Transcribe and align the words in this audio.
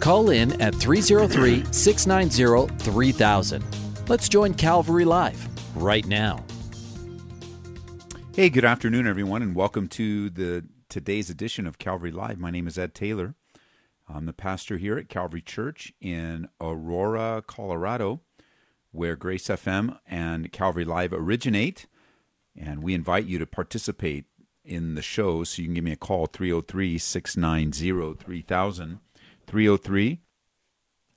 Call 0.00 0.30
in 0.30 0.58
at 0.62 0.74
303 0.74 1.70
690 1.72 2.74
3000. 2.82 3.64
Let's 4.08 4.30
join 4.30 4.54
Calvary 4.54 5.04
Live 5.04 5.46
right 5.76 6.06
now. 6.06 6.42
Hey, 8.34 8.48
good 8.48 8.64
afternoon, 8.64 9.06
everyone, 9.06 9.42
and 9.42 9.54
welcome 9.54 9.88
to 9.88 10.30
the 10.30 10.64
today's 10.88 11.28
edition 11.28 11.66
of 11.66 11.78
Calvary 11.78 12.10
Live. 12.10 12.38
My 12.38 12.50
name 12.50 12.66
is 12.66 12.78
Ed 12.78 12.94
Taylor. 12.94 13.34
I'm 14.08 14.24
the 14.24 14.32
pastor 14.32 14.78
here 14.78 14.96
at 14.96 15.10
Calvary 15.10 15.42
Church 15.42 15.92
in 16.00 16.48
Aurora, 16.62 17.44
Colorado, 17.46 18.22
where 18.92 19.16
Grace 19.16 19.48
FM 19.48 19.98
and 20.06 20.50
Calvary 20.50 20.86
Live 20.86 21.12
originate. 21.12 21.86
And 22.56 22.82
we 22.82 22.94
invite 22.94 23.26
you 23.26 23.38
to 23.38 23.46
participate 23.46 24.24
in 24.64 24.94
the 24.94 25.02
show. 25.02 25.44
So 25.44 25.60
you 25.60 25.68
can 25.68 25.74
give 25.74 25.84
me 25.84 25.92
a 25.92 25.96
call, 25.96 26.24
303 26.24 26.96
690 26.96 28.14
3000. 28.14 29.00
303 29.50 30.20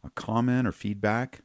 a 0.03 0.09
comment 0.09 0.67
or 0.67 0.71
feedback, 0.71 1.41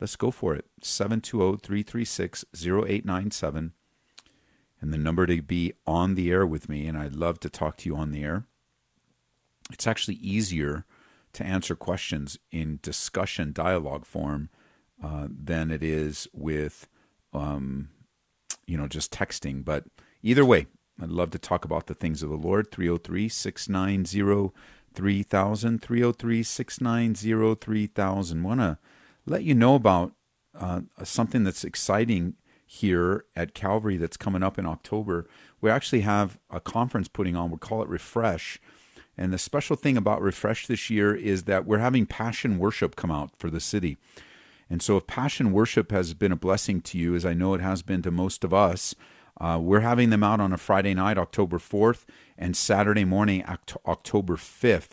let's 0.00 0.14
go 0.14 0.30
for 0.30 0.54
it. 0.54 0.66
720 0.82 1.58
336 1.58 2.44
0897. 2.54 3.72
And 4.80 4.92
the 4.92 4.98
number 4.98 5.26
to 5.26 5.42
be 5.42 5.72
on 5.84 6.14
the 6.14 6.30
air 6.30 6.46
with 6.46 6.68
me. 6.68 6.86
And 6.86 6.96
I'd 6.96 7.16
love 7.16 7.40
to 7.40 7.50
talk 7.50 7.76
to 7.78 7.88
you 7.88 7.96
on 7.96 8.12
the 8.12 8.22
air. 8.22 8.46
It's 9.72 9.86
actually 9.86 10.16
easier 10.16 10.84
to 11.32 11.44
answer 11.44 11.74
questions 11.74 12.38
in 12.50 12.80
discussion 12.82 13.52
dialogue 13.52 14.04
form 14.04 14.48
uh, 15.02 15.28
than 15.30 15.70
it 15.70 15.82
is 15.82 16.28
with, 16.32 16.88
um, 17.32 17.88
you 18.66 18.76
know, 18.76 18.86
just 18.86 19.12
texting. 19.12 19.64
But 19.64 19.84
either 20.22 20.44
way, 20.44 20.66
I'd 21.00 21.10
love 21.10 21.30
to 21.30 21.38
talk 21.38 21.64
about 21.64 21.86
the 21.86 21.94
things 21.94 22.22
of 22.22 22.30
the 22.30 22.36
Lord. 22.36 22.70
303 22.70 23.28
690 23.28 24.52
3000. 24.92 25.82
303 25.82 26.42
690 26.42 27.54
3000. 27.54 28.42
Want 28.42 28.60
to 28.60 28.78
let 29.26 29.44
you 29.44 29.54
know 29.54 29.74
about 29.74 30.12
uh, 30.58 30.80
something 31.04 31.44
that's 31.44 31.64
exciting 31.64 32.34
here 32.66 33.24
at 33.34 33.54
Calvary 33.54 33.96
that's 33.96 34.16
coming 34.16 34.42
up 34.42 34.58
in 34.58 34.66
October. 34.66 35.26
We 35.60 35.70
actually 35.70 36.02
have 36.02 36.38
a 36.50 36.60
conference 36.60 37.08
putting 37.08 37.36
on, 37.36 37.50
we 37.50 37.58
call 37.58 37.82
it 37.82 37.88
Refresh. 37.88 38.60
And 39.20 39.34
the 39.34 39.38
special 39.38 39.76
thing 39.76 39.98
about 39.98 40.22
Refresh 40.22 40.66
this 40.66 40.88
year 40.88 41.14
is 41.14 41.44
that 41.44 41.66
we're 41.66 41.78
having 41.78 42.06
Passion 42.06 42.58
Worship 42.58 42.96
come 42.96 43.10
out 43.10 43.36
for 43.36 43.50
the 43.50 43.60
city. 43.60 43.98
And 44.70 44.80
so, 44.80 44.96
if 44.96 45.06
Passion 45.06 45.52
Worship 45.52 45.92
has 45.92 46.14
been 46.14 46.32
a 46.32 46.36
blessing 46.36 46.80
to 46.80 46.96
you, 46.96 47.14
as 47.14 47.26
I 47.26 47.34
know 47.34 47.52
it 47.52 47.60
has 47.60 47.82
been 47.82 48.00
to 48.02 48.10
most 48.10 48.44
of 48.44 48.54
us, 48.54 48.94
uh, 49.38 49.58
we're 49.60 49.80
having 49.80 50.08
them 50.08 50.22
out 50.22 50.40
on 50.40 50.54
a 50.54 50.58
Friday 50.58 50.94
night, 50.94 51.18
October 51.18 51.58
4th, 51.58 52.06
and 52.38 52.56
Saturday 52.56 53.04
morning, 53.04 53.44
October 53.86 54.36
5th. 54.36 54.92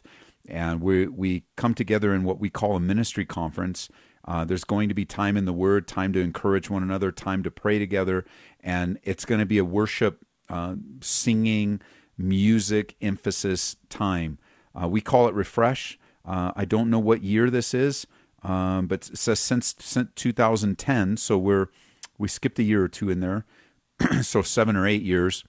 And 0.50 0.82
we, 0.82 1.08
we 1.08 1.44
come 1.56 1.74
together 1.74 2.14
in 2.14 2.26
what 2.26 2.38
we 2.38 2.50
call 2.50 2.76
a 2.76 2.82
ministry 2.82 3.26
conference. 3.26 3.88
Uh, 4.26 4.44
there's 4.44 4.66
going 4.66 4.90
to 4.90 4.96
be 4.96 5.06
time 5.06 5.38
in 5.38 5.46
the 5.46 5.54
Word, 5.54 5.88
time 5.88 6.12
to 6.12 6.20
encourage 6.20 6.70
one 6.70 6.84
another, 6.84 7.14
time 7.14 7.44
to 7.44 7.52
pray 7.52 7.80
together. 7.80 8.26
And 8.60 9.00
it's 9.04 9.24
going 9.24 9.40
to 9.40 9.46
be 9.46 9.58
a 9.58 9.66
worship, 9.66 10.26
uh, 10.50 10.76
singing, 11.00 11.80
music 12.18 12.96
emphasis 13.02 13.76
time. 13.90 14.38
Uh, 14.80 14.88
we 14.88 15.02
call 15.02 15.28
it 15.28 15.34
Refresh. 15.34 16.00
Uh, 16.26 16.52
I 16.56 16.66
don't 16.66 16.90
know 16.90 17.00
what 17.00 17.24
year 17.24 17.50
this 17.50 17.74
is, 17.74 18.06
um, 18.44 18.88
but 18.88 19.10
it 19.10 19.18
says 19.18 19.40
since, 19.40 19.76
since 19.80 20.10
2010. 20.16 21.18
So 21.18 21.38
we're 21.38 21.70
we 22.18 22.28
skipped 22.28 22.60
a 22.60 22.64
year 22.64 22.84
or 22.84 22.88
two 22.88 23.10
in 23.10 23.20
there, 23.20 23.46
so 24.22 24.42
seven 24.42 24.76
or 24.76 24.88
eight 24.88 25.04
years 25.04 25.44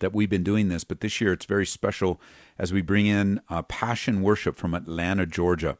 that 0.00 0.12
we've 0.12 0.30
been 0.30 0.42
doing 0.42 0.68
this. 0.68 0.84
But 0.84 1.00
this 1.00 1.20
year 1.20 1.32
it's 1.32 1.46
very 1.46 1.66
special 1.66 2.20
as 2.58 2.72
we 2.72 2.82
bring 2.82 3.06
in 3.06 3.40
uh, 3.48 3.62
Passion 3.62 4.22
Worship 4.22 4.56
from 4.56 4.74
Atlanta, 4.74 5.26
Georgia. 5.26 5.78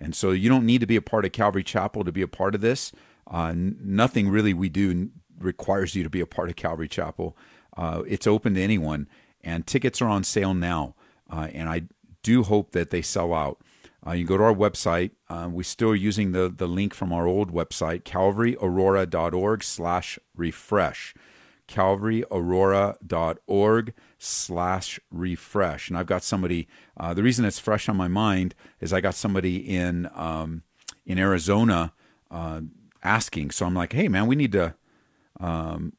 And 0.00 0.14
so 0.14 0.30
you 0.30 0.48
don't 0.48 0.66
need 0.66 0.80
to 0.80 0.86
be 0.86 0.96
a 0.96 1.02
part 1.02 1.24
of 1.24 1.32
Calvary 1.32 1.64
Chapel 1.64 2.04
to 2.04 2.12
be 2.12 2.22
a 2.22 2.28
part 2.28 2.54
of 2.54 2.60
this. 2.60 2.92
Uh, 3.30 3.52
nothing 3.56 4.28
really 4.28 4.54
we 4.54 4.68
do 4.68 5.10
requires 5.38 5.94
you 5.94 6.02
to 6.02 6.10
be 6.10 6.20
a 6.20 6.26
part 6.26 6.48
of 6.48 6.56
Calvary 6.56 6.88
Chapel. 6.88 7.36
Uh, 7.76 8.02
it's 8.06 8.26
open 8.26 8.54
to 8.54 8.60
anyone 8.60 9.08
and 9.42 9.66
tickets 9.66 10.00
are 10.00 10.08
on 10.08 10.24
sale 10.24 10.54
now. 10.54 10.94
Uh, 11.30 11.48
and 11.52 11.68
I 11.68 11.82
do 12.22 12.42
hope 12.42 12.72
that 12.72 12.88
they 12.90 13.02
sell 13.02 13.34
out. 13.34 13.60
Uh, 14.06 14.12
you 14.12 14.24
go 14.24 14.36
to 14.36 14.44
our 14.44 14.54
website. 14.54 15.10
Uh, 15.28 15.48
we're 15.50 15.62
still 15.62 15.94
using 15.94 16.32
the, 16.32 16.52
the 16.54 16.66
link 16.66 16.92
from 16.94 17.12
our 17.12 17.26
old 17.26 17.52
website, 17.52 18.02
calvaryaurora.org 18.02 19.62
slash 19.62 20.18
refresh. 20.36 21.14
calvaryaurora.org 21.68 23.94
slash 24.18 24.98
refresh. 25.10 25.88
And 25.88 25.96
I've 25.96 26.06
got 26.06 26.24
somebody, 26.24 26.66
uh, 26.96 27.14
the 27.14 27.22
reason 27.22 27.44
it's 27.44 27.60
fresh 27.60 27.88
on 27.88 27.96
my 27.96 28.08
mind 28.08 28.56
is 28.80 28.92
I 28.92 29.00
got 29.00 29.14
somebody 29.14 29.58
in, 29.58 30.10
um, 30.14 30.64
in 31.06 31.18
Arizona 31.18 31.92
uh, 32.30 32.62
asking. 33.04 33.52
So 33.52 33.66
I'm 33.66 33.74
like, 33.74 33.92
hey, 33.92 34.08
man, 34.08 34.26
we 34.26 34.34
need 34.34 34.50
to, 34.52 34.74
um, 35.38 35.92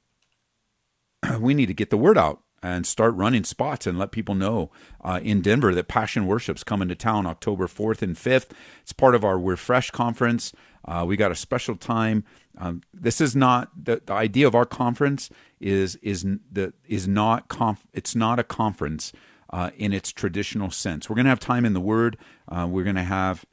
we 1.40 1.54
need 1.54 1.68
to 1.68 1.74
get 1.74 1.90
the 1.90 1.98
word 1.98 2.18
out 2.18 2.43
and 2.64 2.88
start 2.88 3.14
running 3.16 3.44
spots 3.44 3.86
and 3.86 4.00
let 4.00 4.12
people 4.12 4.34
know 4.34 4.72
uh, 5.04 5.20
in 5.22 5.42
Denver 5.42 5.76
that 5.76 5.90
Passion 5.90 6.26
Worship's 6.26 6.64
coming 6.64 6.88
to 6.88 6.96
town 6.96 7.28
October 7.28 7.68
4th 7.68 8.02
and 8.02 8.16
5th. 8.16 8.52
It's 8.82 8.94
part 8.94 9.14
of 9.14 9.26
our 9.26 9.38
Refresh 9.38 9.92
conference. 9.92 10.54
Uh, 10.86 11.04
we 11.06 11.18
got 11.18 11.32
a 11.32 11.36
special 11.36 11.76
time. 11.76 12.24
Um, 12.58 12.82
this 12.94 13.20
is 13.20 13.36
not 13.36 13.70
the, 13.86 14.02
the, 14.06 14.14
idea 14.14 14.48
of 14.48 14.56
our 14.56 14.66
conference 14.66 15.30
is 15.60 15.96
is 15.98 16.26
the 16.52 16.74
is 16.88 17.08
not 17.08 17.48
conf, 17.48 17.88
it's 17.94 18.16
not 18.16 18.38
a 18.38 18.44
conference 18.44 19.12
uh, 19.50 19.72
in 19.78 19.92
its 19.92 20.12
traditional 20.12 20.70
sense. 20.70 21.10
We're 21.10 21.16
to 21.26 21.30
have 21.30 21.40
time 21.40 21.66
in 21.66 21.74
the 21.74 21.82
Word. 21.82 22.18
Uh, 22.48 22.68
we're 22.70 22.84
to 22.96 23.04
have 23.04 23.46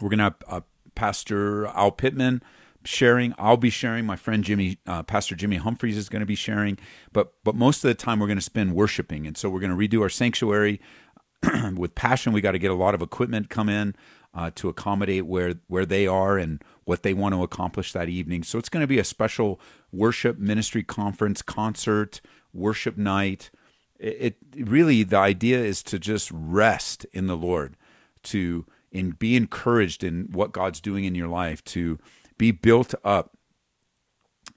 we're 0.00 0.08
to 0.10 0.24
have 0.24 0.34
uh, 0.48 0.60
Pastor 0.94 1.66
Al 1.66 1.90
Pittman 1.90 2.42
sharing. 2.84 3.34
I'll 3.38 3.56
be 3.56 3.70
sharing. 3.70 4.06
My 4.06 4.16
friend 4.16 4.44
Jimmy, 4.44 4.78
uh, 4.86 5.02
Pastor 5.02 5.34
Jimmy 5.34 5.56
Humphreys, 5.56 5.96
is 5.96 6.08
going 6.08 6.20
to 6.20 6.26
be 6.26 6.34
sharing. 6.34 6.78
But 7.12 7.34
but 7.44 7.54
most 7.54 7.84
of 7.84 7.88
the 7.88 7.94
time, 7.94 8.18
we're 8.18 8.26
going 8.26 8.38
to 8.38 8.42
spend 8.42 8.74
worshiping, 8.74 9.26
and 9.26 9.36
so 9.36 9.48
we're 9.48 9.60
going 9.60 9.76
to 9.76 9.98
redo 9.98 10.02
our 10.02 10.08
sanctuary 10.08 10.80
with 11.76 11.94
passion. 11.94 12.32
We 12.32 12.40
got 12.40 12.52
to 12.52 12.58
get 12.58 12.70
a 12.70 12.74
lot 12.74 12.94
of 12.94 13.02
equipment 13.02 13.50
come 13.50 13.68
in 13.68 13.94
uh, 14.34 14.50
to 14.56 14.68
accommodate 14.68 15.26
where 15.26 15.54
where 15.68 15.86
they 15.86 16.06
are 16.06 16.38
and 16.38 16.62
what 16.84 17.02
they 17.02 17.14
want 17.14 17.34
to 17.34 17.42
accomplish 17.42 17.92
that 17.92 18.08
evening. 18.08 18.42
So 18.42 18.58
it's 18.58 18.68
going 18.68 18.82
to 18.82 18.86
be 18.86 18.98
a 18.98 19.04
special 19.04 19.60
worship 19.92 20.38
ministry 20.38 20.82
conference, 20.82 21.40
concert, 21.42 22.20
worship 22.52 22.96
night. 22.98 23.50
It, 23.98 24.36
it 24.54 24.68
really 24.68 25.02
the 25.02 25.16
idea 25.16 25.58
is 25.60 25.82
to 25.84 25.98
just 25.98 26.30
rest 26.32 27.06
in 27.12 27.26
the 27.26 27.36
Lord, 27.36 27.76
to 28.24 28.66
and 28.92 29.18
be 29.18 29.34
encouraged 29.34 30.04
in 30.04 30.28
what 30.30 30.52
God's 30.52 30.80
doing 30.80 31.04
in 31.04 31.14
your 31.14 31.28
life, 31.28 31.64
to 31.64 31.98
be 32.38 32.50
built 32.50 32.94
up 33.04 33.36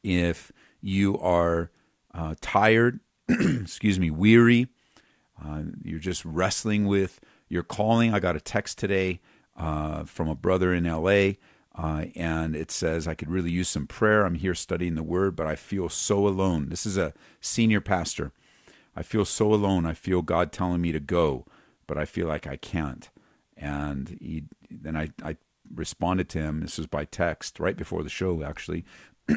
if 0.03 0.51
you 0.81 1.18
are 1.19 1.71
uh, 2.13 2.35
tired, 2.41 3.00
excuse 3.29 4.00
me, 4.00 4.09
weary, 4.09 4.68
uh, 5.44 5.63
you're 5.83 6.00
just 6.00 6.25
wrestling 6.25 6.88
with 6.88 7.19
your 7.50 7.63
calling. 7.63 8.13
I 8.13 8.19
got 8.19 8.35
a 8.35 8.41
text 8.41 8.77
today 8.77 9.19
uh, 9.56 10.03
from 10.03 10.27
a 10.27 10.35
brother 10.35 10.74
in 10.74 10.85
LA, 10.85 11.33
uh, 11.75 12.06
and 12.15 12.56
it 12.56 12.71
says, 12.71 13.07
I 13.07 13.13
could 13.13 13.29
really 13.29 13.51
use 13.51 13.69
some 13.69 13.88
prayer. 13.88 14.25
I'm 14.25 14.35
here 14.35 14.56
studying 14.56 14.95
the 14.95 15.03
word, 15.03 15.35
but 15.35 15.45
I 15.45 15.56
feel 15.56 15.89
so 15.89 16.27
alone. 16.27 16.69
This 16.69 16.85
is 16.85 16.97
a 16.97 17.13
senior 17.39 17.81
pastor. 17.81 18.31
I 18.95 19.03
feel 19.03 19.25
so 19.25 19.53
alone. 19.53 19.85
I 19.85 19.94
feel 19.94 20.23
God 20.23 20.51
telling 20.51 20.81
me 20.81 20.91
to 20.91 21.00
go, 21.00 21.45
but 21.85 21.97
I 21.97 22.06
feel 22.06 22.27
like 22.27 22.47
I 22.47 22.56
can't. 22.56 23.09
And 23.56 24.18
he, 24.19 24.45
then 24.71 24.95
I, 24.95 25.09
I 25.23 25.38
responded 25.74 26.30
to 26.30 26.40
him. 26.40 26.62
This 26.62 26.78
was 26.78 26.88
by 26.88 27.06
text 27.06 27.60
right 27.60 27.78
before 27.78 28.04
the 28.04 28.10
show, 28.10 28.44
actually. 28.44 28.86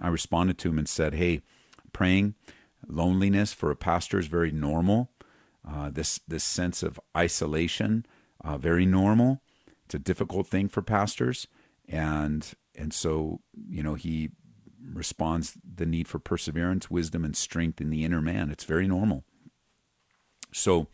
I 0.00 0.08
responded 0.08 0.58
to 0.58 0.70
him 0.70 0.78
and 0.78 0.88
said, 0.88 1.14
Hey, 1.14 1.42
praying, 1.92 2.34
loneliness 2.86 3.52
for 3.52 3.70
a 3.70 3.76
pastor 3.76 4.18
is 4.18 4.26
very 4.26 4.50
normal. 4.50 5.10
Uh, 5.68 5.90
this, 5.90 6.20
this 6.26 6.44
sense 6.44 6.82
of 6.82 7.00
isolation 7.16 8.06
uh, 8.42 8.58
very 8.58 8.86
normal. 8.86 9.40
It's 9.84 9.94
a 9.94 9.98
difficult 9.98 10.46
thing 10.46 10.68
for 10.68 10.82
pastors, 10.82 11.46
and 11.88 12.52
and 12.74 12.92
so 12.92 13.40
you 13.68 13.82
know 13.82 13.94
he 13.94 14.30
responds 14.92 15.58
the 15.62 15.86
need 15.86 16.08
for 16.08 16.18
perseverance, 16.18 16.90
wisdom, 16.90 17.24
and 17.24 17.36
strength 17.36 17.80
in 17.80 17.90
the 17.90 18.04
inner 18.04 18.20
man. 18.20 18.50
It's 18.50 18.64
very 18.64 18.86
normal. 18.86 19.24
So 20.52 20.88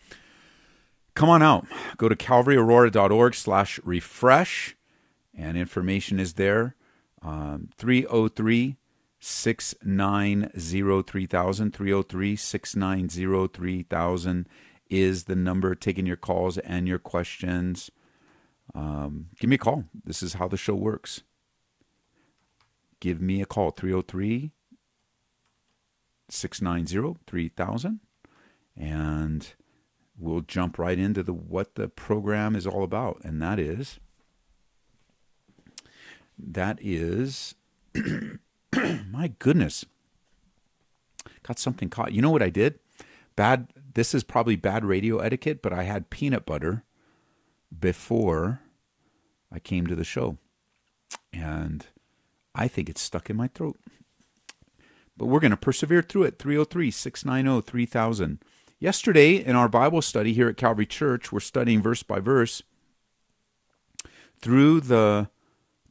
come 1.15 1.29
on 1.29 1.43
out. 1.43 1.67
Go 1.97 2.09
to 2.09 2.17
calvaryaurora.org 2.17 3.35
slash 3.35 3.79
refresh, 3.85 4.77
and 5.37 5.57
information 5.57 6.19
is 6.21 6.35
there. 6.35 6.77
Um, 7.23 7.71
303 7.77 8.77
690 9.21 11.03
3000. 11.03 11.75
303 11.75 12.37
690 12.37 13.49
3000 13.49 14.49
is 14.91 15.25
the 15.25 15.37
number 15.37 15.75
taking 15.75 16.07
your 16.07 16.17
calls 16.17 16.59
and 16.59 16.87
your 16.87 16.99
questions. 16.99 17.91
Um, 18.75 19.27
give 19.39 19.49
me 19.49 19.57
a 19.57 19.59
call. 19.59 19.85
This 20.05 20.23
is 20.23 20.35
how 20.35 20.49
the 20.49 20.57
show 20.57 20.75
works. 20.75 21.23
Give 23.01 23.21
me 23.21 23.43
a 23.43 23.47
call 23.47 23.71
303 23.71 24.53
690 26.31 27.21
3000 27.27 28.01
and 28.77 29.55
we'll 30.19 30.41
jump 30.41 30.79
right 30.79 30.99
into 30.99 31.23
the 31.23 31.35
what 31.35 31.75
the 31.75 31.89
program 31.89 32.57
is 32.57 32.67
all 32.67 32.83
about 32.83 33.21
and 33.23 33.43
that 33.43 33.59
is 33.59 34.01
that 36.39 36.79
is 36.81 37.55
my 39.11 39.33
goodness 39.39 39.85
got 41.43 41.59
something 41.59 41.91
caught. 41.91 42.13
You 42.13 42.23
know 42.23 42.31
what 42.31 42.43
i 42.43 42.51
did? 42.51 42.79
Bad 43.37 43.69
this 43.95 44.15
is 44.15 44.25
probably 44.25 44.57
bad 44.57 44.85
radio 44.85 45.19
etiquette 45.19 45.63
but 45.63 45.73
i 45.73 45.85
had 45.85 46.11
peanut 46.11 46.45
butter 46.45 46.85
before 47.79 48.61
i 49.53 49.59
came 49.59 49.87
to 49.87 49.95
the 49.95 50.05
show 50.05 50.37
and 51.33 51.87
i 52.55 52.67
think 52.67 52.89
it's 52.89 53.01
stuck 53.01 53.31
in 53.31 53.37
my 53.37 53.49
throat. 53.49 53.79
But 55.17 55.27
we're 55.27 55.41
going 55.41 55.53
to 55.53 55.57
persevere 55.57 56.03
through 56.03 56.25
it. 56.25 56.39
303 56.39 56.91
690 56.91 57.71
3000 57.71 58.39
Yesterday, 58.81 59.37
in 59.37 59.57
our 59.57 59.69
Bible 59.69 60.03
study 60.03 60.35
here 60.35 60.49
at 60.49 60.57
Calvary 60.57 60.85
Church, 60.85 61.33
we're 61.33 61.41
studying 61.41 61.81
verse 61.81 62.03
by 62.03 62.19
verse 62.19 62.63
through 64.41 64.81
the 64.81 65.31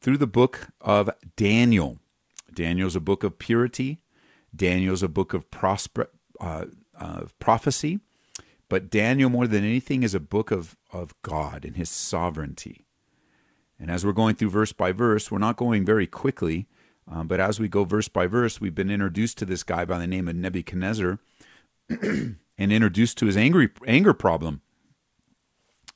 through 0.03 0.17
the 0.17 0.27
book 0.27 0.67
of 0.81 1.09
Daniel. 1.35 1.97
Daniel's 2.53 2.95
a 2.95 2.99
book 2.99 3.23
of 3.23 3.39
purity. 3.39 4.01
Daniel's 4.55 5.01
a 5.01 5.07
book 5.07 5.33
of 5.33 5.49
prosper, 5.49 6.11
uh, 6.39 6.65
prophecy. 7.39 7.99
But 8.69 8.91
Daniel, 8.91 9.29
more 9.29 9.47
than 9.47 9.63
anything, 9.63 10.03
is 10.03 10.13
a 10.13 10.19
book 10.19 10.51
of, 10.51 10.75
of 10.91 11.15
God 11.23 11.65
and 11.65 11.75
his 11.75 11.89
sovereignty. 11.89 12.85
And 13.79 13.89
as 13.89 14.05
we're 14.05 14.11
going 14.11 14.35
through 14.35 14.51
verse 14.51 14.73
by 14.73 14.91
verse, 14.91 15.31
we're 15.31 15.39
not 15.39 15.57
going 15.57 15.85
very 15.85 16.05
quickly, 16.05 16.67
um, 17.09 17.27
but 17.27 17.39
as 17.39 17.59
we 17.59 17.67
go 17.67 17.83
verse 17.83 18.07
by 18.07 18.27
verse, 18.27 18.61
we've 18.61 18.75
been 18.75 18.91
introduced 18.91 19.37
to 19.39 19.45
this 19.45 19.63
guy 19.63 19.85
by 19.85 19.97
the 19.97 20.07
name 20.07 20.27
of 20.27 20.35
Nebuchadnezzar. 20.35 21.17
and 21.89 22.71
introduced 22.71 23.17
to 23.17 23.25
his 23.25 23.37
angry 23.37 23.69
anger 23.87 24.13
problem. 24.13 24.61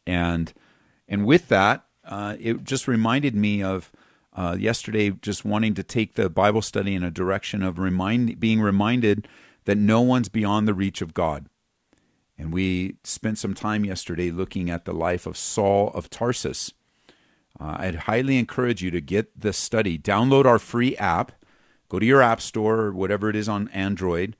And 0.06 0.54
and 1.08 1.26
with 1.26 1.48
that, 1.50 1.87
uh, 2.08 2.36
it 2.40 2.64
just 2.64 2.88
reminded 2.88 3.36
me 3.36 3.62
of 3.62 3.92
uh, 4.34 4.56
yesterday, 4.60 5.12
just 5.12 5.46
wanting 5.46 5.74
to 5.76 5.84
take 5.84 6.14
the 6.14 6.30
Bible 6.30 6.62
study 6.62 6.94
in 6.96 7.04
a 7.04 7.12
direction 7.12 7.64
of 7.64 7.80
remind 7.80 8.40
being 8.40 8.62
reminded 8.62 9.28
that 9.66 9.78
no 9.78 10.02
one's 10.02 10.30
beyond 10.30 10.68
the 10.68 10.74
reach 10.74 11.02
of 11.02 11.14
God. 11.14 11.48
And 12.38 12.54
we 12.54 12.98
spent 13.04 13.40
some 13.40 13.54
time 13.54 13.84
yesterday 13.84 14.30
looking 14.30 14.70
at 14.70 14.86
the 14.86 14.94
life 14.94 15.26
of 15.26 15.38
Saul 15.38 15.90
of 15.96 16.10
Tarsus. 16.10 16.72
Uh, 17.60 17.78
I'd 17.80 17.96
highly 17.96 18.38
encourage 18.38 18.84
you 18.84 18.92
to 18.92 19.02
get 19.02 19.40
the 19.40 19.52
study. 19.54 19.98
Download 19.98 20.46
our 20.46 20.60
free 20.60 20.96
app. 20.98 21.32
Go 21.90 21.98
to 21.98 22.06
your 22.06 22.22
app 22.22 22.40
store 22.40 22.80
or 22.82 22.94
whatever 22.94 23.30
it 23.30 23.36
is 23.36 23.50
on 23.50 23.70
Android 23.70 24.36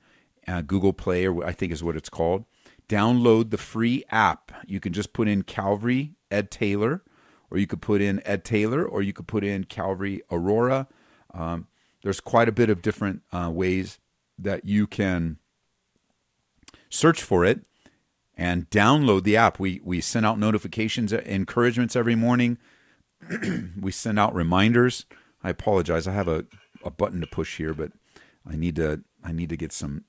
uh, 0.48 0.62
Google 0.62 0.92
Play, 0.92 1.26
or 1.26 1.44
I 1.44 1.52
think 1.52 1.72
is 1.72 1.84
what 1.84 1.96
it's 1.96 2.08
called. 2.08 2.44
Download 2.88 3.50
the 3.50 3.58
free 3.58 4.04
app. 4.10 4.50
You 4.66 4.80
can 4.80 4.92
just 4.92 5.12
put 5.12 5.28
in 5.28 5.42
Calvary 5.42 6.14
Ed 6.30 6.50
Taylor, 6.50 7.02
or 7.50 7.58
you 7.58 7.66
could 7.66 7.82
put 7.82 8.00
in 8.00 8.22
Ed 8.24 8.44
Taylor, 8.44 8.84
or 8.84 9.02
you 9.02 9.12
could 9.12 9.26
put 9.26 9.44
in 9.44 9.64
Calvary 9.64 10.22
Aurora. 10.30 10.86
Um, 11.32 11.66
there's 12.02 12.20
quite 12.20 12.48
a 12.48 12.52
bit 12.52 12.70
of 12.70 12.82
different 12.82 13.22
uh, 13.32 13.50
ways 13.52 13.98
that 14.38 14.64
you 14.64 14.86
can 14.86 15.38
search 16.88 17.22
for 17.22 17.44
it 17.44 17.64
and 18.36 18.70
download 18.70 19.24
the 19.24 19.36
app. 19.36 19.58
We 19.58 19.80
we 19.82 20.00
send 20.00 20.24
out 20.24 20.38
notifications, 20.38 21.12
uh, 21.12 21.22
encouragements 21.26 21.96
every 21.96 22.14
morning. 22.14 22.58
we 23.80 23.90
send 23.90 24.18
out 24.18 24.34
reminders. 24.34 25.06
I 25.42 25.50
apologize. 25.50 26.06
I 26.06 26.12
have 26.12 26.28
a, 26.28 26.46
a 26.84 26.90
button 26.90 27.20
to 27.20 27.26
push 27.26 27.56
here, 27.56 27.74
but 27.74 27.92
I 28.46 28.56
need 28.56 28.76
to 28.76 29.02
I 29.24 29.32
need 29.32 29.48
to 29.48 29.56
get 29.56 29.72
some 29.72 30.04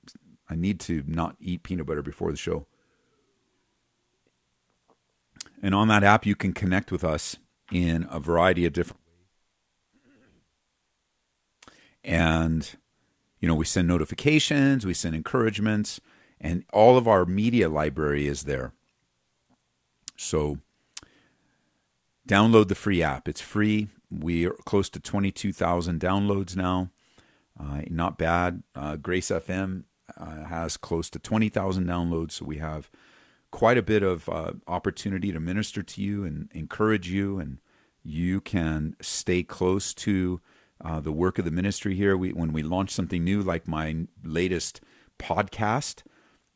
I 0.48 0.54
need 0.54 0.80
to 0.80 1.02
not 1.06 1.36
eat 1.40 1.62
peanut 1.62 1.86
butter 1.86 2.02
before 2.02 2.30
the 2.30 2.36
show. 2.36 2.66
And 5.62 5.74
on 5.74 5.88
that 5.88 6.02
app, 6.02 6.24
you 6.24 6.34
can 6.34 6.52
connect 6.52 6.90
with 6.90 7.04
us 7.04 7.36
in 7.70 8.06
a 8.10 8.18
variety 8.18 8.66
of 8.66 8.72
different 8.72 9.00
ways. 9.06 9.26
and 12.02 12.76
you 13.38 13.46
know 13.46 13.54
we 13.54 13.64
send 13.64 13.86
notifications 13.86 14.84
we 14.84 14.92
send 14.92 15.14
encouragements 15.14 16.00
and 16.40 16.64
all 16.72 16.96
of 16.96 17.06
our 17.06 17.26
media 17.26 17.68
library 17.68 18.26
is 18.26 18.44
there. 18.44 18.72
So 20.16 20.58
download 22.26 22.68
the 22.68 22.74
free 22.74 23.02
app. 23.02 23.28
It's 23.28 23.40
free. 23.40 23.88
We 24.10 24.46
are 24.46 24.56
close 24.64 24.88
to 24.90 25.00
22000 25.00 26.00
downloads 26.00 26.56
now. 26.56 26.90
Uh, 27.58 27.82
not 27.90 28.16
bad. 28.16 28.62
Uh, 28.74 28.96
grace 28.96 29.30
fm 29.30 29.84
uh, 30.16 30.44
has 30.46 30.76
close 30.76 31.10
to 31.10 31.18
20,000 31.18 31.86
downloads. 31.86 32.32
So 32.32 32.46
we 32.46 32.56
have 32.56 32.90
quite 33.50 33.78
a 33.78 33.82
bit 33.82 34.02
of 34.02 34.28
uh, 34.28 34.52
opportunity 34.66 35.32
to 35.32 35.40
minister 35.40 35.82
to 35.82 36.02
you 36.02 36.24
and 36.24 36.48
encourage 36.52 37.08
you, 37.08 37.38
and 37.38 37.58
you 38.02 38.40
can 38.40 38.96
stay 39.00 39.42
close 39.42 39.92
to 39.94 40.40
uh, 40.82 41.00
the 41.00 41.12
work 41.12 41.38
of 41.38 41.44
the 41.44 41.50
ministry 41.50 41.94
here. 41.94 42.16
We, 42.16 42.32
when 42.32 42.52
we 42.52 42.62
launch 42.62 42.90
something 42.90 43.22
new, 43.22 43.42
like 43.42 43.68
my 43.68 44.06
latest 44.24 44.80
podcast, 45.18 46.02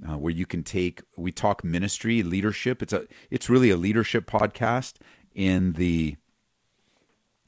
uh, 0.07 0.17
where 0.17 0.33
you 0.33 0.47
can 0.47 0.63
take 0.63 1.03
we 1.17 1.31
talk 1.31 1.63
ministry 1.63 2.23
leadership. 2.23 2.83
It's 2.83 2.93
a 2.93 3.07
it's 3.31 3.49
really 3.49 3.71
a 3.71 3.77
leadership 3.77 4.27
podcast 4.27 4.95
in 5.35 5.75
the 5.75 6.17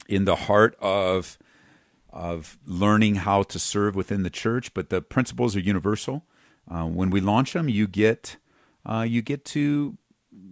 in 0.07 0.25
the 0.25 0.35
heart 0.35 0.75
of 0.79 1.37
of 2.11 2.57
learning 2.65 3.15
how 3.15 3.43
to 3.43 3.59
serve 3.59 3.95
within 3.95 4.23
the 4.23 4.29
church, 4.29 4.73
but 4.73 4.89
the 4.89 5.01
principles 5.01 5.55
are 5.55 5.59
universal. 5.59 6.25
Uh, 6.69 6.85
when 6.85 7.09
we 7.09 7.21
launch 7.21 7.53
them, 7.53 7.69
you 7.69 7.87
get 7.87 8.37
uh, 8.87 9.05
you 9.07 9.21
get 9.21 9.45
to 9.45 9.97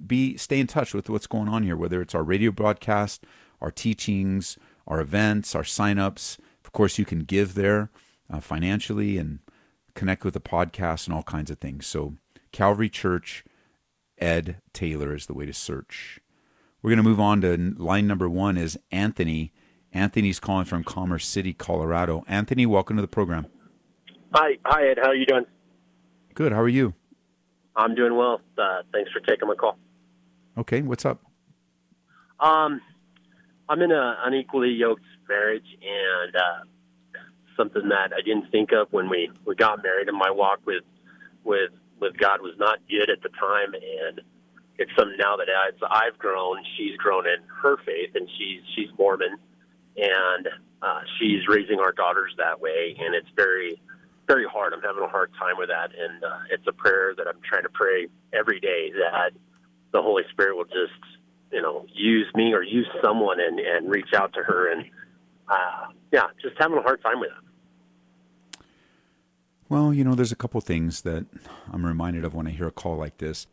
be 0.05 0.37
stay 0.37 0.59
in 0.59 0.67
touch 0.67 0.93
with 0.93 1.09
what's 1.09 1.27
going 1.27 1.47
on 1.47 1.63
here, 1.63 1.75
whether 1.77 2.01
it's 2.01 2.13
our 2.13 2.23
radio 2.23 2.51
broadcast, 2.51 3.23
our 3.61 3.71
teachings, 3.71 4.57
our 4.87 4.99
events, 4.99 5.55
our 5.55 5.63
signups. 5.63 6.37
Of 6.63 6.71
course, 6.71 6.99
you 6.99 7.05
can 7.05 7.19
give 7.19 7.55
there 7.55 7.89
uh, 8.29 8.39
financially 8.39 9.17
and 9.17 9.39
connect 9.93 10.25
with 10.25 10.33
the 10.33 10.41
podcast 10.41 11.07
and 11.07 11.15
all 11.15 11.23
kinds 11.23 11.49
of 11.49 11.59
things. 11.59 11.87
So, 11.87 12.15
Calvary 12.51 12.89
Church, 12.89 13.45
Ed 14.17 14.57
Taylor 14.73 15.15
is 15.15 15.27
the 15.27 15.33
way 15.33 15.45
to 15.45 15.53
search. 15.53 16.19
We're 16.81 16.89
going 16.89 16.97
to 16.97 17.03
move 17.03 17.19
on 17.19 17.41
to 17.41 17.57
line 17.77 18.05
number 18.05 18.29
one 18.29 18.57
is 18.57 18.77
Anthony 18.91 19.53
Anthony's 19.95 20.41
calling 20.41 20.65
from 20.65 20.83
Commerce 20.83 21.25
City, 21.25 21.53
Colorado. 21.53 22.25
Anthony, 22.27 22.65
welcome 22.65 22.97
to 22.97 23.01
the 23.01 23.07
program. 23.07 23.47
Hi, 24.33 24.57
hi 24.65 24.89
Ed. 24.89 24.97
How 25.01 25.11
are 25.11 25.15
you 25.15 25.25
doing? 25.25 25.45
Good. 26.33 26.51
How 26.51 26.59
are 26.59 26.67
you? 26.67 26.93
I'm 27.75 27.95
doing 27.95 28.15
well. 28.15 28.41
Uh, 28.57 28.81
thanks 28.91 29.11
for 29.11 29.19
taking 29.19 29.47
my 29.47 29.55
call. 29.55 29.77
Okay, 30.57 30.81
what's 30.81 31.05
up? 31.05 31.21
Um, 32.39 32.81
I'm 33.67 33.81
in 33.81 33.91
an 33.91 34.15
unequally 34.23 34.69
yoked 34.71 35.03
marriage, 35.27 35.65
and 35.81 36.35
uh, 36.35 37.19
something 37.57 37.89
that 37.89 38.11
I 38.13 38.21
didn't 38.21 38.51
think 38.51 38.71
of 38.71 38.87
when 38.91 39.09
we, 39.09 39.31
we 39.45 39.55
got 39.55 39.83
married, 39.83 40.07
and 40.07 40.17
my 40.17 40.31
walk 40.31 40.59
with 40.65 40.83
with 41.43 41.71
with 41.99 42.17
God 42.17 42.41
was 42.41 42.53
not 42.57 42.79
good 42.89 43.09
at 43.09 43.21
the 43.21 43.29
time, 43.29 43.73
and 43.73 44.21
it's 44.77 44.91
something 44.97 45.17
now 45.17 45.37
that 45.37 45.47
as 45.49 45.73
I've 45.89 46.17
grown, 46.17 46.57
she's 46.77 46.97
grown 46.97 47.25
in 47.25 47.37
her 47.61 47.77
faith, 47.85 48.11
and 48.15 48.29
she's 48.37 48.61
she's 48.75 48.89
Mormon, 48.97 49.37
and 49.97 50.49
uh, 50.81 51.01
she's 51.19 51.47
raising 51.47 51.79
our 51.79 51.91
daughters 51.91 52.33
that 52.37 52.59
way, 52.59 52.95
and 52.99 53.15
it's 53.15 53.29
very, 53.35 53.81
very 54.27 54.45
hard. 54.45 54.73
I'm 54.73 54.81
having 54.81 55.03
a 55.03 55.07
hard 55.07 55.31
time 55.39 55.55
with 55.57 55.69
that, 55.69 55.91
and 55.97 56.23
uh, 56.23 56.39
it's 56.51 56.65
a 56.67 56.73
prayer 56.73 57.13
that 57.17 57.27
I'm 57.27 57.41
trying 57.47 57.63
to 57.63 57.69
pray 57.69 58.07
every 58.33 58.59
day 58.59 58.91
that 58.93 59.31
the 59.93 60.01
Holy 60.01 60.23
Spirit 60.31 60.55
will 60.55 60.65
just, 60.65 60.99
you 61.51 61.61
know, 61.61 61.85
use 61.93 62.27
me 62.35 62.53
or 62.53 62.63
use 62.63 62.87
someone 63.03 63.39
and 63.39 63.59
and 63.59 63.89
reach 63.89 64.13
out 64.15 64.33
to 64.33 64.41
her, 64.41 64.71
and 64.71 64.85
uh, 65.47 65.87
yeah, 66.11 66.27
just 66.41 66.55
having 66.59 66.77
a 66.77 66.81
hard 66.81 67.01
time 67.01 67.19
with 67.19 67.29
that. 67.29 67.45
Well, 69.67 69.93
you 69.93 70.03
know, 70.03 70.13
there's 70.13 70.31
a 70.31 70.35
couple 70.35 70.61
things 70.61 71.01
that 71.01 71.25
I'm 71.71 71.85
reminded 71.85 72.23
of 72.23 72.35
when 72.35 72.47
I 72.47 72.51
hear 72.51 72.67
a 72.67 72.71
call 72.71 72.97
like 72.97 73.17
this. 73.17 73.47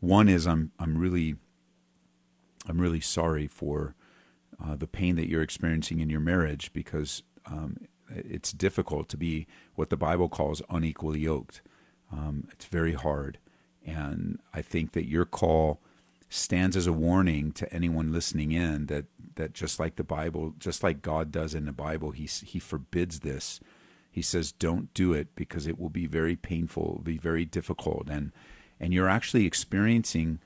One 0.00 0.28
is 0.28 0.46
I'm 0.46 0.72
I'm 0.78 0.98
really 0.98 1.36
I'm 2.68 2.80
really 2.80 3.00
sorry 3.00 3.46
for 3.46 3.94
uh, 4.62 4.76
the 4.76 4.86
pain 4.86 5.16
that 5.16 5.28
you're 5.28 5.42
experiencing 5.42 6.00
in 6.00 6.10
your 6.10 6.20
marriage 6.20 6.72
because 6.72 7.22
um, 7.46 7.78
it's 8.10 8.52
difficult 8.52 9.08
to 9.10 9.16
be 9.16 9.46
what 9.74 9.90
the 9.90 9.96
Bible 9.96 10.28
calls 10.28 10.62
unequally 10.70 11.20
yoked. 11.20 11.62
Um, 12.12 12.48
it's 12.52 12.64
very 12.64 12.94
hard. 12.94 13.38
And 13.84 14.38
I 14.52 14.62
think 14.62 14.92
that 14.92 15.08
your 15.08 15.24
call 15.24 15.80
stands 16.28 16.76
as 16.76 16.86
a 16.86 16.92
warning 16.92 17.52
to 17.52 17.72
anyone 17.72 18.12
listening 18.12 18.52
in 18.52 18.86
that, 18.86 19.06
that 19.36 19.54
just 19.54 19.78
like 19.78 19.96
the 19.96 20.04
Bible, 20.04 20.54
just 20.58 20.82
like 20.82 21.00
God 21.00 21.32
does 21.32 21.54
in 21.54 21.64
the 21.64 21.72
Bible, 21.72 22.10
he, 22.10 22.24
he 22.24 22.58
forbids 22.58 23.20
this. 23.20 23.60
He 24.10 24.22
says, 24.22 24.52
don't 24.52 24.92
do 24.94 25.12
it 25.12 25.28
because 25.34 25.66
it 25.66 25.78
will 25.78 25.90
be 25.90 26.06
very 26.06 26.36
painful, 26.36 26.84
it 26.84 26.94
will 26.96 27.02
be 27.02 27.18
very 27.18 27.44
difficult. 27.44 28.08
And, 28.10 28.32
and 28.80 28.92
you're 28.92 29.08
actually 29.08 29.46
experiencing, 29.46 30.40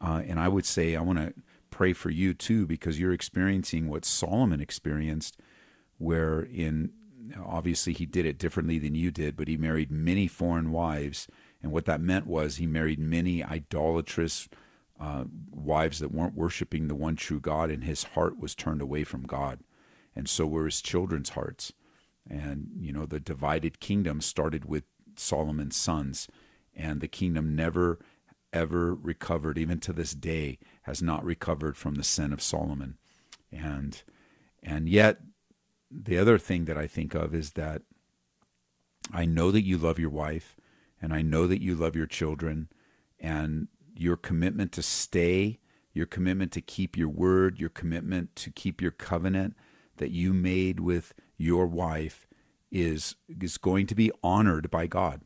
uh, 0.00 0.22
and 0.26 0.40
I 0.40 0.48
would 0.48 0.66
say, 0.66 0.96
I 0.96 1.02
want 1.02 1.18
to 1.18 1.34
pray 1.70 1.92
for 1.92 2.10
you 2.10 2.34
too, 2.34 2.66
because 2.66 2.98
you're 2.98 3.12
experiencing 3.12 3.88
what 3.88 4.04
Solomon 4.04 4.60
experienced, 4.60 5.36
where 5.98 6.40
in 6.40 6.90
obviously 7.44 7.92
he 7.92 8.06
did 8.06 8.26
it 8.26 8.38
differently 8.38 8.78
than 8.78 8.94
you 8.94 9.10
did, 9.10 9.36
but 9.36 9.48
he 9.48 9.56
married 9.56 9.90
many 9.90 10.26
foreign 10.26 10.70
wives. 10.70 11.26
And 11.62 11.72
what 11.72 11.86
that 11.86 12.00
meant 12.00 12.26
was 12.26 12.56
he 12.56 12.66
married 12.66 12.98
many 12.98 13.42
idolatrous 13.42 14.48
uh, 15.00 15.24
wives 15.50 15.98
that 15.98 16.12
weren't 16.12 16.34
worshiping 16.34 16.88
the 16.88 16.94
one 16.94 17.16
true 17.16 17.40
God, 17.40 17.70
and 17.70 17.84
his 17.84 18.04
heart 18.04 18.38
was 18.38 18.54
turned 18.54 18.82
away 18.82 19.04
from 19.04 19.22
God. 19.22 19.60
And 20.14 20.28
so 20.28 20.46
were 20.46 20.64
his 20.64 20.80
children's 20.80 21.30
hearts. 21.30 21.72
And, 22.28 22.68
you 22.78 22.92
know, 22.92 23.06
the 23.06 23.20
divided 23.20 23.80
kingdom 23.80 24.20
started 24.20 24.64
with 24.64 24.84
Solomon's 25.16 25.76
sons, 25.76 26.28
and 26.74 27.00
the 27.00 27.08
kingdom 27.08 27.54
never, 27.54 27.98
ever 28.52 28.94
recovered, 28.94 29.58
even 29.58 29.80
to 29.80 29.92
this 29.92 30.12
day, 30.12 30.58
has 30.82 31.02
not 31.02 31.24
recovered 31.24 31.76
from 31.76 31.94
the 31.94 32.04
sin 32.04 32.32
of 32.32 32.42
Solomon. 32.42 32.98
And 33.52 34.02
and 34.62 34.88
yet 34.88 35.20
the 35.90 36.18
other 36.18 36.38
thing 36.38 36.64
that 36.66 36.78
I 36.78 36.86
think 36.86 37.14
of 37.14 37.34
is 37.34 37.52
that 37.52 37.82
I 39.12 39.24
know 39.24 39.50
that 39.50 39.64
you 39.64 39.78
love 39.78 39.98
your 39.98 40.10
wife 40.10 40.56
and 41.00 41.14
I 41.14 41.22
know 41.22 41.46
that 41.46 41.62
you 41.62 41.74
love 41.74 41.96
your 41.96 42.06
children 42.06 42.68
and 43.18 43.68
your 43.94 44.16
commitment 44.16 44.72
to 44.72 44.82
stay, 44.82 45.58
your 45.92 46.06
commitment 46.06 46.52
to 46.52 46.60
keep 46.60 46.96
your 46.96 47.08
word, 47.08 47.58
your 47.58 47.70
commitment 47.70 48.36
to 48.36 48.50
keep 48.50 48.80
your 48.80 48.90
covenant 48.90 49.56
that 49.96 50.10
you 50.10 50.32
made 50.32 50.80
with 50.80 51.14
your 51.36 51.66
wife 51.66 52.26
is 52.70 53.16
is 53.40 53.56
going 53.56 53.86
to 53.86 53.94
be 53.94 54.10
honored 54.22 54.70
by 54.70 54.86
God. 54.86 55.22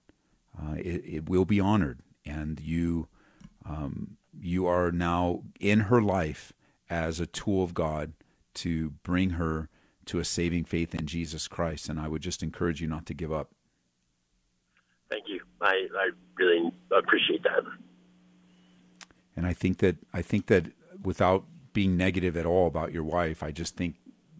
Uh, 0.58 0.74
it, 0.74 1.02
it, 1.04 1.28
will 1.28 1.44
be 1.44 1.58
honored, 1.58 2.00
and 2.24 2.60
you 2.60 3.08
um, 3.64 4.16
you 4.38 4.66
are 4.66 4.92
now 4.92 5.42
in 5.58 5.80
her 5.80 6.00
life 6.00 6.52
as 6.88 7.18
a 7.18 7.26
tool 7.26 7.64
of 7.64 7.74
God 7.74 8.12
to 8.54 8.90
bring 9.02 9.30
her 9.30 9.68
to 10.06 10.18
a 10.18 10.24
saving 10.24 10.64
faith 10.64 10.94
in 10.94 11.06
Jesus 11.06 11.48
Christ. 11.48 11.88
And 11.88 11.98
I 12.00 12.08
would 12.08 12.22
just 12.22 12.42
encourage 12.42 12.80
you 12.80 12.86
not 12.86 13.06
to 13.06 13.14
give 13.14 13.32
up. 13.32 13.50
Thank 15.10 15.24
you. 15.28 15.40
I, 15.60 15.86
I 15.96 16.10
really 16.36 16.72
appreciate 16.90 17.42
that. 17.44 17.62
And 19.36 19.46
I 19.46 19.52
think 19.52 19.78
that 19.78 19.96
I 20.12 20.22
think 20.22 20.46
that 20.46 20.66
without 21.02 21.44
being 21.72 21.96
negative 21.96 22.36
at 22.36 22.46
all 22.46 22.66
about 22.66 22.92
your 22.92 23.04
wife, 23.04 23.42
I 23.42 23.50
just 23.50 23.76
think 23.76 23.96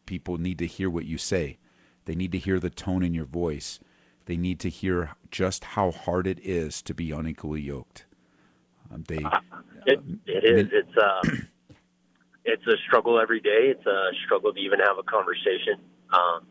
people 0.07 0.39
need 0.39 0.59
to 0.59 0.67
hear 0.67 0.91
what 0.91 1.05
you 1.05 1.19
say. 1.19 1.59
They 2.05 2.15
need 2.15 2.33
to 2.33 2.39
hear 2.39 2.59
the 2.59 2.71
tone 2.71 3.03
in 3.03 3.15
your 3.15 3.25
voice. 3.27 3.81
They 4.27 4.37
need 4.37 4.61
to 4.61 4.69
hear 4.69 5.13
just 5.31 5.65
how 5.65 5.91
hard 5.91 6.27
it 6.27 6.39
is 6.43 6.83
to 6.83 6.95
be 6.95 7.11
unequally 7.11 7.61
yoked. 7.61 8.07
Um, 8.93 9.05
they, 9.09 9.17
it, 9.87 10.01
it 10.27 10.45
is. 10.45 10.69
It's 10.73 10.97
uh, 10.97 11.21
it's 12.45 12.67
a 12.67 12.77
struggle 12.87 13.21
every 13.21 13.41
day. 13.41 13.71
It's 13.71 13.87
a 13.87 14.11
struggle 14.25 14.53
to 14.53 14.61
even 14.61 14.81
have 14.81 14.99
a 14.99 15.03
conversation. 15.03 15.79
Um, 16.13 16.47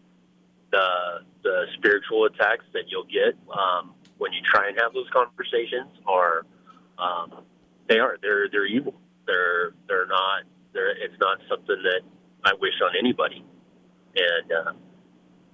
the 0.71 1.19
the 1.43 1.65
spiritual 1.77 2.25
attacks 2.25 2.65
that 2.73 2.83
you'll 2.87 3.09
get 3.11 3.35
um, 3.51 3.93
when 4.17 4.31
you 4.31 4.41
try 4.43 4.69
and 4.69 4.77
have 4.79 4.93
those 4.93 5.09
conversations 5.11 5.91
are 6.07 6.45
um, 6.97 7.43
they 7.89 7.99
are 7.99 8.17
they're 8.21 8.47
they're 8.49 8.65
evil. 8.65 8.95
They're 9.27 9.73
they're 9.87 10.07
not. 10.07 10.43
They're 10.73 10.91
it's 10.91 11.19
not 11.19 11.39
something 11.49 11.81
that 11.83 12.01
I 12.45 12.53
wish 12.59 12.73
on 12.83 12.95
anybody, 12.97 13.43
and 14.15 14.51
uh, 14.51 14.73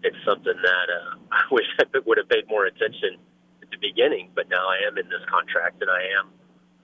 it's 0.03 0.17
something 0.25 0.53
that 0.53 0.87
uh, 0.93 1.15
I 1.31 1.43
wish 1.51 1.65
I 1.79 1.85
would 2.05 2.17
have 2.17 2.29
paid 2.29 2.47
more 2.47 2.65
attention 2.65 3.17
at 3.61 3.71
the 3.71 3.77
beginning. 3.81 4.29
But 4.35 4.49
now 4.49 4.67
I 4.67 4.87
am 4.87 4.97
in 4.97 5.09
this 5.09 5.25
contract, 5.29 5.81
and 5.81 5.89
I 5.89 6.03
am 6.19 6.29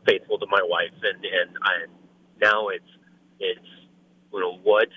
faithful 0.07 0.39
to 0.39 0.47
my 0.49 0.61
wife, 0.63 0.95
and 1.03 1.23
and 1.23 1.57
I 1.61 1.85
now 2.41 2.69
it's 2.69 2.89
it's 3.43 3.67
you 4.31 4.39
know 4.39 4.57
what 4.63 4.87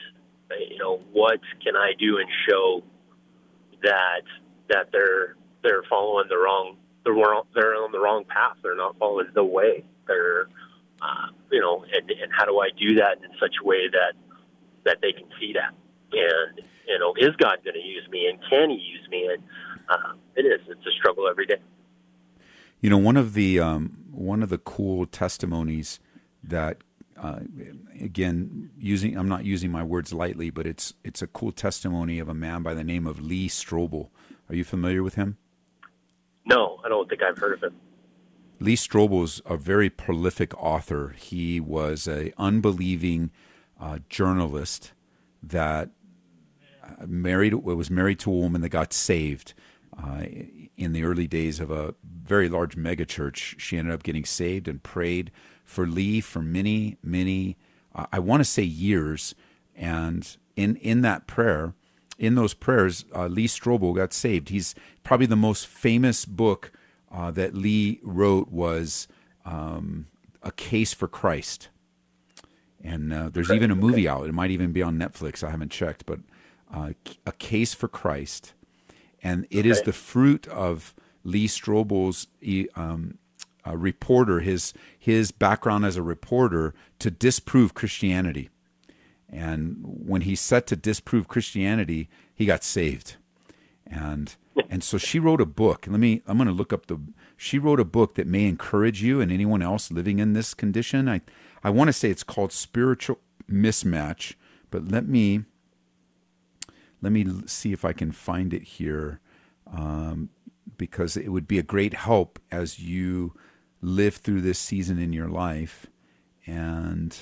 you 0.70 0.78
know 0.78 1.00
what 1.12 1.40
can 1.62 1.76
I 1.76 1.92
do 1.98 2.18
and 2.18 2.28
show 2.48 2.82
that 3.82 4.22
that 4.68 4.90
they're 4.92 5.36
they're 5.62 5.82
following 5.88 6.28
the 6.28 6.36
wrong 6.36 6.76
they're 7.04 7.14
they're 7.54 7.74
on 7.74 7.92
the 7.92 8.00
wrong 8.00 8.24
path. 8.24 8.56
They're 8.62 8.76
not 8.76 8.98
following 8.98 9.26
the 9.34 9.44
way. 9.44 9.84
They're 10.06 10.48
uh, 11.02 11.28
you 11.50 11.60
know 11.60 11.84
and 11.92 12.10
and 12.10 12.32
how 12.36 12.44
do 12.44 12.58
I 12.58 12.70
do 12.70 12.94
that 12.96 13.18
in 13.18 13.30
such 13.40 13.54
a 13.62 13.66
way 13.66 13.88
that 13.88 14.14
that 14.84 14.98
they 15.02 15.12
can 15.12 15.28
see 15.40 15.52
that 15.52 15.74
and 16.12 16.66
you 16.86 16.98
know 16.98 17.14
is 17.18 17.34
God 17.36 17.58
going 17.64 17.74
to 17.74 17.80
use 17.80 18.08
me 18.10 18.28
and 18.28 18.38
can 18.48 18.70
He 18.70 18.76
use 18.76 19.08
me 19.10 19.28
and 19.32 19.42
uh, 19.88 20.12
it 20.36 20.42
is 20.42 20.60
it's 20.68 20.86
a 20.86 20.90
struggle 20.98 21.28
every 21.28 21.46
day. 21.46 21.60
You 22.80 22.90
know, 22.90 22.98
one 22.98 23.16
of 23.16 23.34
the 23.34 23.58
um, 23.58 24.04
one 24.10 24.42
of 24.42 24.48
the 24.48 24.58
cool 24.58 25.06
testimonies 25.06 25.98
that 26.42 26.78
uh, 27.18 27.40
again, 28.00 28.70
using 28.78 29.16
I'm 29.16 29.28
not 29.28 29.44
using 29.44 29.70
my 29.70 29.82
words 29.82 30.12
lightly, 30.12 30.50
but 30.50 30.66
it's 30.66 30.94
it's 31.04 31.22
a 31.22 31.26
cool 31.26 31.52
testimony 31.52 32.18
of 32.18 32.28
a 32.28 32.34
man 32.34 32.62
by 32.62 32.74
the 32.74 32.84
name 32.84 33.06
of 33.06 33.20
Lee 33.20 33.48
Strobel. 33.48 34.08
Are 34.48 34.54
you 34.54 34.64
familiar 34.64 35.02
with 35.02 35.14
him? 35.14 35.38
No, 36.44 36.80
I 36.84 36.88
don't 36.88 37.08
think 37.08 37.22
I've 37.22 37.38
heard 37.38 37.54
of 37.54 37.62
him. 37.62 37.76
Lee 38.60 38.76
Strobel 38.76 39.24
is 39.24 39.42
a 39.44 39.56
very 39.56 39.90
prolific 39.90 40.54
author. 40.62 41.14
He 41.18 41.60
was 41.60 42.06
a 42.06 42.32
unbelieving 42.38 43.30
uh, 43.80 43.98
journalist 44.08 44.92
that 45.42 45.90
uh, 46.82 47.06
married 47.06 47.54
was 47.54 47.90
married 47.90 48.18
to 48.20 48.30
a 48.30 48.36
woman 48.36 48.60
that 48.60 48.70
got 48.70 48.92
saved 48.92 49.54
uh, 50.02 50.24
in 50.76 50.92
the 50.92 51.04
early 51.04 51.26
days 51.26 51.60
of 51.60 51.70
a 51.70 51.94
very 52.04 52.48
large 52.48 52.76
megachurch. 52.76 53.58
She 53.58 53.78
ended 53.78 53.94
up 53.94 54.02
getting 54.02 54.24
saved 54.24 54.68
and 54.68 54.82
prayed 54.82 55.30
for 55.66 55.86
Lee 55.86 56.22
for 56.22 56.40
many, 56.40 56.96
many, 57.02 57.58
uh, 57.94 58.06
I 58.10 58.20
want 58.20 58.40
to 58.40 58.44
say 58.44 58.62
years. 58.62 59.34
And 59.74 60.36
in, 60.54 60.76
in 60.76 61.02
that 61.02 61.26
prayer, 61.26 61.74
in 62.18 62.34
those 62.34 62.54
prayers, 62.54 63.04
uh, 63.14 63.26
Lee 63.26 63.48
Strobel 63.48 63.94
got 63.94 64.14
saved. 64.14 64.48
He's 64.48 64.74
probably 65.04 65.26
the 65.26 65.36
most 65.36 65.66
famous 65.66 66.24
book 66.24 66.72
uh, 67.12 67.30
that 67.32 67.54
Lee 67.54 68.00
wrote 68.02 68.50
was 68.50 69.06
um, 69.44 70.06
A 70.42 70.52
Case 70.52 70.94
for 70.94 71.08
Christ. 71.08 71.68
And 72.82 73.12
uh, 73.12 73.30
there's 73.30 73.50
even 73.50 73.70
a 73.70 73.76
movie 73.76 74.08
out. 74.08 74.26
It 74.26 74.32
might 74.32 74.50
even 74.52 74.72
be 74.72 74.82
on 74.82 74.96
Netflix. 74.96 75.42
I 75.42 75.50
haven't 75.50 75.72
checked, 75.72 76.06
but 76.06 76.20
uh, 76.72 76.92
A 77.26 77.32
Case 77.32 77.74
for 77.74 77.88
Christ. 77.88 78.54
And 79.22 79.46
it 79.50 79.60
okay. 79.60 79.70
is 79.70 79.82
the 79.82 79.92
fruit 79.92 80.46
of 80.48 80.94
Lee 81.24 81.48
Strobel's 81.48 82.28
um, 82.76 83.18
reporter, 83.66 84.40
his 84.40 84.72
his 85.06 85.30
background 85.30 85.84
as 85.84 85.96
a 85.96 86.02
reporter, 86.02 86.74
to 86.98 87.12
disprove 87.12 87.74
Christianity. 87.74 88.50
And 89.30 89.76
when 89.82 90.22
he 90.22 90.34
set 90.34 90.66
to 90.66 90.74
disprove 90.74 91.28
Christianity, 91.28 92.08
he 92.34 92.44
got 92.44 92.64
saved. 92.64 93.14
And 93.86 94.34
and 94.68 94.82
so 94.82 94.98
she 94.98 95.20
wrote 95.20 95.40
a 95.40 95.46
book. 95.46 95.86
Let 95.88 96.00
me 96.00 96.22
I'm 96.26 96.38
going 96.38 96.48
to 96.48 96.52
look 96.52 96.72
up 96.72 96.86
the 96.86 96.98
she 97.36 97.56
wrote 97.56 97.78
a 97.78 97.84
book 97.84 98.16
that 98.16 98.26
may 98.26 98.46
encourage 98.46 99.00
you 99.00 99.20
and 99.20 99.30
anyone 99.30 99.62
else 99.62 99.92
living 99.92 100.18
in 100.18 100.32
this 100.32 100.54
condition. 100.54 101.08
I 101.08 101.20
I 101.62 101.70
want 101.70 101.86
to 101.86 101.92
say 101.92 102.10
it's 102.10 102.24
called 102.24 102.50
Spiritual 102.50 103.20
Mismatch, 103.48 104.34
but 104.72 104.88
let 104.88 105.06
me 105.06 105.44
let 107.00 107.12
me 107.12 107.24
see 107.46 107.72
if 107.72 107.84
I 107.84 107.92
can 107.92 108.10
find 108.10 108.52
it 108.52 108.62
here. 108.62 109.20
Um, 109.72 110.30
because 110.76 111.16
it 111.16 111.28
would 111.28 111.46
be 111.46 111.60
a 111.60 111.62
great 111.62 111.94
help 111.94 112.40
as 112.50 112.80
you 112.80 113.34
live 113.80 114.16
through 114.16 114.40
this 114.40 114.58
season 114.58 114.98
in 114.98 115.12
your 115.12 115.28
life. 115.28 115.86
And 116.46 117.16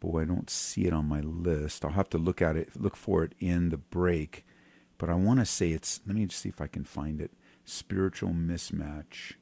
boy, 0.00 0.22
I 0.22 0.24
don't 0.24 0.50
see 0.50 0.84
it 0.84 0.92
on 0.92 1.08
my 1.08 1.20
list. 1.20 1.84
I'll 1.84 1.92
have 1.92 2.10
to 2.10 2.18
look 2.18 2.42
at 2.42 2.56
it, 2.56 2.70
look 2.76 2.96
for 2.96 3.24
it 3.24 3.34
in 3.40 3.70
the 3.70 3.78
break. 3.78 4.44
But 4.98 5.10
I 5.10 5.14
want 5.14 5.40
to 5.40 5.46
say 5.46 5.70
it's, 5.70 6.00
let 6.06 6.14
me 6.16 6.26
just 6.26 6.40
see 6.40 6.48
if 6.48 6.60
I 6.60 6.66
can 6.66 6.84
find 6.84 7.20
it. 7.20 7.32
Spiritual 7.64 8.30
mismatch. 8.30 9.34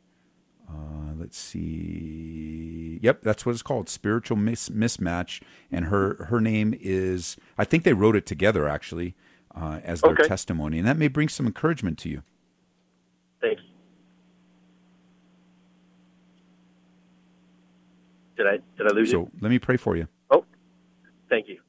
Uh, 0.68 1.12
let's 1.18 1.36
see. 1.36 2.98
Yep, 3.02 3.22
that's 3.22 3.44
what 3.44 3.52
it's 3.52 3.62
called. 3.62 3.88
Spiritual 3.88 4.36
mis- 4.36 4.70
mismatch. 4.70 5.42
And 5.70 5.86
her, 5.86 6.26
her 6.30 6.40
name 6.40 6.74
is, 6.80 7.36
I 7.58 7.64
think 7.64 7.84
they 7.84 7.92
wrote 7.92 8.16
it 8.16 8.24
together 8.24 8.68
actually 8.68 9.14
uh, 9.54 9.80
as 9.84 10.00
their 10.00 10.12
okay. 10.12 10.26
testimony. 10.26 10.78
And 10.78 10.86
that 10.86 10.96
may 10.96 11.08
bring 11.08 11.28
some 11.28 11.46
encouragement 11.46 11.98
to 11.98 12.08
you. 12.08 12.22
Thanks. 13.40 13.62
Did 18.36 18.46
I 18.46 18.58
did 18.76 18.90
I 18.90 18.94
lose 18.94 19.10
so 19.10 19.18
you? 19.18 19.24
So 19.26 19.38
let 19.40 19.50
me 19.50 19.58
pray 19.58 19.76
for 19.76 19.96
you. 19.96 20.08
Oh, 20.30 20.44
Thank 21.32 21.48
you. 21.48 21.60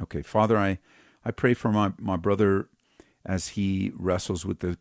Okay, 0.00 0.22
Father, 0.22 0.56
I, 0.56 0.78
I 1.22 1.30
pray 1.30 1.52
for 1.52 1.70
my, 1.70 1.92
my 1.98 2.16
brother 2.16 2.70
as 3.26 3.48
he 3.48 3.92
wrestles 3.98 4.46
with 4.46 4.60
the, 4.60 4.78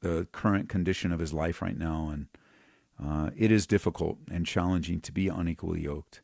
the 0.00 0.26
current 0.32 0.68
condition 0.68 1.12
of 1.12 1.20
his 1.20 1.32
life 1.32 1.62
right 1.62 1.78
now. 1.78 2.08
And 2.12 2.26
uh, 3.00 3.30
it 3.36 3.52
is 3.52 3.68
difficult 3.68 4.18
and 4.28 4.44
challenging 4.44 5.00
to 5.02 5.12
be 5.12 5.28
unequally 5.28 5.82
yoked. 5.82 6.20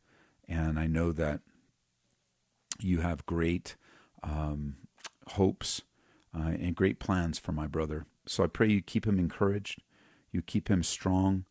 And 0.49 0.77
I 0.77 0.89
know 0.89 1.13
that 1.13 1.41
you 2.81 3.01
have 3.01 3.27
great 3.27 3.77
um, 4.25 4.79
hopes 5.29 5.83
uh, 6.37 6.49
and 6.49 6.75
great 6.75 6.99
plans 6.99 7.39
for 7.39 7.53
my 7.53 7.69
brother. 7.69 8.07
So 8.27 8.43
I 8.43 8.49
pray 8.49 8.69
you 8.69 8.83
keep 8.83 9.07
him 9.07 9.21
encouraged, 9.21 9.83
you 10.33 10.43
keep 10.43 10.69
him 10.69 10.83
strong, 10.83 11.45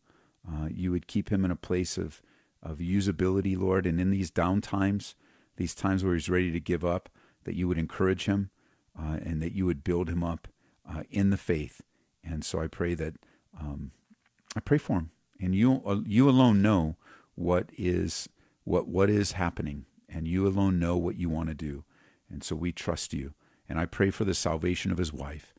uh, 0.46 0.68
you 0.70 0.90
would 0.90 1.06
keep 1.06 1.30
him 1.30 1.42
in 1.42 1.50
a 1.50 1.56
place 1.56 1.96
of, 1.96 2.20
of 2.62 2.78
usability, 2.78 3.58
Lord. 3.58 3.86
And 3.86 4.00
in 4.00 4.10
these 4.10 4.30
down 4.30 4.60
times, 4.60 5.14
these 5.56 5.74
times 5.74 6.04
where 6.04 6.14
he's 6.14 6.28
ready 6.28 6.50
to 6.50 6.60
give 6.60 6.84
up, 6.84 7.08
that 7.44 7.56
you 7.56 7.68
would 7.68 7.78
encourage 7.78 8.26
him 8.26 8.50
uh, 8.98 9.18
and 9.22 9.40
that 9.42 9.52
you 9.52 9.66
would 9.66 9.84
build 9.84 10.08
him 10.08 10.22
up 10.22 10.48
uh, 10.88 11.02
in 11.10 11.30
the 11.30 11.36
faith. 11.36 11.80
And 12.22 12.44
so 12.44 12.60
I 12.60 12.66
pray 12.66 12.94
that 12.94 13.14
um, 13.58 13.92
I 14.56 14.60
pray 14.60 14.78
for 14.78 14.98
him, 14.98 15.10
and 15.40 15.54
you 15.54 15.80
uh, 15.86 16.00
you 16.04 16.28
alone 16.28 16.60
know 16.60 16.96
what 17.34 17.70
is 17.76 18.28
what 18.64 18.88
what 18.88 19.08
is 19.08 19.32
happening, 19.32 19.86
and 20.08 20.28
you 20.28 20.46
alone 20.46 20.78
know 20.78 20.96
what 20.96 21.16
you 21.16 21.28
want 21.28 21.48
to 21.48 21.54
do. 21.54 21.84
And 22.28 22.44
so 22.44 22.54
we 22.54 22.72
trust 22.72 23.12
you. 23.12 23.34
And 23.68 23.78
I 23.78 23.86
pray 23.86 24.10
for 24.10 24.24
the 24.24 24.34
salvation 24.34 24.90
of 24.90 24.98
his 24.98 25.12
wife, 25.12 25.54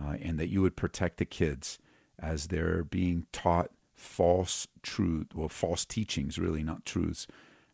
uh, 0.00 0.16
and 0.20 0.38
that 0.38 0.48
you 0.48 0.60
would 0.62 0.76
protect 0.76 1.18
the 1.18 1.24
kids 1.24 1.78
as 2.18 2.48
they're 2.48 2.84
being 2.84 3.26
taught 3.32 3.70
false 4.04 4.68
truth, 4.82 5.28
well, 5.34 5.48
false 5.48 5.84
teachings, 5.84 6.38
really, 6.38 6.62
not 6.62 6.84
truths, 6.84 7.26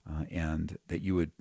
uh, 0.09 0.25
and 0.31 0.79
that 0.89 1.03
you 1.03 1.15
would 1.15 1.33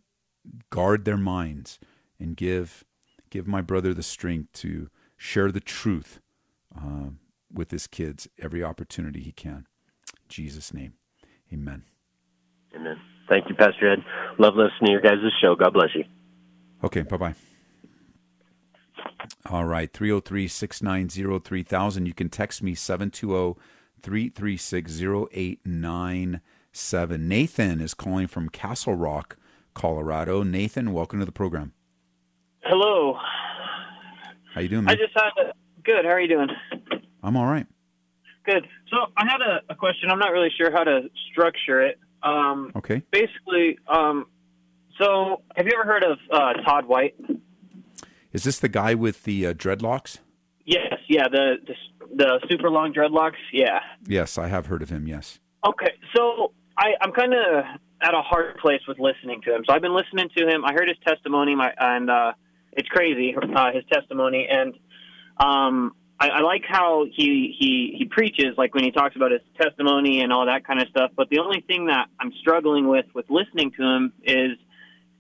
guard 0.70 1.06
their 1.06 1.18
minds 1.18 1.80
and 2.20 2.36
give 2.36 2.84
give 3.30 3.48
my 3.48 3.62
brother 3.62 3.94
the 3.94 4.04
strength 4.04 4.52
to 4.54 4.90
share 5.16 5.52
the 5.52 5.60
truth 5.60 6.20
uh, 6.76 7.10
with 7.54 7.72
his 7.72 7.86
kids 7.86 8.28
every 8.40 8.64
opportunity 8.64 9.22
he 9.22 9.32
can. 9.32 9.68
In 10.12 10.30
Jesus' 10.30 10.74
name, 10.74 10.94
Amen. 11.54 11.84
Amen. 12.76 12.98
Thank 13.28 13.50
you, 13.50 13.56
Pastor 13.56 13.92
Ed. 13.94 14.00
Love 14.38 14.56
listening 14.56 14.88
to 14.88 14.92
your 14.92 15.02
guys' 15.02 15.32
show. 15.42 15.56
God 15.56 15.74
bless 15.74 15.90
you. 15.96 16.04
Okay, 16.84 17.02
bye 17.02 17.18
bye. 17.18 17.36
All 19.46 19.66
right, 19.66 19.92
303 19.92 20.48
690 20.48 21.40
3000. 21.40 22.06
You 22.06 22.14
can 22.14 22.30
text 22.30 22.64
me 22.64 22.76
720 22.76 23.60
336 24.02 25.02
0897. 25.02 27.28
Nathan 27.28 27.82
is 27.82 27.94
calling 27.94 28.28
from 28.28 28.50
Castle 28.50 28.96
Rock, 28.96 29.38
Colorado. 29.74 30.44
Nathan, 30.44 30.94
welcome 30.94 31.20
to 31.20 31.26
the 31.26 31.32
program. 31.32 31.74
Hello. 32.64 33.18
How 34.54 34.62
you 34.62 34.68
doing, 34.68 34.86
man? 34.86 34.96
I 34.96 34.98
just 34.98 35.14
had 35.16 35.30
a, 35.44 35.54
good. 35.84 36.06
How 36.06 36.12
are 36.12 36.20
you 36.20 36.28
doing? 36.28 36.50
I'm 37.24 37.38
all 37.38 37.48
right. 37.48 37.66
Good. 38.46 38.66
So 38.90 38.98
I 39.18 39.26
had 39.26 39.42
a, 39.42 39.62
a 39.72 39.76
question. 39.76 40.10
I'm 40.10 40.20
not 40.20 40.32
really 40.32 40.52
sure 40.58 40.72
how 40.72 40.84
to 40.84 41.10
structure 41.32 41.82
it. 41.82 42.00
Um, 42.24 42.72
okay. 42.76 43.02
Basically, 43.12 43.78
um, 43.88 44.26
so 44.98 45.42
have 45.56 45.66
you 45.66 45.72
ever 45.80 45.90
heard 45.90 46.04
of 46.04 46.18
uh, 46.32 46.54
Todd 46.64 46.86
White? 46.86 47.16
Is 48.34 48.44
this 48.44 48.60
the 48.60 48.70
guy 48.70 48.94
with 48.94 49.24
the 49.24 49.48
uh, 49.48 49.54
dreadlocks? 49.54 50.20
Yes. 50.66 50.99
Yeah. 51.10 51.28
The, 51.28 51.58
the 51.68 51.74
the 52.16 52.40
super 52.50 52.70
long 52.72 52.94
dreadlocks. 52.94 53.42
Yeah. 53.54 53.82
Yes, 54.08 54.38
I 54.38 54.48
have 54.48 54.66
heard 54.66 54.82
of 54.82 54.90
him. 54.90 55.08
Yes. 55.08 55.40
Okay. 55.64 55.94
So 56.16 56.54
I, 56.78 56.94
I'm 57.02 57.12
kind 57.12 57.34
of 57.34 57.66
at 58.02 58.14
a 58.14 58.22
hard 58.22 58.58
place 58.58 58.82
with 58.88 58.98
listening 58.98 59.42
to 59.44 59.54
him. 59.54 59.64
So 59.68 59.74
I've 59.74 59.82
been 59.82 59.94
listening 59.94 60.30
to 60.38 60.48
him. 60.48 60.64
I 60.66 60.74
heard 60.74 60.88
his 60.88 60.98
testimony, 61.06 61.56
my, 61.56 61.72
and 61.78 62.10
uh, 62.10 62.32
it's 62.72 62.88
crazy 62.88 63.36
uh, 63.36 63.72
his 63.74 63.84
testimony, 63.92 64.48
and 64.50 64.74
um, 65.38 65.94
I, 66.20 66.30
I 66.30 66.42
like 66.42 66.64
how 66.68 67.06
he 67.14 67.56
he 67.60 67.96
he 67.98 68.06
preaches, 68.06 68.58
like 68.58 68.74
when 68.74 68.84
he 68.84 68.92
talks 68.92 69.16
about 69.16 69.32
his 69.32 69.42
testimony 69.62 70.22
and 70.22 70.32
all 70.34 70.46
that 70.46 70.66
kind 70.66 70.82
of 70.82 70.88
stuff. 70.88 71.12
But 71.16 71.30
the 71.30 71.40
only 71.40 71.62
thing 71.62 71.88
that 71.88 72.08
I'm 72.20 72.32
struggling 72.42 72.88
with 72.88 73.06
with 73.14 73.26
listening 73.30 73.72
to 73.78 73.84
him 73.84 74.14
is. 74.24 74.58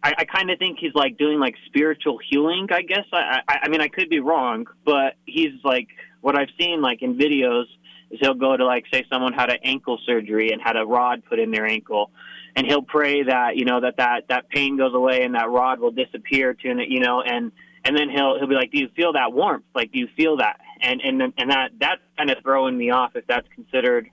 I, 0.01 0.13
I 0.19 0.25
kind 0.25 0.49
of 0.49 0.59
think 0.59 0.79
he's 0.79 0.95
like 0.95 1.17
doing 1.17 1.39
like 1.39 1.55
spiritual 1.65 2.19
healing. 2.29 2.67
I 2.71 2.81
guess 2.81 3.05
I, 3.11 3.41
I 3.47 3.59
I 3.63 3.69
mean 3.69 3.81
I 3.81 3.87
could 3.87 4.09
be 4.09 4.19
wrong, 4.19 4.67
but 4.85 5.15
he's 5.25 5.53
like 5.63 5.87
what 6.21 6.37
I've 6.37 6.49
seen 6.59 6.81
like 6.81 7.01
in 7.01 7.17
videos 7.17 7.65
is 8.11 8.19
he'll 8.21 8.33
go 8.33 8.55
to 8.55 8.65
like 8.65 8.85
say 8.91 9.05
someone 9.11 9.33
had 9.33 9.49
an 9.49 9.59
ankle 9.63 9.99
surgery 10.05 10.51
and 10.51 10.61
had 10.61 10.77
a 10.77 10.85
rod 10.85 11.23
put 11.25 11.39
in 11.39 11.51
their 11.51 11.65
ankle 11.65 12.11
and 12.55 12.65
he'll 12.65 12.81
pray 12.81 13.23
that 13.23 13.55
you 13.55 13.65
know 13.65 13.79
that 13.81 13.97
that 13.97 14.27
that 14.29 14.49
pain 14.49 14.77
goes 14.77 14.93
away 14.93 15.23
and 15.23 15.35
that 15.35 15.49
rod 15.49 15.79
will 15.79 15.91
disappear 15.91 16.53
to 16.53 16.67
you 16.87 16.99
know 16.99 17.21
and 17.21 17.51
and 17.85 17.95
then 17.95 18.09
he'll 18.09 18.37
he'll 18.37 18.47
be 18.47 18.55
like 18.55 18.71
do 18.71 18.79
you 18.79 18.89
feel 18.95 19.13
that 19.13 19.33
warmth 19.33 19.63
like 19.75 19.91
do 19.91 19.99
you 19.99 20.07
feel 20.17 20.37
that 20.37 20.59
and 20.81 21.01
and 21.01 21.21
and 21.37 21.51
that 21.51 21.71
that's 21.79 22.01
kind 22.17 22.29
of 22.29 22.37
throwing 22.41 22.77
me 22.77 22.89
off 22.89 23.15
if 23.15 23.25
that's 23.27 23.47
considered 23.53 24.09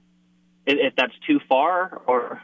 if 0.67 0.95
that's 0.97 1.15
too 1.27 1.41
far 1.49 2.03
or 2.07 2.41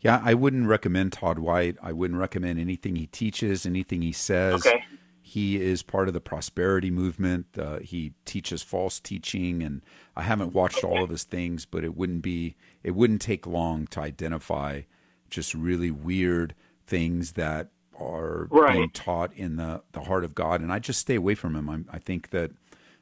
yeah 0.00 0.20
i 0.24 0.34
wouldn't 0.34 0.66
recommend 0.66 1.12
todd 1.12 1.38
white 1.38 1.76
i 1.82 1.92
wouldn't 1.92 2.18
recommend 2.18 2.58
anything 2.58 2.96
he 2.96 3.06
teaches 3.06 3.66
anything 3.66 4.02
he 4.02 4.12
says 4.12 4.66
okay. 4.66 4.84
he 5.20 5.60
is 5.60 5.82
part 5.82 6.08
of 6.08 6.14
the 6.14 6.20
prosperity 6.20 6.90
movement 6.90 7.46
uh, 7.58 7.78
he 7.78 8.12
teaches 8.24 8.62
false 8.62 9.00
teaching 9.00 9.62
and 9.62 9.82
i 10.14 10.22
haven't 10.22 10.52
watched 10.52 10.84
all 10.84 11.02
of 11.02 11.10
his 11.10 11.24
things 11.24 11.64
but 11.64 11.84
it 11.84 11.96
wouldn't 11.96 12.22
be 12.22 12.56
it 12.82 12.92
wouldn't 12.92 13.20
take 13.20 13.46
long 13.46 13.86
to 13.86 14.00
identify 14.00 14.82
just 15.30 15.54
really 15.54 15.90
weird 15.90 16.54
things 16.86 17.32
that 17.32 17.70
are 17.98 18.46
right. 18.50 18.72
being 18.74 18.90
taught 18.90 19.32
in 19.34 19.56
the, 19.56 19.82
the 19.92 20.02
heart 20.02 20.24
of 20.24 20.34
God. 20.34 20.60
And 20.60 20.72
I 20.72 20.78
just 20.78 21.00
stay 21.00 21.14
away 21.14 21.34
from 21.34 21.56
him. 21.56 21.68
I'm, 21.68 21.86
i 21.92 21.98
think 21.98 22.30
that 22.30 22.50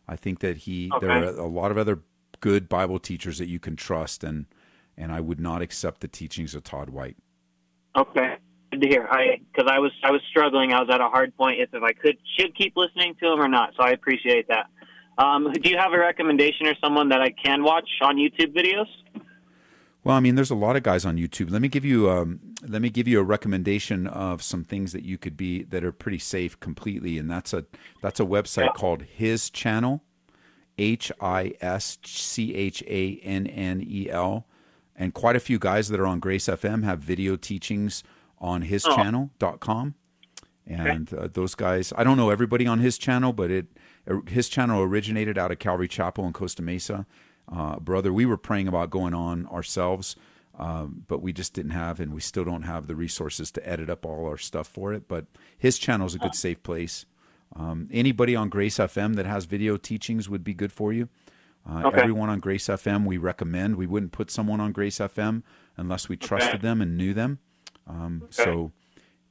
I 0.07 0.17
think 0.17 0.41
that 0.41 0.59
he 0.59 0.91
okay. 0.93 1.07
there 1.07 1.17
are 1.17 1.25
a 1.25 1.47
lot 1.47 1.71
of 1.71 1.79
other 1.79 2.01
good 2.41 2.69
Bible 2.69 2.99
teachers 2.99 3.39
that 3.39 3.49
you 3.49 3.59
can 3.59 3.75
trust, 3.75 4.23
and 4.23 4.45
and 4.97 5.13
I 5.13 5.21
would 5.21 5.41
not 5.41 5.63
accept 5.63 6.01
the 6.01 6.09
teachings 6.09 6.55
of 6.55 6.63
Todd 6.65 6.91
White. 6.91 7.17
Okay, 7.97 8.37
good 8.73 8.81
to 8.83 8.89
hear. 8.89 9.07
I 9.11 9.41
because 9.53 9.71
I 9.71 9.79
was 9.79 9.93
I 10.03 10.11
was 10.11 10.21
struggling. 10.31 10.73
I 10.73 10.81
was 10.81 10.89
at 10.91 11.01
a 11.01 11.09
hard 11.09 11.37
point 11.37 11.61
if 11.61 11.71
if 11.73 11.83
I 11.83 11.93
could 11.93 12.17
should 12.39 12.57
keep 12.57 12.77
listening 12.77 13.15
to 13.21 13.33
him 13.33 13.41
or 13.41 13.49
not. 13.49 13.71
So 13.77 13.83
I 13.85 13.91
appreciate 13.91 14.49
that. 14.49 14.67
Um, 15.17 15.53
do 15.53 15.71
you 15.71 15.79
have 15.79 15.93
a 15.93 15.99
recommendation 15.99 16.67
or 16.67 16.75
someone 16.83 17.09
that 17.11 17.21
I 17.21 17.31
can 17.31 17.63
watch 17.63 17.89
on 18.03 18.17
YouTube 18.17 18.53
videos? 18.53 18.87
Well, 20.03 20.17
I 20.17 20.21
mean, 20.21 20.35
there's 20.35 20.51
a 20.51 20.55
lot 20.57 20.77
of 20.77 20.83
guys 20.83 21.07
on 21.07 21.17
YouTube. 21.17 21.51
Let 21.51 21.63
me 21.63 21.69
give 21.69 21.85
you 21.85 22.11
um, 22.11 22.41
let 22.67 22.83
me 22.83 22.91
give 22.91 23.07
you 23.09 23.21
a 23.21 23.23
recommendation 23.23 24.07
of 24.07 24.43
some 24.43 24.65
things 24.65 24.93
that 24.93 25.03
you 25.05 25.17
could 25.17 25.37
be 25.37 25.63
that 25.63 25.85
are 25.85 25.93
pretty 25.93 26.19
safe 26.19 26.59
completely, 26.61 27.17
and 27.17 27.31
that's 27.31 27.53
a 27.55 27.65
that's 28.03 28.19
a 28.21 28.25
website 28.25 28.65
Yeah. 28.67 28.73
called 28.73 29.03
His 29.03 29.49
Channel, 29.51 30.03
H 30.77 31.11
I 31.21 31.55
S 31.61 31.99
C 32.05 32.55
H 32.55 32.83
A 32.87 33.19
N 33.23 33.47
N 33.47 33.83
E 33.87 34.11
L, 34.11 34.47
and 34.97 35.15
quite 35.15 35.37
a 35.37 35.41
few 35.41 35.59
guys 35.59 35.89
that 35.89 36.01
are 36.01 36.07
on 36.07 36.21
Grace 36.21 36.47
FM 36.47 36.85
have 36.85 37.01
video 37.01 37.37
teachings 37.37 38.03
on 38.39 38.63
His 38.63 38.85
Oh. 38.87 38.95
Channel.com, 38.97 39.95
and 40.67 41.13
uh, 41.15 41.29
those 41.33 41.55
guys. 41.55 41.93
I 41.97 42.05
don't 42.05 42.17
know 42.17 42.31
everybody 42.31 42.67
on 42.67 42.79
His 42.81 42.99
channel, 42.99 43.33
but 43.33 43.51
it 43.51 43.67
his 44.27 44.49
channel 44.49 44.83
originated 44.83 45.39
out 45.39 45.51
of 45.51 45.59
Calvary 45.59 45.89
Chapel 45.89 46.27
in 46.27 46.33
Costa 46.33 46.63
Mesa 46.63 47.07
uh, 47.51 47.79
brother. 47.79 48.13
We 48.13 48.27
were 48.27 48.37
praying 48.37 48.69
about 48.69 48.91
going 48.91 49.15
on 49.15 49.47
ourselves, 49.47 50.17
um, 50.59 51.05
but 51.09 51.23
we 51.23 51.33
just 51.33 51.55
didn't 51.55 51.73
have, 51.73 52.01
and 52.01 52.13
we 52.13 52.21
still 52.21 52.45
don't 52.45 52.63
have 52.63 52.87
the 52.87 52.95
resources 52.95 53.51
to 53.53 53.67
edit 53.69 53.89
up 53.89 54.05
all 54.05 54.27
our 54.27 54.37
stuff 54.39 54.69
for 54.69 54.93
it. 54.93 55.09
But 55.09 55.27
his 55.57 55.79
channel 55.79 56.07
is 56.07 56.15
a 56.15 56.19
good, 56.19 56.35
safe 56.35 56.63
place. 56.63 57.07
Um, 57.57 57.89
anybody 57.93 58.35
on 58.35 58.49
Grace 58.49 58.77
FM 58.77 59.15
that 59.17 59.27
has 59.27 59.45
video 59.45 59.77
teachings 59.77 60.29
would 60.29 60.45
be 60.45 60.55
good 60.55 60.73
for 60.73 60.93
you. 60.93 61.09
Uh, 61.69 61.83
Okay. 61.87 62.01
Everyone 62.01 62.29
on 62.29 62.41
Grace 62.41 62.67
FM, 62.67 63.07
we 63.07 63.17
recommend. 63.17 63.77
We 63.77 63.87
wouldn't 63.87 64.13
put 64.13 64.31
someone 64.31 64.61
on 64.61 64.73
Grace 64.73 64.99
FM 64.99 65.43
unless 65.77 66.09
we 66.09 66.17
trusted 66.17 66.61
them 66.61 66.81
and 66.83 66.97
knew 66.97 67.15
them. 67.15 67.39
Um, 67.87 68.25
So, 68.31 68.73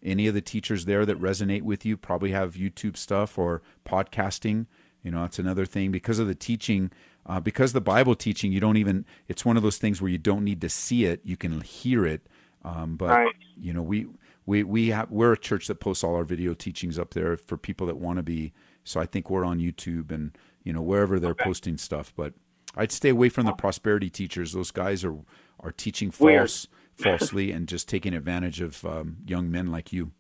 any 0.01 0.27
of 0.27 0.33
the 0.33 0.41
teachers 0.41 0.85
there 0.85 1.05
that 1.05 1.19
resonate 1.19 1.61
with 1.61 1.85
you 1.85 1.95
probably 1.95 2.31
have 2.31 2.55
YouTube 2.55 2.97
stuff 2.97 3.37
or 3.37 3.61
podcasting. 3.85 4.65
You 5.03 5.11
know, 5.11 5.23
it's 5.23 5.39
another 5.39 5.65
thing 5.65 5.91
because 5.91 6.19
of 6.19 6.27
the 6.27 6.35
teaching. 6.35 6.91
Uh, 7.25 7.39
because 7.39 7.71
the 7.71 7.81
Bible 7.81 8.15
teaching, 8.15 8.51
you 8.51 8.59
don't 8.59 8.75
even. 8.77 9.05
It's 9.29 9.45
one 9.45 9.55
of 9.55 9.63
those 9.63 9.77
things 9.77 10.01
where 10.01 10.11
you 10.11 10.17
don't 10.17 10.43
need 10.43 10.59
to 10.61 10.69
see 10.69 11.05
it; 11.05 11.21
you 11.23 11.37
can 11.37 11.61
hear 11.61 12.05
it. 12.05 12.27
Um, 12.65 12.97
but 12.97 13.09
Right. 13.09 13.35
you 13.57 13.71
know, 13.73 13.81
we 13.81 14.07
we 14.45 14.63
we 14.63 14.87
have 14.89 15.09
we're 15.09 15.31
a 15.33 15.37
church 15.37 15.67
that 15.67 15.75
posts 15.75 16.03
all 16.03 16.15
our 16.15 16.25
video 16.25 16.53
teachings 16.53 16.99
up 16.99 17.13
there 17.13 17.37
for 17.37 17.55
people 17.57 17.87
that 17.87 17.97
want 17.97 18.17
to 18.17 18.23
be. 18.23 18.51
So 18.83 18.99
I 18.99 19.05
think 19.05 19.29
we're 19.29 19.45
on 19.45 19.59
YouTube 19.59 20.11
and 20.11 20.37
you 20.63 20.73
know 20.73 20.81
wherever 20.81 21.19
they're 21.19 21.35
posting 21.35 21.77
stuff. 21.77 22.13
But 22.15 22.33
I'd 22.75 22.91
stay 22.91 23.09
away 23.09 23.29
from 23.29 23.45
the 23.45 23.53
prosperity 23.53 24.09
teachers. 24.09 24.53
Those 24.53 24.71
guys 24.71 25.03
are 25.03 25.15
are 25.59 25.71
teaching 25.71 26.11
false 26.11 26.67
falsely 26.95 27.51
and 27.51 27.67
just 27.67 27.89
taking 27.89 28.13
advantage 28.13 28.61
of 28.61 28.83
um, 28.85 29.17
young 29.25 29.49
men 29.49 29.71
like 29.71 29.91
you. 29.91 30.11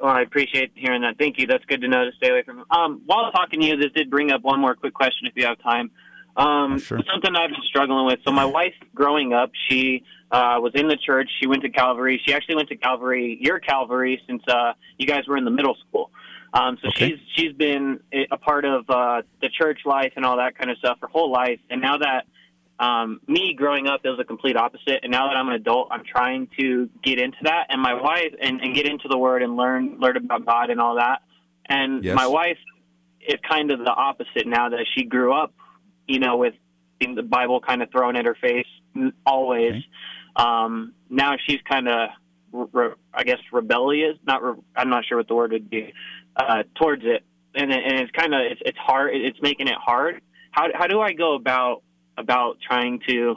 Well, 0.00 0.12
I 0.12 0.22
appreciate 0.22 0.72
hearing 0.74 1.02
that. 1.02 1.18
Thank 1.18 1.38
you. 1.38 1.46
That's 1.46 1.64
good 1.64 1.80
to 1.80 1.88
know 1.88 2.04
to 2.04 2.12
stay 2.16 2.30
away 2.30 2.42
from. 2.42 2.64
Um, 2.70 3.02
while 3.06 3.32
talking 3.32 3.60
to 3.60 3.66
you, 3.66 3.76
this 3.76 3.90
did 3.96 4.10
bring 4.10 4.30
up 4.30 4.42
one 4.42 4.60
more 4.60 4.74
quick 4.74 4.94
question, 4.94 5.26
if 5.26 5.32
you 5.34 5.44
have 5.46 5.60
time. 5.60 5.90
Um, 6.36 6.74
Oh, 6.74 6.78
sure. 6.78 7.00
Something 7.12 7.34
I've 7.34 7.50
been 7.50 7.62
struggling 7.68 8.06
with. 8.06 8.20
So, 8.24 8.30
my 8.30 8.44
wife, 8.44 8.74
growing 8.94 9.32
up, 9.32 9.50
she 9.68 10.04
uh, 10.30 10.58
was 10.60 10.72
in 10.76 10.86
the 10.86 10.96
church. 10.96 11.28
She 11.40 11.48
went 11.48 11.62
to 11.62 11.70
Calvary. 11.70 12.20
She 12.24 12.32
actually 12.32 12.54
went 12.54 12.68
to 12.68 12.76
Calvary, 12.76 13.38
your 13.40 13.58
Calvary, 13.58 14.20
since 14.28 14.42
uh, 14.46 14.74
you 14.98 15.06
guys 15.06 15.26
were 15.26 15.36
in 15.36 15.44
the 15.44 15.50
middle 15.50 15.76
school. 15.88 16.12
Um, 16.52 16.78
so 16.82 16.88
Okay. 16.88 17.10
she's 17.10 17.18
she's 17.34 17.52
been 17.52 18.00
a 18.30 18.36
part 18.38 18.64
of 18.64 18.88
uh, 18.88 19.22
the 19.42 19.48
church 19.50 19.80
life 19.84 20.12
and 20.16 20.24
all 20.24 20.38
that 20.38 20.56
kind 20.56 20.70
of 20.70 20.78
stuff 20.78 20.98
her 21.02 21.08
whole 21.08 21.30
life. 21.30 21.60
And 21.70 21.80
now 21.82 21.98
that 21.98 22.26
um, 22.80 23.20
me 23.26 23.54
growing 23.54 23.86
up 23.86 24.00
it 24.04 24.08
was 24.08 24.18
a 24.20 24.24
complete 24.24 24.56
opposite, 24.56 25.00
and 25.02 25.10
now 25.12 25.28
that 25.28 25.36
I'm 25.36 25.48
an 25.48 25.54
adult, 25.54 25.88
I'm 25.90 26.04
trying 26.04 26.48
to 26.58 26.88
get 27.02 27.18
into 27.18 27.38
that. 27.42 27.66
And 27.68 27.82
my 27.82 27.94
wife 27.94 28.32
and, 28.40 28.60
and 28.60 28.74
get 28.74 28.86
into 28.86 29.08
the 29.08 29.18
Word 29.18 29.42
and 29.42 29.56
learn 29.56 29.98
learn 30.00 30.16
about 30.16 30.46
God 30.46 30.70
and 30.70 30.80
all 30.80 30.96
that. 30.96 31.22
And 31.66 32.02
Yes. 32.02 32.14
my 32.16 32.26
wife 32.26 32.58
is 33.20 33.36
kind 33.48 33.70
of 33.70 33.80
the 33.80 33.92
opposite 33.92 34.46
now 34.46 34.70
that 34.70 34.86
she 34.94 35.04
grew 35.04 35.34
up, 35.34 35.52
you 36.06 36.18
know, 36.18 36.36
with 36.38 36.54
the 37.00 37.22
Bible 37.22 37.60
kind 37.60 37.82
of 37.82 37.90
thrown 37.90 38.16
at 38.16 38.24
her 38.24 38.36
face 38.40 38.66
always. 39.26 39.72
Okay. 39.72 39.86
Um, 40.36 40.94
now 41.10 41.34
she's 41.46 41.60
kind 41.68 41.88
of, 41.88 42.08
re- 42.52 42.94
I 43.12 43.24
guess, 43.24 43.38
rebellious. 43.52 44.16
Not, 44.26 44.42
re- 44.42 44.62
I'm 44.74 44.88
not 44.88 45.04
sure 45.04 45.18
what 45.18 45.28
the 45.28 45.34
word 45.34 45.52
would 45.52 45.68
be 45.68 45.92
uh, 46.38 46.62
towards 46.76 47.02
it, 47.04 47.24
and 47.54 47.72
and 47.72 48.00
it's 48.00 48.12
kind 48.12 48.34
of 48.34 48.40
it's, 48.50 48.60
it's 48.64 48.78
hard. 48.78 49.14
It's 49.14 49.38
making 49.42 49.68
it 49.68 49.78
hard. 49.78 50.20
How 50.50 50.68
how 50.74 50.86
do 50.86 51.00
I 51.00 51.12
go 51.12 51.34
about 51.34 51.82
about 52.16 52.58
trying 52.66 53.00
to 53.08 53.36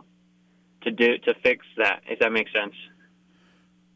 to 0.83 0.91
do 0.91 1.17
to 1.19 1.33
fix 1.43 1.65
that? 1.77 2.01
If 2.07 2.19
that 2.19 2.31
makes 2.31 2.51
sense. 2.53 2.73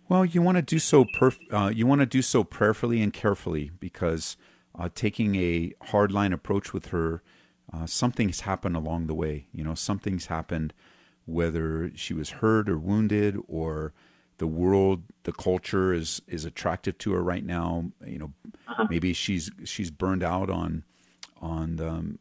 Well, 0.08 0.24
you 0.24 0.42
want 0.42 0.58
to 0.58 0.62
do 0.62 0.78
so 0.78 1.04
perf- 1.04 1.40
uh, 1.52 1.70
you 1.70 1.88
want 1.88 2.02
to 2.02 2.06
do 2.06 2.22
so 2.22 2.44
prayerfully 2.44 3.02
and 3.02 3.12
carefully 3.12 3.72
because 3.80 4.38
uh, 4.78 4.90
taking 4.94 5.36
a 5.36 5.74
hardline 5.88 6.32
approach 6.32 6.74
with 6.74 6.88
her, 6.88 7.24
uh, 7.74 7.88
something's 7.88 8.42
happened 8.42 8.76
along 8.76 9.08
the 9.08 9.16
way. 9.16 9.48
You 9.52 9.64
know, 9.64 9.74
something's 9.74 10.28
happened, 10.28 10.74
whether 11.26 11.92
she 11.96 12.14
was 12.14 12.30
hurt 12.30 12.70
or 12.70 12.78
wounded, 12.78 13.38
or 13.48 13.94
the 14.38 14.48
world, 14.48 15.04
the 15.24 15.32
culture 15.32 15.94
is 15.94 16.22
is 16.28 16.46
attractive 16.46 16.98
to 17.00 17.14
her 17.14 17.24
right 17.24 17.46
now. 17.46 17.92
You 18.06 18.20
know, 18.20 18.34
maybe 18.90 19.14
she's 19.14 19.50
she's 19.64 19.92
burned 19.92 20.24
out 20.24 20.50
on 20.50 20.84
on 21.42 21.76
the 21.78 22.18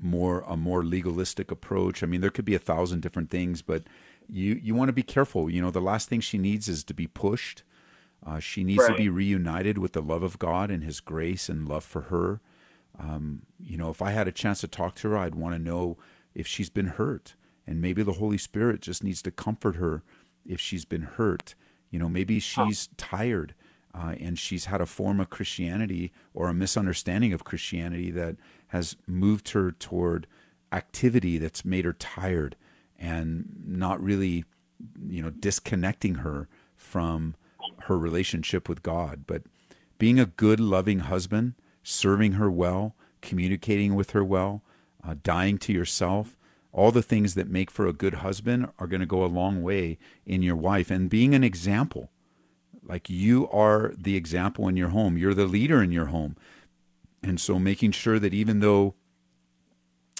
more 0.00 0.44
a 0.46 0.56
more 0.56 0.84
legalistic 0.84 1.50
approach. 1.50 2.02
I 2.02 2.06
mean, 2.06 2.20
there 2.20 2.30
could 2.30 2.44
be 2.44 2.54
a 2.54 2.60
thousand 2.60 3.02
different 3.02 3.30
things, 3.30 3.62
but 3.62 3.84
you 4.28 4.58
you 4.62 4.74
want 4.74 4.88
to 4.88 4.92
be 4.92 5.02
careful. 5.02 5.50
You 5.50 5.62
know, 5.62 5.70
the 5.70 5.80
last 5.80 6.08
thing 6.08 6.20
she 6.20 6.38
needs 6.38 6.68
is 6.68 6.84
to 6.84 6.94
be 6.94 7.06
pushed. 7.06 7.62
Uh, 8.26 8.40
she 8.40 8.64
needs 8.64 8.84
to 8.86 8.94
be 8.94 9.08
reunited 9.08 9.78
with 9.78 9.92
the 9.92 10.02
love 10.02 10.24
of 10.24 10.40
God 10.40 10.70
and 10.70 10.82
His 10.82 10.98
grace 10.98 11.48
and 11.48 11.68
love 11.68 11.84
for 11.84 12.02
her. 12.02 12.40
Um, 12.98 13.42
you 13.60 13.76
know, 13.76 13.90
if 13.90 14.02
I 14.02 14.10
had 14.10 14.26
a 14.26 14.32
chance 14.32 14.60
to 14.62 14.68
talk 14.68 14.96
to 14.96 15.10
her, 15.10 15.16
I'd 15.16 15.36
want 15.36 15.54
to 15.54 15.58
know 15.58 15.98
if 16.34 16.46
she's 16.46 16.68
been 16.68 16.88
hurt, 16.88 17.36
and 17.64 17.80
maybe 17.80 18.02
the 18.02 18.14
Holy 18.14 18.38
Spirit 18.38 18.80
just 18.80 19.04
needs 19.04 19.22
to 19.22 19.30
comfort 19.30 19.76
her 19.76 20.02
if 20.48 20.60
she's 20.60 20.84
been 20.84 21.02
hurt. 21.02 21.54
You 21.90 21.98
know, 21.98 22.08
maybe 22.08 22.40
she's 22.40 22.88
tired 22.96 23.54
uh, 23.94 24.14
and 24.20 24.38
she's 24.38 24.66
had 24.66 24.80
a 24.80 24.86
form 24.86 25.20
of 25.20 25.30
Christianity 25.30 26.12
or 26.34 26.48
a 26.48 26.54
misunderstanding 26.54 27.32
of 27.32 27.44
Christianity 27.44 28.10
that 28.10 28.36
has 28.68 28.96
moved 29.06 29.50
her 29.50 29.72
toward 29.72 30.26
activity 30.72 31.38
that's 31.38 31.64
made 31.64 31.84
her 31.84 31.92
tired 31.92 32.56
and 32.98 33.46
not 33.64 34.02
really, 34.02 34.44
you 35.08 35.22
know, 35.22 35.30
disconnecting 35.30 36.16
her 36.16 36.48
from 36.76 37.34
her 37.82 37.98
relationship 37.98 38.68
with 38.68 38.82
God. 38.82 39.24
But 39.26 39.42
being 39.98 40.20
a 40.20 40.26
good, 40.26 40.60
loving 40.60 41.00
husband, 41.00 41.54
serving 41.82 42.32
her 42.32 42.50
well, 42.50 42.94
communicating 43.20 43.94
with 43.94 44.10
her 44.10 44.24
well, 44.24 44.62
uh, 45.02 45.14
dying 45.22 45.58
to 45.58 45.72
yourself, 45.72 46.36
all 46.78 46.92
the 46.92 47.02
things 47.02 47.34
that 47.34 47.50
make 47.50 47.72
for 47.72 47.88
a 47.88 47.92
good 47.92 48.14
husband 48.14 48.68
are 48.78 48.86
going 48.86 49.00
to 49.00 49.06
go 49.06 49.24
a 49.24 49.26
long 49.26 49.64
way 49.64 49.98
in 50.24 50.42
your 50.42 50.54
wife. 50.54 50.92
And 50.92 51.10
being 51.10 51.34
an 51.34 51.42
example, 51.42 52.10
like 52.84 53.10
you 53.10 53.48
are 53.50 53.92
the 53.98 54.14
example 54.14 54.68
in 54.68 54.76
your 54.76 54.90
home, 54.90 55.18
you're 55.18 55.34
the 55.34 55.46
leader 55.46 55.82
in 55.82 55.90
your 55.90 56.06
home. 56.06 56.36
And 57.20 57.40
so 57.40 57.58
making 57.58 57.90
sure 57.90 58.20
that 58.20 58.32
even 58.32 58.60
though 58.60 58.94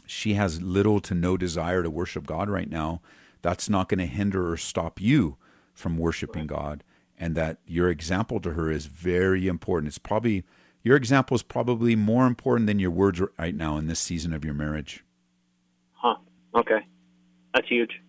she 0.04 0.34
has 0.34 0.60
little 0.60 0.98
to 1.02 1.14
no 1.14 1.36
desire 1.36 1.84
to 1.84 1.90
worship 1.90 2.26
God 2.26 2.50
right 2.50 2.68
now, 2.68 3.02
that's 3.40 3.68
not 3.68 3.88
going 3.88 4.00
to 4.00 4.06
hinder 4.06 4.50
or 4.50 4.56
stop 4.56 5.00
you 5.00 5.36
from 5.74 5.96
worshiping 5.96 6.48
God. 6.48 6.82
And 7.16 7.36
that 7.36 7.58
your 7.68 7.88
example 7.88 8.40
to 8.40 8.54
her 8.54 8.68
is 8.68 8.86
very 8.86 9.46
important. 9.46 9.88
It's 9.88 9.98
probably 9.98 10.42
your 10.82 10.96
example 10.96 11.36
is 11.36 11.42
probably 11.44 11.94
more 11.94 12.26
important 12.26 12.66
than 12.66 12.80
your 12.80 12.90
words 12.90 13.20
right 13.38 13.54
now 13.54 13.76
in 13.76 13.86
this 13.86 14.00
season 14.00 14.32
of 14.32 14.44
your 14.44 14.54
marriage. 14.54 15.04
Huh. 15.92 16.16
Okay. 16.54 16.80
That's 17.54 17.68
huge. 17.68 18.00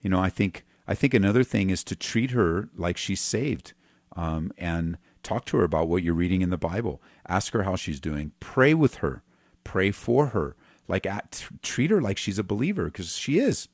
You 0.00 0.10
know, 0.10 0.20
I 0.20 0.28
think 0.28 0.64
I 0.86 0.94
think 0.94 1.14
another 1.14 1.44
thing 1.44 1.70
is 1.70 1.84
to 1.84 1.96
treat 1.96 2.30
her 2.30 2.68
like 2.76 2.96
she's 2.96 3.20
saved, 3.20 3.74
um, 4.16 4.52
and 4.56 4.96
talk 5.22 5.44
to 5.46 5.58
her 5.58 5.64
about 5.64 5.88
what 5.88 6.02
you're 6.02 6.14
reading 6.14 6.40
in 6.40 6.50
the 6.50 6.56
Bible. 6.56 7.02
Ask 7.26 7.52
her 7.52 7.64
how 7.64 7.76
she's 7.76 8.00
doing. 8.00 8.32
Pray 8.40 8.74
with 8.74 8.96
her. 8.96 9.22
Pray 9.64 9.90
for 9.90 10.28
her. 10.28 10.56
Like 10.86 11.04
at, 11.04 11.46
treat 11.62 11.90
her 11.90 12.00
like 12.00 12.16
she's 12.16 12.38
a 12.38 12.44
believer 12.44 12.86
because 12.86 13.16
she 13.16 13.38
is, 13.38 13.68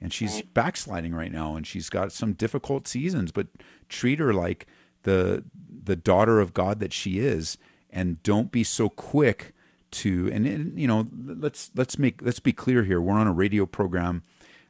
and 0.00 0.12
she's 0.12 0.42
backsliding 0.42 1.14
right 1.14 1.30
now, 1.30 1.54
and 1.54 1.64
she's 1.66 1.88
got 1.88 2.10
some 2.10 2.32
difficult 2.32 2.88
seasons. 2.88 3.30
But 3.30 3.46
treat 3.88 4.18
her 4.18 4.34
like 4.34 4.66
the 5.04 5.44
the 5.84 5.96
daughter 5.96 6.40
of 6.40 6.54
God 6.54 6.80
that 6.80 6.92
she 6.92 7.20
is, 7.20 7.58
and 7.90 8.22
don't 8.24 8.50
be 8.50 8.64
so 8.64 8.88
quick 8.88 9.54
to 9.90 10.30
and, 10.32 10.78
you 10.78 10.86
know 10.86 11.08
let's 11.26 11.70
let's 11.74 11.98
make 11.98 12.20
let's 12.22 12.40
be 12.40 12.52
clear 12.52 12.84
here. 12.84 13.00
We're 13.00 13.14
on 13.14 13.26
a 13.26 13.32
radio 13.32 13.66
program. 13.66 14.22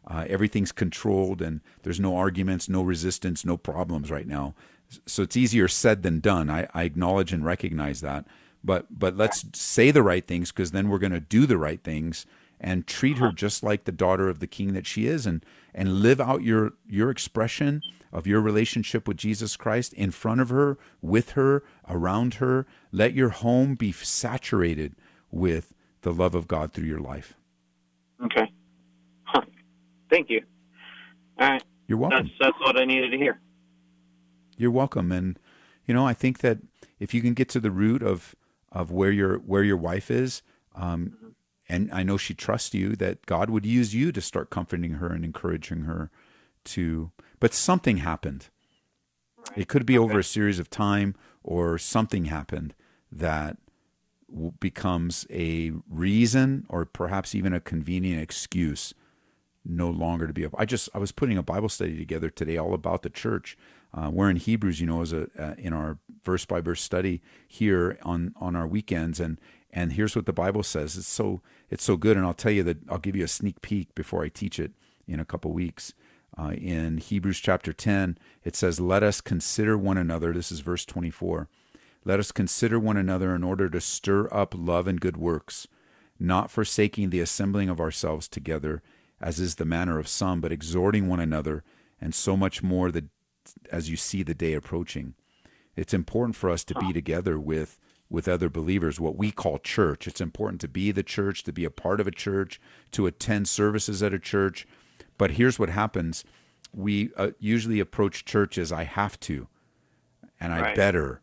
Uh, 0.06 0.24
everything's 0.28 0.72
controlled 0.72 1.42
and 1.42 1.60
there's 1.82 2.00
no 2.00 2.16
arguments, 2.16 2.68
no 2.68 2.82
resistance, 2.82 3.44
no 3.44 3.56
problems 3.56 4.10
right 4.10 4.26
now. 4.26 4.54
So 5.04 5.22
it's 5.22 5.36
easier 5.36 5.68
said 5.68 6.02
than 6.02 6.20
done. 6.20 6.48
I, 6.48 6.66
I 6.72 6.84
acknowledge 6.84 7.32
and 7.32 7.44
recognize 7.44 8.00
that. 8.00 8.24
But 8.64 8.98
but 8.98 9.16
let's 9.16 9.44
say 9.58 9.90
the 9.90 10.02
right 10.02 10.26
things 10.26 10.50
because 10.50 10.70
then 10.70 10.88
we're 10.88 10.98
going 10.98 11.12
to 11.12 11.20
do 11.20 11.46
the 11.46 11.58
right 11.58 11.82
things 11.82 12.26
and 12.60 12.86
treat 12.86 13.18
her 13.18 13.32
just 13.32 13.62
like 13.62 13.84
the 13.84 13.92
daughter 13.92 14.28
of 14.28 14.40
the 14.40 14.46
king 14.46 14.72
that 14.72 14.86
she 14.86 15.06
is 15.06 15.26
and 15.26 15.44
and 15.74 16.00
live 16.00 16.20
out 16.20 16.42
your 16.42 16.72
your 16.88 17.10
expression 17.10 17.82
of 18.12 18.26
your 18.26 18.40
relationship 18.40 19.06
with 19.06 19.16
Jesus 19.16 19.56
Christ 19.56 19.92
in 19.92 20.10
front 20.10 20.40
of 20.40 20.48
her, 20.48 20.78
with 21.02 21.32
her, 21.32 21.62
around 21.88 22.34
her. 22.34 22.66
Let 22.90 23.12
your 23.12 23.28
home 23.28 23.74
be 23.74 23.92
saturated 23.92 24.94
with 25.30 25.74
the 26.02 26.12
love 26.12 26.34
of 26.34 26.48
God 26.48 26.72
through 26.72 26.86
your 26.86 27.00
life. 27.00 27.34
Okay. 28.24 28.52
Huh. 29.24 29.42
Thank 30.10 30.30
you. 30.30 30.42
All 31.38 31.50
right. 31.50 31.62
You're 31.86 31.98
welcome. 31.98 32.26
That's 32.26 32.34
that's 32.40 32.60
what 32.60 32.78
I 32.78 32.84
needed 32.84 33.10
to 33.10 33.16
hear. 33.16 33.40
You're 34.56 34.70
welcome. 34.70 35.12
And 35.12 35.38
you 35.86 35.94
know, 35.94 36.06
I 36.06 36.12
think 36.12 36.38
that 36.38 36.58
if 36.98 37.14
you 37.14 37.22
can 37.22 37.34
get 37.34 37.48
to 37.50 37.60
the 37.60 37.70
root 37.70 38.02
of 38.02 38.34
of 38.70 38.90
where 38.90 39.10
your 39.10 39.38
where 39.38 39.62
your 39.62 39.76
wife 39.76 40.10
is, 40.10 40.42
um, 40.74 41.34
and 41.68 41.90
I 41.92 42.02
know 42.02 42.16
she 42.16 42.34
trusts 42.34 42.74
you, 42.74 42.96
that 42.96 43.24
God 43.26 43.50
would 43.50 43.64
use 43.64 43.94
you 43.94 44.12
to 44.12 44.20
start 44.20 44.50
comforting 44.50 44.94
her 44.94 45.08
and 45.08 45.24
encouraging 45.24 45.82
her 45.82 46.10
to. 46.66 47.10
But 47.40 47.54
something 47.54 47.98
happened. 47.98 48.48
It 49.56 49.68
could 49.68 49.86
be 49.86 49.96
over 49.96 50.18
a 50.18 50.24
series 50.24 50.58
of 50.58 50.68
time, 50.68 51.14
or 51.42 51.78
something 51.78 52.26
happened 52.26 52.74
that 53.10 53.56
becomes 54.60 55.26
a 55.30 55.72
reason, 55.88 56.66
or 56.68 56.84
perhaps 56.84 57.34
even 57.34 57.52
a 57.52 57.60
convenient 57.60 58.22
excuse 58.22 58.94
no 59.64 59.90
longer 59.90 60.26
to 60.26 60.32
be. 60.32 60.46
I 60.56 60.64
just 60.64 60.88
I 60.94 60.98
was 60.98 61.12
putting 61.12 61.38
a 61.38 61.42
Bible 61.42 61.68
study 61.68 61.96
together 61.96 62.30
today 62.30 62.56
all 62.56 62.74
about 62.74 63.02
the 63.02 63.10
church. 63.10 63.56
Uh, 63.92 64.10
we're 64.12 64.30
in 64.30 64.36
Hebrews, 64.36 64.80
you 64.80 64.86
know, 64.86 65.02
as 65.02 65.12
a 65.12 65.28
uh, 65.38 65.54
in 65.58 65.72
our 65.72 65.98
verse 66.24 66.44
by 66.44 66.60
verse 66.60 66.80
study 66.80 67.20
here 67.46 67.98
on 68.02 68.34
on 68.36 68.56
our 68.56 68.66
weekends, 68.66 69.20
and 69.20 69.40
and 69.70 69.92
here's 69.92 70.16
what 70.16 70.26
the 70.26 70.32
Bible 70.32 70.62
says. 70.62 70.96
It's 70.96 71.06
so 71.06 71.42
it's 71.70 71.84
so 71.84 71.96
good, 71.96 72.16
and 72.16 72.24
I'll 72.24 72.34
tell 72.34 72.52
you 72.52 72.62
that 72.64 72.78
I'll 72.88 72.98
give 72.98 73.16
you 73.16 73.24
a 73.24 73.28
sneak 73.28 73.60
peek 73.62 73.94
before 73.94 74.24
I 74.24 74.28
teach 74.28 74.58
it 74.58 74.72
in 75.06 75.20
a 75.20 75.24
couple 75.24 75.52
weeks. 75.52 75.94
Uh, 76.36 76.52
in 76.52 76.98
Hebrews 76.98 77.40
chapter 77.40 77.72
10, 77.72 78.16
it 78.44 78.54
says, 78.54 78.78
Let 78.78 79.02
us 79.02 79.20
consider 79.20 79.76
one 79.76 79.98
another. 79.98 80.32
This 80.32 80.52
is 80.52 80.60
verse 80.60 80.84
24. 80.84 81.48
Let 82.08 82.20
us 82.20 82.32
consider 82.32 82.80
one 82.80 82.96
another 82.96 83.34
in 83.34 83.44
order 83.44 83.68
to 83.68 83.82
stir 83.82 84.32
up 84.32 84.54
love 84.56 84.86
and 84.86 84.98
good 84.98 85.18
works, 85.18 85.68
not 86.18 86.50
forsaking 86.50 87.10
the 87.10 87.20
assembling 87.20 87.68
of 87.68 87.80
ourselves 87.80 88.28
together, 88.28 88.82
as 89.20 89.38
is 89.38 89.56
the 89.56 89.66
manner 89.66 89.98
of 89.98 90.08
some, 90.08 90.40
but 90.40 90.50
exhorting 90.50 91.06
one 91.06 91.20
another, 91.20 91.64
and 92.00 92.14
so 92.14 92.34
much 92.34 92.62
more 92.62 92.90
that 92.90 93.04
as 93.70 93.90
you 93.90 93.96
see 93.98 94.22
the 94.22 94.32
day 94.32 94.54
approaching. 94.54 95.16
It's 95.76 95.92
important 95.92 96.34
for 96.34 96.48
us 96.48 96.64
to 96.64 96.74
be 96.76 96.94
together 96.94 97.38
with 97.38 97.78
with 98.08 98.26
other 98.26 98.48
believers, 98.48 98.98
what 98.98 99.18
we 99.18 99.30
call 99.30 99.58
church. 99.58 100.06
It's 100.06 100.22
important 100.22 100.62
to 100.62 100.68
be 100.68 100.90
the 100.92 101.02
church, 101.02 101.42
to 101.42 101.52
be 101.52 101.66
a 101.66 101.70
part 101.70 102.00
of 102.00 102.06
a 102.06 102.10
church, 102.10 102.58
to 102.92 103.06
attend 103.06 103.48
services 103.48 104.02
at 104.02 104.14
a 104.14 104.18
church. 104.18 104.66
But 105.18 105.32
here's 105.32 105.58
what 105.58 105.68
happens: 105.68 106.24
we 106.72 107.10
uh, 107.18 107.32
usually 107.38 107.80
approach 107.80 108.24
church 108.24 108.56
as 108.56 108.72
I 108.72 108.84
have 108.84 109.20
to, 109.20 109.46
and 110.40 110.54
I 110.54 110.60
Right. 110.62 110.74
better, 110.74 111.20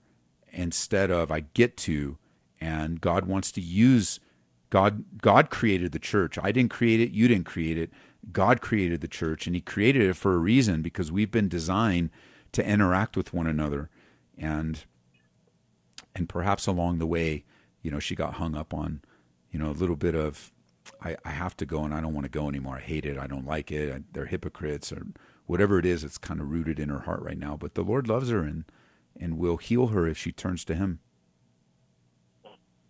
instead 0.56 1.12
of 1.12 1.32
I 1.32 1.42
get 1.54 1.78
to. 1.78 2.18
And 2.62 3.02
God 3.02 3.26
wants 3.26 3.52
to 3.54 3.62
use 3.62 4.20
God. 4.70 5.04
God 5.22 5.50
created 5.50 5.92
the 5.92 6.00
church. 6.00 6.38
I 6.42 6.52
didn't 6.52 6.72
create 6.72 7.00
it. 7.00 7.12
You 7.12 7.28
didn't 7.28 7.46
create 7.46 7.78
it. 7.78 7.92
God 8.32 8.62
created 8.62 9.02
the 9.02 9.08
church 9.08 9.46
and 9.46 9.56
he 9.56 9.62
created 9.62 10.02
it 10.02 10.16
for 10.16 10.34
a 10.34 10.40
reason 10.40 10.82
because 10.82 11.12
we've 11.12 11.32
been 11.32 11.48
designed 11.48 12.10
to 12.54 12.66
interact 12.66 13.16
with 13.16 13.34
one 13.34 13.48
another 13.48 13.90
and 14.38 14.86
and 16.16 16.30
perhaps 16.30 16.66
along 16.66 17.00
the 17.00 17.06
way, 17.06 17.44
you 17.82 17.92
know, 17.92 18.00
she 18.00 18.16
got 18.16 18.36
hung 18.36 18.56
up 18.56 18.74
on, 18.74 19.02
you 19.52 19.60
know, 19.60 19.70
a 19.70 19.74
little 19.74 19.98
bit 19.98 20.16
of 20.16 20.52
I, 21.02 21.18
I 21.26 21.32
have 21.32 21.58
to 21.58 21.66
go 21.66 21.84
and 21.84 21.94
I 21.94 22.02
don't 22.02 22.14
want 22.14 22.26
to 22.26 22.30
go 22.30 22.48
anymore. 22.48 22.78
I 22.78 22.82
hate 22.82 23.06
it. 23.06 23.18
I 23.18 23.28
don't 23.28 23.46
like 23.46 23.72
it. 23.72 23.94
I, 23.94 24.02
they're 24.12 24.28
hypocrites 24.28 24.92
or 24.92 25.06
whatever 25.46 25.78
it 25.78 25.86
is. 25.86 26.04
It's 26.04 26.18
kind 26.18 26.40
of 26.40 26.52
rooted 26.52 26.80
in 26.80 26.90
her 26.90 27.02
heart 27.02 27.22
right 27.22 27.38
now. 27.38 27.58
But 27.58 27.76
the 27.76 27.84
Lord 27.84 28.08
loves 28.08 28.30
her 28.30 28.42
and 28.42 28.66
and 29.20 29.38
will 29.38 29.58
heal 29.58 29.88
her 29.88 30.08
if 30.08 30.18
she 30.18 30.32
turns 30.32 30.66
to 30.66 30.76
Him. 30.76 31.00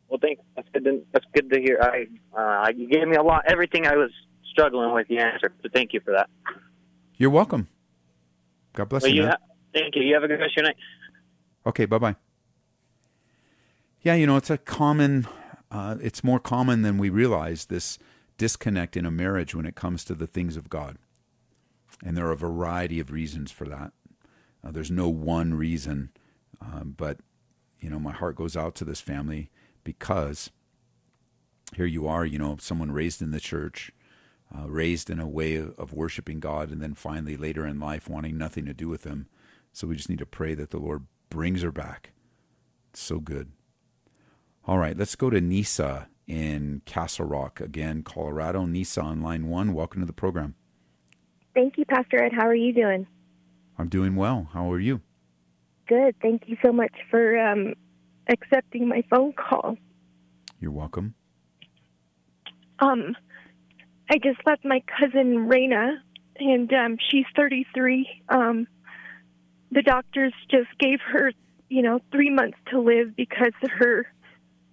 Well, 0.08 0.20
thanks. 0.22 0.42
That's 0.56 0.68
good. 0.74 0.84
To, 0.86 1.02
that's 1.12 1.26
good 1.34 1.50
to 1.50 1.60
hear. 1.60 1.80
I 1.82 2.06
uh, 2.38 2.70
you 2.76 2.88
gave 2.88 3.08
me 3.08 3.16
a 3.16 3.24
lot. 3.24 3.44
Everything 3.48 3.88
I 3.88 3.96
was 3.96 4.12
struggling 4.52 4.94
with, 4.94 5.08
you 5.10 5.20
answered. 5.20 5.54
So 5.64 5.70
thank 5.74 5.94
you 5.94 6.00
for 6.00 6.14
that. 6.14 6.30
You're 7.18 7.30
welcome. 7.30 7.68
God 8.74 8.90
bless 8.90 9.04
well, 9.04 9.12
you. 9.12 9.24
you 9.24 9.28
ha- 9.28 9.38
thank 9.74 9.96
you. 9.96 10.04
You 10.04 10.14
have 10.14 10.24
a 10.24 10.28
good 10.28 10.40
rest 10.40 10.54
of 10.58 10.58
your 10.58 10.66
night. 10.66 10.78
Okay. 11.66 11.86
Bye 11.86 11.98
bye. 11.98 12.16
Yeah, 14.02 14.14
you 14.14 14.28
know, 14.28 14.38
it's 14.38 14.50
a 14.50 14.58
common. 14.58 15.28
Uh, 15.72 15.98
it's 16.00 16.24
more 16.24 16.40
common 16.40 16.84
than 16.84 16.98
we 16.98 17.10
realize. 17.10 17.66
This 17.66 17.98
disconnect 18.38 18.96
in 18.96 19.06
a 19.06 19.12
marriage 19.12 19.56
when 19.56 19.66
it 19.66 19.76
comes 19.76 20.04
to 20.06 20.14
the 20.14 20.28
things 20.28 20.56
of 20.58 20.70
God, 20.70 20.98
and 22.06 22.16
there 22.16 22.28
are 22.28 22.32
a 22.32 22.38
variety 22.38 23.00
of 23.00 23.12
reasons 23.12 23.52
for 23.52 23.66
that. 23.66 23.92
Uh, 24.66 24.72
there's 24.72 24.92
no 24.92 25.08
one 25.08 25.54
reason, 25.54 26.10
um, 26.60 26.96
but 26.98 27.20
you 27.80 27.90
know, 27.90 28.00
my 28.00 28.12
heart 28.12 28.36
goes 28.36 28.58
out 28.58 28.74
to 28.76 28.86
this 28.86 29.02
family 29.02 29.52
because 29.84 30.50
here 31.76 31.86
you 31.86 32.08
are, 32.08 32.26
you 32.26 32.40
know, 32.40 32.58
someone 32.60 32.92
raised 32.92 33.22
in 33.22 33.32
the 33.32 33.40
church, 33.40 33.92
uh, 34.56 34.68
raised 34.68 35.10
in 35.10 35.20
a 35.20 35.28
way 35.28 35.56
of, 35.56 35.94
worshiping 35.94 36.40
God, 36.40 36.72
and 36.72 36.82
then 36.82 36.94
finally 36.96 37.38
later 37.38 37.66
in 37.66 37.80
life 37.80 38.10
wanting 38.10 38.38
nothing 38.38 38.66
to 38.66 38.74
do 38.74 38.88
with 38.88 39.04
Him. 39.04 39.28
So 39.72 39.88
we 39.88 39.96
just 39.96 40.10
need 40.10 40.20
to 40.20 40.26
pray 40.26 40.56
that 40.56 40.72
the 40.72 40.80
Lord 40.80 41.06
brings 41.30 41.62
her 41.62 41.72
back. 41.72 42.12
So 42.94 43.20
good. 43.20 43.52
All 44.66 44.78
right, 44.78 44.98
let's 44.98 45.16
go 45.16 45.30
to 45.30 45.42
Nisa 45.42 46.08
in 46.28 46.82
Castle 46.86 47.26
Rock 47.26 47.60
again, 47.60 48.02
Colorado. 48.02 48.66
Nisa 48.66 49.02
on 49.02 49.22
line 49.22 49.48
one. 49.48 49.74
Welcome 49.74 50.02
to 50.02 50.08
the 50.08 50.14
program. 50.14 50.56
Thank 51.54 51.78
you, 51.78 51.86
Pastor 51.86 52.24
Ed. 52.24 52.32
How 52.34 52.48
are 52.48 52.56
you 52.56 52.74
doing? 52.74 53.06
I'm 53.78 53.90
doing 53.90 54.16
well. 54.16 54.48
How 54.54 54.72
are 54.72 54.80
you? 54.80 55.02
Good. 55.88 56.16
Thank 56.22 56.44
you 56.48 56.58
so 56.64 56.72
much 56.72 56.94
for 57.10 57.38
um, 57.38 57.74
accepting 58.30 58.88
my 58.88 59.04
phone 59.10 59.34
call. 59.34 59.78
You're 60.60 60.72
welcome. 60.72 61.14
Um, 62.80 63.16
I 64.10 64.18
just 64.18 64.40
left 64.46 64.64
my 64.66 64.82
cousin 65.00 65.48
Raina, 65.50 65.98
and 66.38 66.72
um, 66.74 66.98
she's 67.10 67.26
33. 67.36 68.08
Um, 68.30 68.68
the 69.72 69.82
doctors 69.82 70.34
just 70.50 70.68
gave 70.80 71.00
her, 71.12 71.32
you 71.70 71.82
know, 71.82 72.00
three 72.12 72.30
months 72.30 72.58
to 72.72 72.80
live 72.80 73.16
because 73.16 73.54
her 73.80 74.06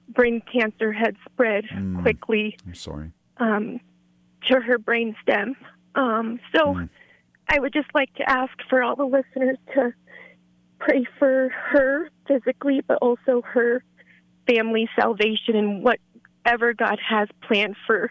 brain 0.08 0.42
cancer 0.52 0.92
had 0.92 1.16
spread 1.30 1.64
Mm. 1.64 2.02
quickly 2.02 2.56
I'm 2.66 2.74
sorry. 2.74 3.12
um, 3.38 3.80
to 4.48 4.60
her 4.60 4.78
brain 4.78 5.14
stem. 5.22 5.56
Um, 5.94 6.40
so 6.54 6.74
Mm. 6.74 6.88
I 7.48 7.58
would 7.58 7.72
just 7.72 7.88
like 7.94 8.12
to 8.14 8.28
ask 8.28 8.52
for 8.68 8.82
all 8.82 8.96
the 8.96 9.04
listeners 9.04 9.58
to 9.74 9.92
pray 10.78 11.06
for 11.18 11.50
her 11.50 12.10
physically, 12.26 12.80
but 12.86 12.98
also 13.02 13.42
her 13.42 13.84
family 14.48 14.88
salvation 14.98 15.56
and 15.56 15.84
whatever 15.84 16.74
God 16.74 16.98
has 17.08 17.28
planned 17.46 17.76
for 17.86 18.10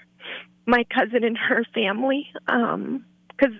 my 0.66 0.86
cousin 0.94 1.24
and 1.24 1.38
her 1.38 1.64
family. 1.74 2.28
Um, 2.48 3.06
because 3.30 3.56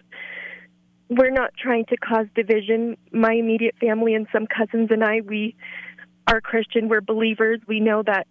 we're 1.10 1.32
not 1.32 1.52
trying 1.62 1.86
to 1.86 1.98
cause 1.98 2.28
division. 2.36 2.96
My 3.12 3.34
immediate 3.34 3.76
family 3.80 4.14
and 4.14 4.28
some 4.32 4.48
cousins 4.48 4.90
and 4.92 5.04
I, 5.04 5.22
we 5.22 5.56
are 6.28 6.40
Christian. 6.40 6.88
We're 6.88 7.02
believers. 7.02 7.60
We 7.68 7.80
know 7.80 8.04
that 8.06 8.28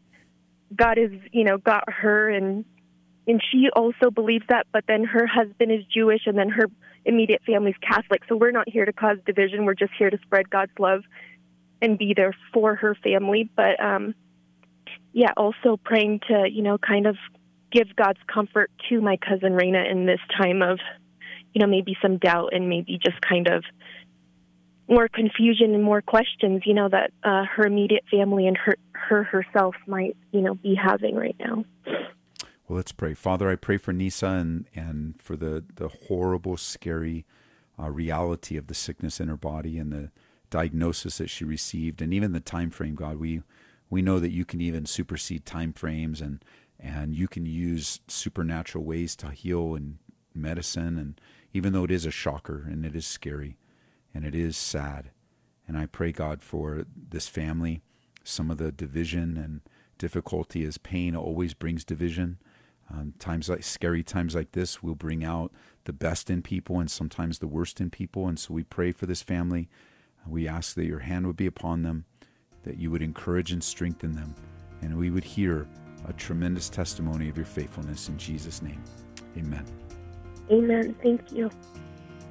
God 0.74 0.96
has, 0.96 1.10
you 1.32 1.44
know, 1.44 1.58
got 1.58 1.84
her 1.92 2.30
and 2.30 2.64
and 3.26 3.40
she 3.52 3.68
also 3.76 4.10
believes 4.10 4.44
that, 4.48 4.66
but 4.72 4.84
then 4.88 5.04
her 5.04 5.26
husband 5.26 5.70
is 5.70 5.84
Jewish 5.92 6.22
and 6.26 6.38
then 6.38 6.48
her 6.48 6.66
immediate 7.04 7.42
family's 7.46 7.76
Catholic. 7.80 8.22
So 8.28 8.36
we're 8.36 8.50
not 8.50 8.68
here 8.68 8.84
to 8.84 8.92
cause 8.92 9.18
division. 9.26 9.64
We're 9.64 9.74
just 9.74 9.92
here 9.98 10.10
to 10.10 10.18
spread 10.22 10.50
God's 10.50 10.72
love 10.78 11.02
and 11.80 11.98
be 11.98 12.12
there 12.14 12.34
for 12.52 12.74
her 12.74 12.94
family. 12.94 13.50
But 13.54 13.82
um 13.82 14.14
yeah, 15.12 15.32
also 15.36 15.76
praying 15.82 16.20
to, 16.28 16.46
you 16.50 16.62
know, 16.62 16.78
kind 16.78 17.06
of 17.06 17.16
give 17.72 17.94
God's 17.96 18.20
comfort 18.32 18.70
to 18.88 19.00
my 19.00 19.16
cousin 19.16 19.52
Raina 19.52 19.90
in 19.90 20.06
this 20.06 20.20
time 20.36 20.62
of, 20.62 20.78
you 21.52 21.60
know, 21.60 21.66
maybe 21.66 21.96
some 22.00 22.18
doubt 22.18 22.50
and 22.52 22.68
maybe 22.68 22.98
just 22.98 23.20
kind 23.20 23.48
of 23.48 23.64
more 24.88 25.08
confusion 25.08 25.74
and 25.74 25.82
more 25.82 26.02
questions, 26.02 26.62
you 26.64 26.74
know, 26.74 26.88
that 26.88 27.12
uh, 27.22 27.44
her 27.44 27.64
immediate 27.64 28.04
family 28.10 28.46
and 28.46 28.56
her 28.56 28.76
her 28.92 29.22
herself 29.24 29.74
might, 29.86 30.16
you 30.32 30.40
know, 30.40 30.54
be 30.54 30.74
having 30.74 31.14
right 31.14 31.36
now. 31.38 31.64
Well, 32.70 32.76
let's 32.76 32.92
pray. 32.92 33.14
Father, 33.14 33.50
I 33.50 33.56
pray 33.56 33.78
for 33.78 33.92
Nisa 33.92 34.28
and, 34.28 34.64
and 34.76 35.20
for 35.20 35.34
the, 35.34 35.64
the 35.74 35.88
horrible, 35.88 36.56
scary 36.56 37.26
uh, 37.76 37.90
reality 37.90 38.56
of 38.56 38.68
the 38.68 38.74
sickness 38.74 39.18
in 39.18 39.26
her 39.26 39.36
body 39.36 39.76
and 39.76 39.92
the 39.92 40.12
diagnosis 40.50 41.18
that 41.18 41.30
she 41.30 41.44
received, 41.44 42.00
and 42.00 42.14
even 42.14 42.30
the 42.30 42.38
time 42.38 42.70
frame. 42.70 42.94
God, 42.94 43.16
we 43.16 43.42
we 43.88 44.02
know 44.02 44.20
that 44.20 44.30
you 44.30 44.44
can 44.44 44.60
even 44.60 44.86
supersede 44.86 45.44
time 45.44 45.72
frames, 45.72 46.20
and 46.20 46.44
and 46.78 47.12
you 47.12 47.26
can 47.26 47.44
use 47.44 47.98
supernatural 48.06 48.84
ways 48.84 49.16
to 49.16 49.32
heal 49.32 49.74
and 49.74 49.98
medicine. 50.32 50.96
And 50.96 51.20
even 51.52 51.72
though 51.72 51.82
it 51.82 51.90
is 51.90 52.06
a 52.06 52.12
shocker 52.12 52.68
and 52.70 52.86
it 52.86 52.94
is 52.94 53.04
scary, 53.04 53.56
and 54.14 54.24
it 54.24 54.36
is 54.36 54.56
sad, 54.56 55.10
and 55.66 55.76
I 55.76 55.86
pray 55.86 56.12
God 56.12 56.44
for 56.44 56.84
this 56.96 57.26
family. 57.26 57.82
Some 58.22 58.48
of 58.48 58.58
the 58.58 58.70
division 58.70 59.36
and 59.36 59.60
difficulty 59.98 60.62
is 60.62 60.78
pain 60.78 61.16
always 61.16 61.52
brings 61.52 61.84
division. 61.84 62.38
Um, 62.92 63.14
times 63.18 63.48
like 63.48 63.62
scary 63.62 64.02
times 64.02 64.34
like 64.34 64.52
this 64.52 64.82
will 64.82 64.96
bring 64.96 65.24
out 65.24 65.52
the 65.84 65.92
best 65.92 66.28
in 66.28 66.42
people 66.42 66.80
and 66.80 66.90
sometimes 66.90 67.38
the 67.38 67.46
worst 67.46 67.80
in 67.80 67.90
people. 67.90 68.26
And 68.26 68.38
so 68.38 68.52
we 68.52 68.64
pray 68.64 68.92
for 68.92 69.06
this 69.06 69.22
family. 69.22 69.68
We 70.26 70.48
ask 70.48 70.74
that 70.74 70.86
your 70.86 70.98
hand 71.00 71.26
would 71.26 71.36
be 71.36 71.46
upon 71.46 71.82
them, 71.82 72.04
that 72.64 72.78
you 72.78 72.90
would 72.90 73.02
encourage 73.02 73.52
and 73.52 73.62
strengthen 73.62 74.14
them, 74.14 74.34
and 74.82 74.96
we 74.96 75.10
would 75.10 75.24
hear 75.24 75.66
a 76.08 76.12
tremendous 76.12 76.68
testimony 76.68 77.28
of 77.28 77.36
your 77.36 77.46
faithfulness 77.46 78.08
in 78.08 78.18
Jesus' 78.18 78.60
name. 78.62 78.82
Amen. 79.36 79.64
Amen. 80.50 80.94
Thank 81.02 81.32
you. 81.32 81.50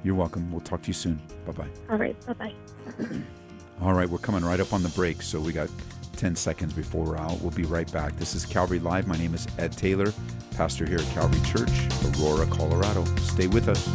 You're 0.02 0.14
welcome. 0.14 0.50
We'll 0.52 0.60
talk 0.60 0.82
to 0.82 0.88
you 0.88 0.94
soon. 0.94 1.20
Bye 1.46 1.52
bye. 1.52 1.68
All 1.90 1.98
right. 1.98 2.16
Bye 2.26 2.32
bye. 2.34 2.54
All 3.82 3.94
right, 3.94 4.08
we're 4.08 4.18
coming 4.18 4.44
right 4.44 4.60
up 4.60 4.74
on 4.74 4.82
the 4.82 4.90
break, 4.90 5.22
so 5.22 5.40
we 5.40 5.52
got 5.52 5.70
10 6.20 6.36
seconds 6.36 6.74
before 6.74 7.06
we're 7.06 7.16
out. 7.16 7.40
We'll 7.40 7.50
be 7.50 7.64
right 7.64 7.90
back. 7.92 8.14
This 8.18 8.34
is 8.34 8.44
Calvary 8.44 8.78
Live. 8.78 9.06
My 9.06 9.16
name 9.16 9.32
is 9.34 9.46
Ed 9.58 9.72
Taylor, 9.72 10.12
pastor 10.54 10.84
here 10.84 10.98
at 10.98 11.06
Calvary 11.14 11.40
Church, 11.46 11.70
Aurora, 12.04 12.46
Colorado. 12.46 13.06
Stay 13.20 13.46
with 13.46 13.68
us. 13.68 13.88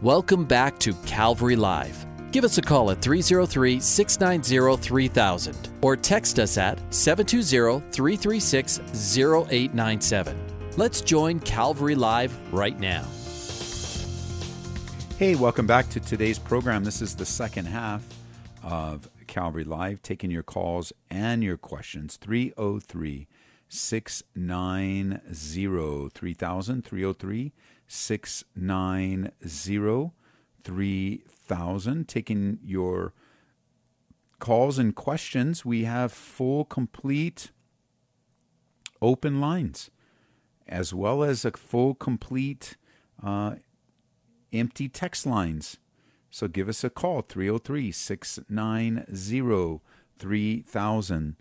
Welcome 0.00 0.46
back 0.46 0.78
to 0.78 0.94
Calvary 1.04 1.56
Live. 1.56 2.06
Give 2.32 2.44
us 2.44 2.56
a 2.56 2.62
call 2.62 2.90
at 2.90 3.02
303 3.02 3.78
690 3.78 4.82
3000 4.82 5.68
or 5.82 5.94
text 5.94 6.38
us 6.38 6.56
at 6.56 6.78
720 6.94 7.80
336 7.92 8.80
0897. 9.18 10.36
Let's 10.78 11.02
join 11.02 11.38
Calvary 11.40 11.94
Live 11.94 12.34
right 12.50 12.78
now. 12.80 13.04
Hey, 15.18 15.34
welcome 15.34 15.66
back 15.66 15.88
to 15.90 15.98
today's 15.98 16.38
program. 16.38 16.84
This 16.84 17.00
is 17.00 17.16
the 17.16 17.24
second 17.24 17.64
half 17.64 18.06
of 18.62 19.08
Calvary 19.26 19.64
Live, 19.64 20.02
taking 20.02 20.30
your 20.30 20.42
calls 20.42 20.92
and 21.08 21.42
your 21.42 21.56
questions. 21.56 22.18
303 22.18 23.26
690 23.66 26.10
3000. 26.10 26.84
303 26.84 27.52
690 27.88 30.12
3000. 30.62 32.08
Taking 32.08 32.58
your 32.62 33.14
calls 34.38 34.78
and 34.78 34.94
questions. 34.94 35.64
We 35.64 35.84
have 35.84 36.12
full, 36.12 36.66
complete, 36.66 37.52
open 39.00 39.40
lines, 39.40 39.90
as 40.68 40.92
well 40.92 41.24
as 41.24 41.46
a 41.46 41.52
full, 41.52 41.94
complete, 41.94 42.76
uh, 43.24 43.54
empty 44.52 44.88
text 44.88 45.26
lines. 45.26 45.78
So 46.30 46.48
give 46.48 46.68
us 46.68 46.84
a 46.84 46.90
call 46.90 47.22
303 47.22 47.92
690 47.92 49.80
3000. 50.18 51.36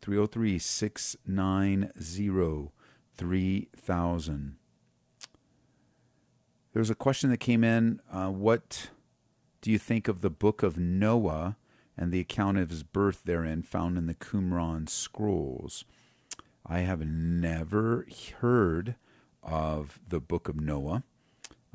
303 0.00 0.58
690 0.58 2.72
3000. 3.16 4.56
There 6.72 6.80
was 6.80 6.90
a 6.90 6.94
question 6.94 7.30
that 7.30 7.38
came 7.38 7.64
in. 7.64 8.00
Uh, 8.12 8.28
what 8.28 8.90
do 9.62 9.70
you 9.70 9.78
think 9.78 10.08
of 10.08 10.20
the 10.20 10.30
book 10.30 10.62
of 10.62 10.78
Noah 10.78 11.56
and 11.96 12.12
the 12.12 12.20
account 12.20 12.58
of 12.58 12.70
his 12.70 12.82
birth 12.82 13.22
therein 13.24 13.62
found 13.62 13.96
in 13.96 14.06
the 14.06 14.14
Qumran 14.14 14.88
scrolls? 14.88 15.84
I 16.66 16.80
have 16.80 17.06
never 17.06 18.06
heard 18.40 18.96
of 19.42 19.98
the 20.06 20.20
book 20.20 20.48
of 20.48 20.60
Noah. 20.60 21.04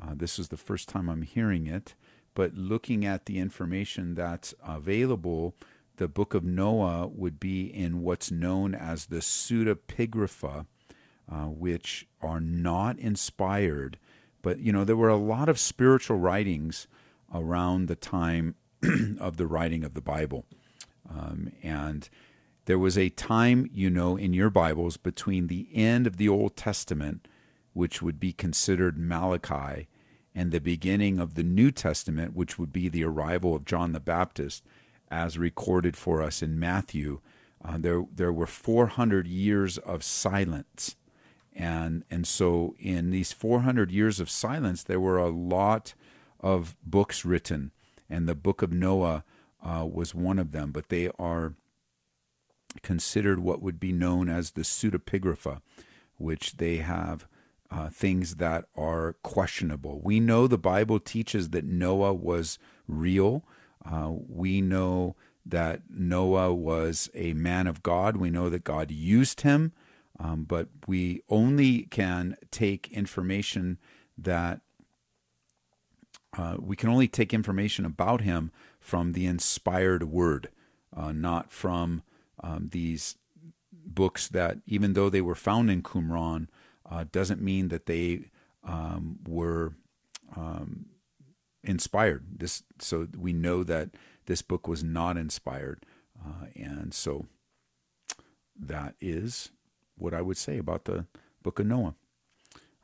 Uh, 0.02 0.14
this 0.14 0.38
is 0.38 0.48
the 0.48 0.56
first 0.56 0.88
time 0.88 1.08
I'm 1.08 1.22
hearing 1.22 1.66
it, 1.66 1.94
but 2.34 2.54
looking 2.54 3.04
at 3.04 3.26
the 3.26 3.38
information 3.38 4.14
that's 4.14 4.54
available, 4.66 5.54
the 5.96 6.08
book 6.08 6.34
of 6.34 6.42
Noah 6.44 7.06
would 7.06 7.38
be 7.38 7.64
in 7.64 8.02
what's 8.02 8.30
known 8.30 8.74
as 8.74 9.06
the 9.06 9.18
pseudepigrapha, 9.18 10.66
uh, 11.30 11.44
which 11.46 12.08
are 12.20 12.40
not 12.40 12.98
inspired. 12.98 13.98
But, 14.40 14.58
you 14.58 14.72
know, 14.72 14.84
there 14.84 14.96
were 14.96 15.08
a 15.08 15.16
lot 15.16 15.48
of 15.48 15.58
spiritual 15.58 16.16
writings 16.16 16.88
around 17.32 17.86
the 17.86 17.94
time 17.96 18.56
of 19.20 19.36
the 19.36 19.46
writing 19.46 19.84
of 19.84 19.94
the 19.94 20.00
Bible. 20.00 20.44
Um, 21.08 21.52
and 21.62 22.08
there 22.64 22.78
was 22.78 22.96
a 22.96 23.10
time, 23.10 23.68
you 23.72 23.90
know, 23.90 24.16
in 24.16 24.32
your 24.32 24.50
Bibles 24.50 24.96
between 24.96 25.46
the 25.46 25.68
end 25.72 26.06
of 26.06 26.16
the 26.16 26.28
Old 26.28 26.56
Testament, 26.56 27.28
which 27.72 28.02
would 28.02 28.18
be 28.18 28.32
considered 28.32 28.98
Malachi, 28.98 29.88
and 30.34 30.50
the 30.50 30.60
beginning 30.60 31.18
of 31.18 31.34
the 31.34 31.42
New 31.42 31.70
Testament, 31.70 32.34
which 32.34 32.58
would 32.58 32.72
be 32.72 32.88
the 32.88 33.04
arrival 33.04 33.54
of 33.54 33.64
John 33.64 33.92
the 33.92 34.00
Baptist, 34.00 34.64
as 35.10 35.38
recorded 35.38 35.96
for 35.96 36.22
us 36.22 36.42
in 36.42 36.58
Matthew. 36.58 37.20
Uh, 37.62 37.76
there, 37.78 38.04
there 38.14 38.32
were 38.32 38.46
400 38.46 39.26
years 39.26 39.78
of 39.78 40.02
silence. 40.02 40.96
And, 41.54 42.04
and 42.10 42.26
so, 42.26 42.74
in 42.78 43.10
these 43.10 43.32
400 43.32 43.90
years 43.90 44.20
of 44.20 44.30
silence, 44.30 44.82
there 44.82 45.00
were 45.00 45.18
a 45.18 45.28
lot 45.28 45.92
of 46.40 46.74
books 46.82 47.24
written, 47.24 47.72
and 48.08 48.26
the 48.26 48.34
book 48.34 48.62
of 48.62 48.72
Noah 48.72 49.22
uh, 49.62 49.86
was 49.90 50.14
one 50.14 50.38
of 50.38 50.52
them, 50.52 50.72
but 50.72 50.88
they 50.88 51.10
are 51.18 51.54
considered 52.82 53.38
what 53.38 53.62
would 53.62 53.78
be 53.78 53.92
known 53.92 54.28
as 54.28 54.52
the 54.52 54.62
pseudepigrapha, 54.62 55.60
which 56.16 56.56
they 56.56 56.78
have 56.78 57.26
uh, 57.72 57.88
things 57.88 58.36
that 58.36 58.66
are 58.76 59.14
questionable. 59.22 60.00
We 60.02 60.20
know 60.20 60.46
the 60.46 60.58
Bible 60.58 61.00
teaches 61.00 61.50
that 61.50 61.64
Noah 61.64 62.12
was 62.12 62.58
real. 62.86 63.44
Uh, 63.84 64.10
we 64.28 64.60
know 64.60 65.16
that 65.46 65.82
Noah 65.88 66.54
was 66.54 67.08
a 67.14 67.32
man 67.32 67.66
of 67.66 67.82
God. 67.82 68.16
We 68.16 68.30
know 68.30 68.50
that 68.50 68.64
God 68.64 68.90
used 68.90 69.40
him, 69.40 69.72
um, 70.20 70.44
but 70.44 70.68
we 70.86 71.22
only 71.28 71.84
can 71.84 72.36
take 72.50 72.92
information 72.92 73.78
that 74.18 74.60
uh, 76.36 76.56
we 76.58 76.76
can 76.76 76.88
only 76.88 77.08
take 77.08 77.34
information 77.34 77.84
about 77.84 78.22
him 78.22 78.50
from 78.80 79.12
the 79.12 79.26
inspired 79.26 80.04
word, 80.04 80.48
uh, 80.96 81.12
not 81.12 81.50
from 81.50 82.02
um, 82.42 82.68
these 82.72 83.16
books 83.70 84.28
that, 84.28 84.58
even 84.66 84.92
though 84.92 85.10
they 85.10 85.20
were 85.20 85.34
found 85.34 85.70
in 85.70 85.82
Qumran, 85.82 86.48
uh, 86.90 87.04
doesn't 87.10 87.40
mean 87.40 87.68
that 87.68 87.86
they 87.86 88.30
um, 88.64 89.18
were 89.26 89.74
um, 90.36 90.86
inspired. 91.62 92.24
This 92.38 92.62
so 92.78 93.08
we 93.16 93.32
know 93.32 93.62
that 93.64 93.90
this 94.26 94.42
book 94.42 94.68
was 94.68 94.82
not 94.82 95.16
inspired, 95.16 95.84
uh, 96.18 96.46
and 96.54 96.92
so 96.94 97.26
that 98.58 98.94
is 99.00 99.50
what 99.96 100.14
I 100.14 100.22
would 100.22 100.36
say 100.36 100.58
about 100.58 100.84
the 100.84 101.06
book 101.42 101.58
of 101.58 101.66
Noah. 101.66 101.94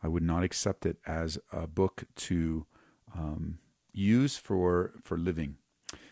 I 0.02 0.08
would 0.08 0.22
not 0.22 0.44
accept 0.44 0.86
it 0.86 0.98
as 1.06 1.38
a 1.52 1.66
book 1.66 2.04
to 2.16 2.66
um, 3.14 3.58
use 3.92 4.36
for 4.36 4.92
for 5.02 5.16
living. 5.16 5.56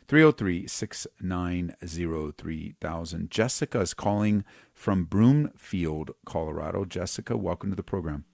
303 0.08 0.68
690 0.68 2.32
3000. 2.38 3.30
Jessica 3.30 3.80
is 3.80 3.94
calling 3.94 4.44
from 4.76 5.04
Broomfield, 5.04 6.12
Colorado. 6.26 6.84
Jessica, 6.84 7.36
welcome 7.36 7.70
to 7.70 7.76
the 7.76 7.82
program. 7.82 8.24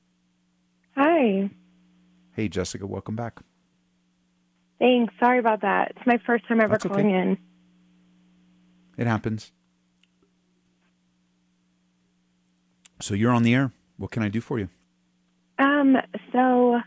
Hi. 0.97 1.49
Hey, 2.33 2.49
Jessica, 2.49 2.87
welcome 2.87 3.17
back. 3.17 3.41
Thanks. 4.79 5.15
Sorry 5.21 5.39
about 5.39 5.63
that. 5.63 5.93
It's 5.97 6.07
my 6.07 6.19
first 6.27 6.47
time 6.49 6.61
ever 6.61 6.73
That's 6.73 6.85
calling 6.85 7.07
okay. 7.07 7.17
in. 7.17 7.39
It 8.99 9.07
happens. 9.07 9.53
So 13.01 13.15
you're 13.15 13.33
on 13.33 13.45
the 13.45 13.55
air. 13.55 13.73
What 13.97 14.11
can 14.11 14.23
I 14.23 14.29
do 14.29 14.41
for 14.41 14.59
you? 14.59 14.69
Um, 15.59 15.97
so 16.33 16.81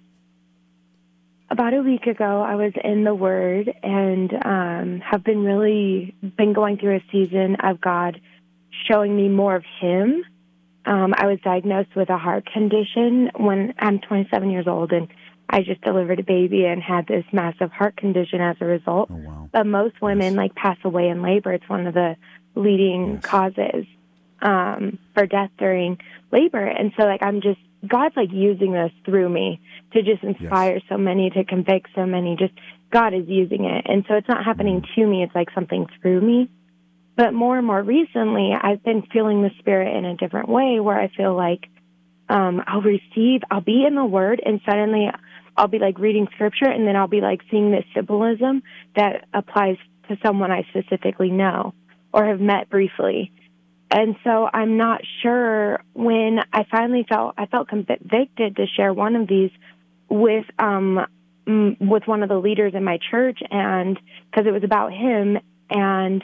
about 1.49 1.73
a 1.73 1.81
week 1.81 2.07
ago, 2.07 2.41
I 2.41 2.55
was 2.55 2.73
in 2.83 3.05
the 3.05 3.15
Word 3.15 3.73
and 3.81 4.33
um, 4.45 4.99
have 4.99 5.23
been 5.23 5.43
really 5.43 6.13
been 6.37 6.51
going 6.51 6.77
through 6.77 6.97
a 6.97 7.03
season 7.11 7.55
of 7.63 7.79
God 7.79 8.19
showing 8.89 9.15
me 9.15 9.29
more 9.29 9.55
of 9.55 9.63
Him. 9.79 10.23
Um, 10.85 11.13
I 11.17 11.25
was 11.25 11.39
diagnosed 11.43 11.95
with 11.95 12.09
a 12.09 12.17
heart 12.17 12.45
condition 12.51 13.31
when 13.37 13.73
I'm 13.79 13.99
27 13.99 14.49
years 14.51 14.67
old, 14.67 14.91
and 14.91 15.07
I 15.49 15.61
just 15.63 15.81
delivered 15.81 16.19
a 16.19 16.23
baby 16.23 16.65
and 16.65 16.81
had 16.81 17.07
this 17.07 17.23
massive 17.33 17.71
heart 17.71 17.97
condition 17.97 18.39
as 18.41 18.55
a 18.61 18.65
result. 18.65 19.09
Oh, 19.11 19.15
wow. 19.15 19.49
But 19.51 19.65
most 19.65 20.01
women 20.01 20.33
Yes. 20.33 20.37
like 20.37 20.55
pass 20.55 20.77
away 20.83 21.07
in 21.09 21.21
labor. 21.21 21.53
It's 21.53 21.67
one 21.69 21.87
of 21.87 21.93
the 21.93 22.15
leading 22.55 23.13
Yes. 23.13 23.21
causes 23.23 23.85
um, 24.41 24.99
for 25.13 25.25
death 25.25 25.49
during 25.57 25.97
labor. 26.31 26.63
And 26.65 26.91
so, 26.97 27.05
like, 27.05 27.23
I'm 27.23 27.41
just 27.41 27.59
God's 27.87 28.15
like 28.17 28.31
using 28.31 28.71
this 28.73 28.91
through 29.05 29.29
me 29.29 29.59
to 29.93 30.01
just 30.01 30.23
inspire 30.23 30.79
so 30.89 30.97
many, 30.97 31.29
to 31.31 31.43
convict 31.43 31.87
so 31.95 32.05
many. 32.05 32.35
Just 32.35 32.53
God 32.91 33.13
is 33.13 33.27
using 33.27 33.65
it, 33.65 33.85
and 33.87 34.03
so 34.07 34.15
it's 34.15 34.27
not 34.27 34.43
happening 34.43 34.81
Mm-hmm. 34.81 35.01
to 35.01 35.07
me. 35.07 35.23
It's 35.23 35.35
like 35.35 35.49
something 35.53 35.85
through 36.01 36.21
me. 36.21 36.49
But 37.15 37.33
more 37.33 37.57
and 37.57 37.65
more 37.65 37.81
recently, 37.81 38.51
I've 38.59 38.83
been 38.83 39.03
feeling 39.13 39.41
the 39.41 39.51
Spirit 39.59 39.95
in 39.95 40.05
a 40.05 40.15
different 40.15 40.49
way, 40.49 40.79
where 40.79 40.99
I 40.99 41.09
feel 41.15 41.35
like 41.35 41.69
um, 42.27 42.61
I'll 42.67 42.81
receive, 42.81 43.41
I'll 43.49 43.61
be 43.61 43.85
in 43.87 43.95
the 43.95 44.05
Word, 44.05 44.41
and 44.45 44.59
suddenly 44.65 45.07
I'll 45.55 45.67
be 45.67 45.79
like 45.79 45.97
reading 45.99 46.27
Scripture, 46.35 46.69
and 46.69 46.85
then 46.87 46.95
I'll 46.95 47.07
be 47.07 47.21
like 47.21 47.41
seeing 47.49 47.71
this 47.71 47.85
symbolism 47.93 48.63
that 48.95 49.27
applies 49.33 49.77
to 50.09 50.17
someone 50.23 50.51
I 50.51 50.65
specifically 50.69 51.31
know 51.31 51.73
or 52.13 52.25
have 52.25 52.39
met 52.39 52.69
briefly. 52.69 53.31
And 53.91 54.15
so 54.23 54.49
I'm 54.51 54.77
not 54.77 55.01
sure 55.21 55.83
when 55.93 56.39
I 56.51 56.65
finally 56.69 57.05
felt 57.07 57.35
I 57.37 57.45
felt 57.45 57.69
convicted 57.69 58.55
to 58.55 58.65
share 58.75 58.93
one 58.93 59.15
of 59.15 59.27
these 59.27 59.51
with 60.09 60.45
um 60.59 61.05
with 61.79 62.03
one 62.07 62.23
of 62.23 62.29
the 62.29 62.37
leaders 62.37 62.73
in 62.73 62.83
my 62.83 62.97
church 63.11 63.39
and 63.51 63.99
because 64.29 64.47
it 64.47 64.51
was 64.51 64.63
about 64.63 64.91
him 64.91 65.37
and 65.69 66.23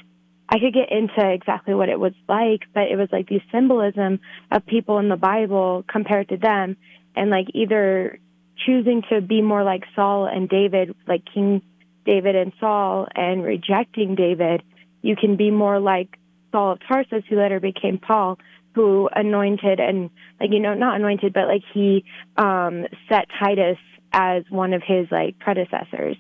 I 0.52 0.60
could 0.60 0.74
get 0.74 0.92
into 0.92 1.32
exactly 1.32 1.74
what 1.74 1.88
it 1.88 2.00
was 2.00 2.14
like, 2.28 2.62
but 2.74 2.84
it 2.84 2.98
was 2.98 3.08
like 3.12 3.30
the 3.30 3.40
symbolism 3.52 4.20
of 4.52 4.66
people 4.66 5.00
in 5.00 5.08
the 5.08 5.16
Bible 5.16 5.86
compared 5.88 6.28
to 6.30 6.38
them 6.38 6.76
and 7.16 7.30
like 7.30 7.48
either 7.54 8.20
choosing 8.66 9.02
to 9.10 9.22
be 9.22 9.42
more 9.42 9.64
like 9.64 9.84
Saul 9.96 10.28
and 10.28 10.50
David, 10.50 10.94
like 11.08 11.24
King 11.34 11.62
David 12.06 12.36
and 12.36 12.52
Saul 12.60 13.08
and 13.16 13.44
rejecting 13.44 14.16
David, 14.16 14.62
you 15.02 15.16
can 15.16 15.36
be 15.38 15.52
more 15.52 15.80
like 15.80 16.18
Saul 16.52 16.74
of 16.74 16.80
Tarsus, 16.88 17.24
who 17.30 17.38
later 17.40 17.60
became 17.60 17.98
Paul, 17.98 18.38
who 18.76 19.10
anointed 19.14 19.80
and 19.80 20.10
like 20.40 20.52
you 20.52 20.60
know 20.60 20.74
not 20.74 20.96
anointed, 20.96 21.34
but 21.34 21.48
like 21.48 21.64
he 21.74 22.04
um, 22.38 22.86
set 23.10 23.28
Titus 23.40 23.78
as 24.12 24.44
one 24.50 24.74
of 24.74 24.84
his 24.86 25.08
like 25.12 25.40
predecessors, 25.40 26.18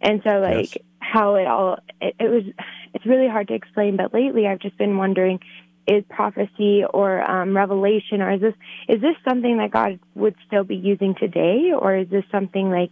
and 0.00 0.22
so 0.24 0.38
like 0.38 0.76
Yes. 0.76 0.84
how 0.98 1.34
it 1.34 1.46
all 1.46 1.78
it, 2.00 2.14
it 2.18 2.30
was 2.30 2.44
it's 2.96 3.06
really 3.06 3.28
hard 3.28 3.48
to 3.48 3.54
explain. 3.54 3.96
But 3.96 4.12
lately, 4.12 4.46
I've 4.46 4.60
just 4.60 4.78
been 4.78 4.96
wondering. 4.96 5.38
Is 5.88 6.02
prophecy 6.10 6.82
or 6.82 7.22
um, 7.22 7.56
revelation, 7.56 8.20
or 8.20 8.32
is 8.32 8.40
this 8.40 8.54
is 8.88 9.00
this 9.00 9.14
something 9.28 9.58
that 9.58 9.70
God 9.70 10.00
would 10.16 10.34
still 10.44 10.64
be 10.64 10.74
using 10.74 11.14
today, 11.14 11.70
or 11.78 11.98
is 11.98 12.08
this 12.08 12.24
something 12.32 12.70
like 12.70 12.90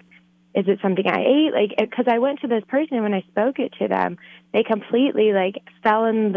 is 0.54 0.66
it 0.68 0.78
something 0.80 1.04
I 1.06 1.20
ate? 1.20 1.52
Like, 1.52 1.76
because 1.76 2.06
I 2.08 2.18
went 2.18 2.40
to 2.40 2.46
this 2.46 2.62
person 2.68 3.02
when 3.02 3.12
I 3.12 3.22
spoke 3.22 3.58
it 3.58 3.72
to 3.80 3.88
them, 3.88 4.16
they 4.52 4.62
completely 4.62 5.32
like 5.32 5.56
fell 5.82 6.04
in, 6.04 6.36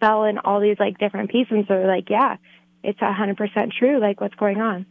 fell 0.00 0.24
in 0.24 0.38
all 0.38 0.60
these 0.60 0.76
like 0.78 0.98
different 0.98 1.30
pieces. 1.30 1.52
And 1.52 1.64
so 1.66 1.74
they're 1.74 1.86
like, 1.86 2.10
yeah, 2.10 2.36
it's 2.82 3.00
a 3.00 3.12
hundred 3.12 3.38
percent 3.38 3.72
true. 3.78 3.98
Like, 3.98 4.20
what's 4.20 4.34
going 4.34 4.60
on? 4.60 4.84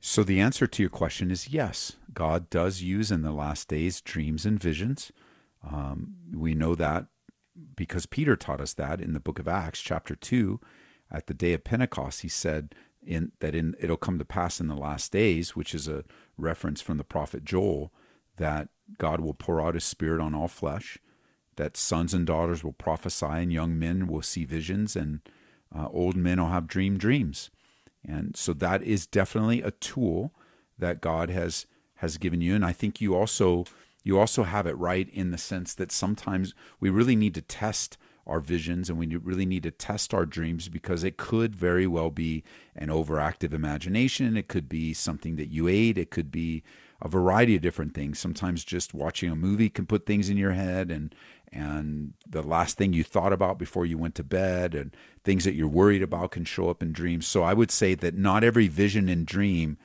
So 0.00 0.22
the 0.22 0.40
answer 0.40 0.66
to 0.66 0.82
your 0.82 0.90
question 0.90 1.30
is 1.30 1.48
yes. 1.48 1.96
God 2.12 2.50
does 2.50 2.82
use 2.82 3.10
in 3.10 3.22
the 3.22 3.32
last 3.32 3.68
days 3.68 4.02
dreams 4.02 4.44
and 4.44 4.60
visions. 4.60 5.10
Um, 5.66 6.14
we 6.32 6.54
know 6.54 6.74
that 6.74 7.06
because 7.76 8.06
Peter 8.06 8.36
taught 8.36 8.60
us 8.60 8.74
that 8.74 9.00
in 9.00 9.12
the 9.12 9.20
book 9.20 9.38
of 9.38 9.48
Acts, 9.48 9.80
chapter 9.80 10.14
two, 10.14 10.60
at 11.10 11.26
the 11.26 11.34
day 11.34 11.52
of 11.52 11.64
Pentecost, 11.64 12.22
he 12.22 12.28
said 12.28 12.74
in 13.06 13.32
that 13.40 13.54
in 13.54 13.74
it'll 13.78 13.96
come 13.96 14.18
to 14.18 14.24
pass 14.24 14.60
in 14.60 14.68
the 14.68 14.74
last 14.74 15.12
days, 15.12 15.54
which 15.54 15.74
is 15.74 15.86
a 15.88 16.04
reference 16.36 16.80
from 16.80 16.96
the 16.96 17.04
prophet 17.04 17.44
Joel, 17.44 17.92
that 18.36 18.68
God 18.98 19.20
will 19.20 19.34
pour 19.34 19.60
out 19.60 19.74
his 19.74 19.84
spirit 19.84 20.20
on 20.20 20.34
all 20.34 20.48
flesh, 20.48 20.98
that 21.56 21.76
sons 21.76 22.12
and 22.14 22.26
daughters 22.26 22.64
will 22.64 22.72
prophesy, 22.72 23.26
and 23.26 23.52
young 23.52 23.78
men 23.78 24.06
will 24.06 24.22
see 24.22 24.44
visions, 24.44 24.96
and 24.96 25.20
uh, 25.74 25.88
old 25.88 26.16
men 26.16 26.40
will 26.40 26.48
have 26.48 26.66
dream 26.66 26.98
dreams. 26.98 27.50
And 28.06 28.36
so 28.36 28.52
that 28.54 28.82
is 28.82 29.06
definitely 29.06 29.62
a 29.62 29.70
tool 29.70 30.32
that 30.78 31.00
God 31.00 31.30
has 31.30 31.66
has 31.98 32.18
given 32.18 32.40
you. 32.40 32.54
And 32.54 32.64
I 32.64 32.72
think 32.72 33.00
you 33.00 33.14
also 33.14 33.64
you 34.04 34.18
also 34.18 34.44
have 34.44 34.66
it 34.66 34.78
right 34.78 35.08
in 35.08 35.30
the 35.30 35.38
sense 35.38 35.74
that 35.74 35.90
sometimes 35.90 36.54
we 36.78 36.90
really 36.90 37.16
need 37.16 37.34
to 37.34 37.42
test 37.42 37.96
our 38.26 38.40
visions 38.40 38.88
and 38.88 38.98
we 38.98 39.16
really 39.16 39.44
need 39.44 39.62
to 39.64 39.70
test 39.70 40.14
our 40.14 40.24
dreams 40.24 40.68
because 40.68 41.04
it 41.04 41.16
could 41.16 41.54
very 41.54 41.86
well 41.86 42.10
be 42.10 42.42
an 42.74 42.88
overactive 42.88 43.52
imagination. 43.52 44.36
It 44.36 44.48
could 44.48 44.68
be 44.68 44.94
something 44.94 45.36
that 45.36 45.48
you 45.48 45.68
ate. 45.68 45.98
It 45.98 46.10
could 46.10 46.30
be 46.30 46.62
a 47.02 47.08
variety 47.08 47.56
of 47.56 47.62
different 47.62 47.94
things. 47.94 48.18
Sometimes 48.18 48.64
just 48.64 48.94
watching 48.94 49.30
a 49.30 49.36
movie 49.36 49.68
can 49.68 49.86
put 49.86 50.06
things 50.06 50.30
in 50.30 50.36
your 50.36 50.52
head 50.52 50.90
and 50.90 51.14
and 51.52 52.14
the 52.28 52.42
last 52.42 52.76
thing 52.76 52.92
you 52.92 53.04
thought 53.04 53.32
about 53.32 53.60
before 53.60 53.86
you 53.86 53.96
went 53.96 54.16
to 54.16 54.24
bed 54.24 54.74
and 54.74 54.96
things 55.22 55.44
that 55.44 55.54
you're 55.54 55.68
worried 55.68 56.02
about 56.02 56.32
can 56.32 56.44
show 56.44 56.68
up 56.68 56.82
in 56.82 56.92
dreams. 56.92 57.28
So 57.28 57.44
I 57.44 57.54
would 57.54 57.70
say 57.70 57.94
that 57.94 58.16
not 58.16 58.42
every 58.42 58.66
vision 58.66 59.08
and 59.08 59.24
dream 59.24 59.78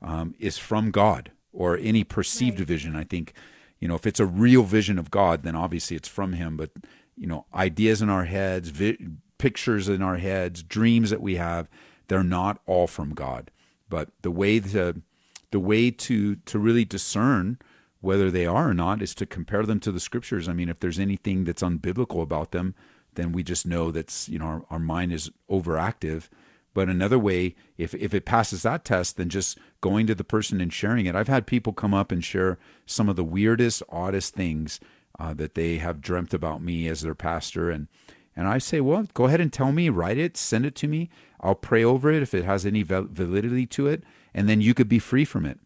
um, 0.00 0.34
is 0.40 0.58
from 0.58 0.90
God 0.90 1.30
or 1.52 1.78
any 1.78 2.02
perceived 2.02 2.58
right. 2.58 2.66
vision. 2.66 2.96
I 2.96 3.04
think, 3.04 3.34
you 3.82 3.88
know, 3.88 3.96
if 3.96 4.06
it's 4.06 4.20
a 4.20 4.26
real 4.26 4.62
vision 4.62 4.96
of 4.96 5.10
God, 5.10 5.42
then 5.42 5.56
obviously 5.56 5.96
it's 5.96 6.08
from 6.08 6.34
Him. 6.34 6.56
But 6.56 6.70
you 7.16 7.26
know, 7.26 7.46
ideas 7.52 8.00
in 8.00 8.08
our 8.08 8.26
heads, 8.26 8.68
vi- 8.68 8.96
pictures 9.38 9.88
in 9.88 10.00
our 10.02 10.18
heads, 10.18 10.62
dreams 10.62 11.10
that 11.10 11.20
we 11.20 11.34
have, 11.34 11.68
they're 12.06 12.22
not 12.22 12.60
all 12.64 12.86
from 12.86 13.12
God. 13.12 13.50
But 13.88 14.10
the 14.22 14.30
way 14.30 14.60
to 14.60 15.02
the 15.50 15.58
way 15.58 15.90
to 15.90 16.36
to 16.36 16.58
really 16.60 16.84
discern 16.84 17.58
whether 18.00 18.30
they 18.30 18.46
are 18.46 18.70
or 18.70 18.74
not 18.74 19.02
is 19.02 19.16
to 19.16 19.26
compare 19.26 19.64
them 19.64 19.80
to 19.80 19.90
the 19.90 19.98
scriptures. 19.98 20.48
I 20.48 20.52
mean, 20.52 20.68
if 20.68 20.78
there's 20.78 21.00
anything 21.00 21.42
that's 21.42 21.62
unbiblical 21.62 22.22
about 22.22 22.52
them, 22.52 22.76
then 23.14 23.32
we 23.32 23.42
just 23.42 23.66
know 23.66 23.90
that's 23.90 24.28
you 24.28 24.38
know 24.38 24.44
our, 24.44 24.64
our 24.70 24.78
mind 24.78 25.12
is 25.12 25.32
overactive. 25.50 26.28
But 26.74 26.88
another 26.88 27.18
way, 27.18 27.54
if 27.76 27.94
if 27.94 28.14
it 28.14 28.24
passes 28.24 28.62
that 28.62 28.84
test, 28.84 29.16
then 29.16 29.28
just 29.28 29.58
going 29.80 30.06
to 30.06 30.14
the 30.14 30.24
person 30.24 30.60
and 30.60 30.72
sharing 30.72 31.06
it. 31.06 31.14
I've 31.14 31.28
had 31.28 31.46
people 31.46 31.72
come 31.72 31.92
up 31.92 32.10
and 32.10 32.24
share 32.24 32.58
some 32.86 33.08
of 33.08 33.16
the 33.16 33.24
weirdest, 33.24 33.82
oddest 33.88 34.34
things 34.34 34.80
uh, 35.18 35.34
that 35.34 35.54
they 35.54 35.78
have 35.78 36.00
dreamt 36.00 36.32
about 36.32 36.62
me 36.62 36.88
as 36.88 37.02
their 37.02 37.14
pastor, 37.14 37.70
and 37.70 37.88
and 38.34 38.48
I 38.48 38.58
say, 38.58 38.80
well, 38.80 39.06
go 39.12 39.26
ahead 39.26 39.40
and 39.40 39.52
tell 39.52 39.72
me, 39.72 39.90
write 39.90 40.16
it, 40.16 40.36
send 40.38 40.64
it 40.64 40.74
to 40.76 40.88
me. 40.88 41.10
I'll 41.40 41.54
pray 41.54 41.84
over 41.84 42.10
it 42.10 42.22
if 42.22 42.32
it 42.32 42.44
has 42.44 42.64
any 42.64 42.82
validity 42.82 43.66
to 43.66 43.86
it, 43.88 44.04
and 44.32 44.48
then 44.48 44.62
you 44.62 44.72
could 44.72 44.88
be 44.88 44.98
free 44.98 45.26
from 45.26 45.44
it. 45.44 45.58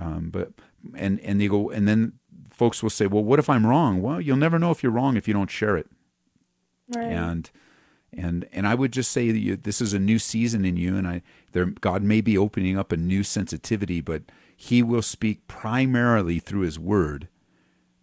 Um, 0.00 0.30
but 0.30 0.52
and 0.96 1.20
and 1.20 1.40
they 1.40 1.48
go, 1.48 1.70
and 1.70 1.86
then 1.86 2.14
folks 2.50 2.82
will 2.82 2.90
say, 2.90 3.06
well, 3.06 3.22
what 3.24 3.38
if 3.38 3.50
I'm 3.50 3.66
wrong? 3.66 4.00
Well, 4.00 4.20
you'll 4.20 4.36
never 4.36 4.58
know 4.58 4.70
if 4.70 4.82
you're 4.82 4.92
wrong 4.92 5.16
if 5.16 5.28
you 5.28 5.34
don't 5.34 5.50
share 5.50 5.76
it. 5.76 5.88
Right. 6.94 7.06
And 7.06 7.50
and 8.16 8.48
and 8.52 8.66
I 8.66 8.74
would 8.74 8.92
just 8.92 9.10
say 9.10 9.30
that 9.30 9.38
you, 9.38 9.56
this 9.56 9.80
is 9.80 9.92
a 9.92 9.98
new 9.98 10.18
season 10.18 10.64
in 10.64 10.76
you, 10.76 10.96
and 10.96 11.06
I 11.06 11.22
there 11.52 11.66
God 11.66 12.02
may 12.02 12.20
be 12.20 12.36
opening 12.38 12.78
up 12.78 12.92
a 12.92 12.96
new 12.96 13.22
sensitivity, 13.22 14.00
but 14.00 14.22
He 14.56 14.82
will 14.82 15.02
speak 15.02 15.46
primarily 15.46 16.38
through 16.38 16.62
His 16.62 16.78
Word. 16.78 17.28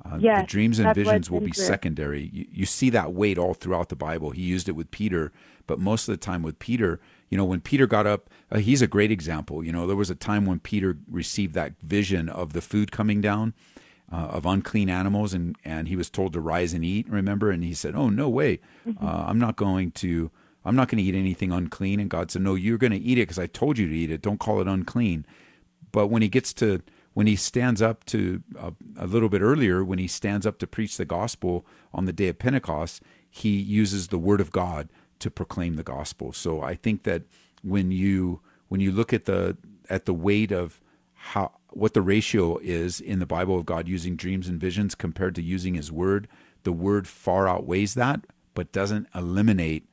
Uh, 0.03 0.17
yes, 0.19 0.41
the 0.41 0.47
dreams 0.47 0.79
and 0.79 0.95
visions 0.95 1.29
will 1.29 1.41
be 1.41 1.51
secondary. 1.51 2.29
You, 2.33 2.45
you 2.51 2.65
see 2.65 2.89
that 2.89 3.13
weight 3.13 3.37
all 3.37 3.53
throughout 3.53 3.89
the 3.89 3.95
Bible. 3.95 4.31
He 4.31 4.41
used 4.41 4.67
it 4.67 4.71
with 4.71 4.89
Peter, 4.89 5.31
but 5.67 5.79
most 5.79 6.07
of 6.07 6.13
the 6.13 6.17
time 6.17 6.41
with 6.41 6.57
Peter, 6.57 6.99
you 7.29 7.37
know, 7.37 7.45
when 7.45 7.61
Peter 7.61 7.87
got 7.87 8.07
up, 8.07 8.29
uh, 8.51 8.57
he's 8.57 8.81
a 8.81 8.87
great 8.87 9.11
example. 9.11 9.63
You 9.63 9.71
know, 9.71 9.87
there 9.87 9.95
was 9.95 10.09
a 10.09 10.15
time 10.15 10.45
when 10.45 10.59
Peter 10.59 10.97
received 11.09 11.53
that 11.53 11.73
vision 11.81 12.29
of 12.29 12.53
the 12.53 12.61
food 12.61 12.91
coming 12.91 13.21
down, 13.21 13.53
uh, 14.11 14.15
of 14.15 14.45
unclean 14.45 14.89
animals, 14.89 15.33
and 15.33 15.55
and 15.63 15.87
he 15.87 15.95
was 15.95 16.09
told 16.09 16.33
to 16.33 16.39
rise 16.39 16.73
and 16.73 16.83
eat. 16.83 17.09
Remember, 17.09 17.51
and 17.51 17.63
he 17.63 17.73
said, 17.73 17.95
"Oh 17.95 18.09
no 18.09 18.29
way, 18.29 18.59
mm-hmm. 18.87 19.05
uh, 19.05 19.25
I'm 19.27 19.39
not 19.39 19.55
going 19.55 19.91
to." 19.91 20.31
I'm 20.63 20.75
not 20.75 20.89
going 20.89 20.99
to 20.99 21.03
eat 21.03 21.15
anything 21.15 21.51
unclean. 21.51 21.99
And 21.99 22.07
God 22.07 22.29
said, 22.29 22.43
No, 22.43 22.53
you're 22.53 22.77
going 22.77 22.91
to 22.91 22.99
eat 22.99 23.17
it 23.17 23.23
because 23.23 23.39
I 23.39 23.47
told 23.47 23.79
you 23.79 23.89
to 23.89 23.95
eat 23.95 24.11
it. 24.11 24.21
Don't 24.21 24.39
call 24.39 24.61
it 24.61 24.67
unclean. 24.67 25.25
But 25.91 26.07
when 26.07 26.21
he 26.21 26.29
gets 26.29 26.53
to 26.53 26.83
when 27.13 27.27
he 27.27 27.35
stands 27.35 27.81
up 27.81 28.05
to 28.05 28.41
uh, 28.57 28.71
a 28.97 29.05
little 29.05 29.29
bit 29.29 29.41
earlier, 29.41 29.83
when 29.83 29.99
he 29.99 30.07
stands 30.07 30.45
up 30.45 30.59
to 30.59 30.67
preach 30.67 30.97
the 30.97 31.05
gospel 31.05 31.65
on 31.93 32.05
the 32.05 32.13
day 32.13 32.29
of 32.29 32.39
Pentecost, 32.39 33.01
he 33.29 33.49
uses 33.49 34.07
the 34.07 34.17
word 34.17 34.39
of 34.39 34.51
God 34.51 34.89
to 35.19 35.29
proclaim 35.29 35.75
the 35.75 35.83
gospel. 35.83 36.33
So 36.33 36.61
I 36.61 36.75
think 36.75 37.03
that 37.03 37.23
when 37.63 37.91
you 37.91 38.41
when 38.69 38.81
you 38.81 38.91
look 38.91 39.13
at 39.13 39.25
the 39.25 39.57
at 39.89 40.05
the 40.05 40.13
weight 40.13 40.51
of 40.51 40.80
how 41.21 41.51
what 41.69 41.93
the 41.93 42.01
ratio 42.01 42.57
is 42.57 42.99
in 42.99 43.19
the 43.19 43.25
Bible 43.25 43.57
of 43.57 43.65
God 43.65 43.87
using 43.87 44.15
dreams 44.15 44.47
and 44.47 44.59
visions 44.59 44.95
compared 44.95 45.35
to 45.35 45.41
using 45.41 45.75
His 45.75 45.91
word, 45.91 46.27
the 46.63 46.71
word 46.71 47.07
far 47.07 47.47
outweighs 47.47 47.93
that, 47.93 48.25
but 48.53 48.71
doesn't 48.71 49.07
eliminate 49.15 49.87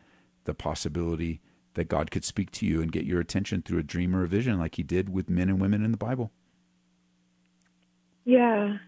the 0.44 0.54
possibility 0.54 1.40
that 1.74 1.88
God 1.88 2.10
could 2.10 2.24
speak 2.24 2.50
to 2.52 2.66
you 2.66 2.82
and 2.82 2.90
get 2.90 3.04
your 3.04 3.20
attention 3.20 3.62
through 3.62 3.78
a 3.78 3.84
dream 3.84 4.16
or 4.16 4.24
a 4.24 4.28
vision, 4.28 4.58
like 4.58 4.76
He 4.76 4.82
did 4.82 5.10
with 5.10 5.28
men 5.28 5.48
and 5.48 5.60
women 5.60 5.84
in 5.84 5.92
the 5.92 5.98
Bible. 5.98 6.32
Yeah. 8.24 8.78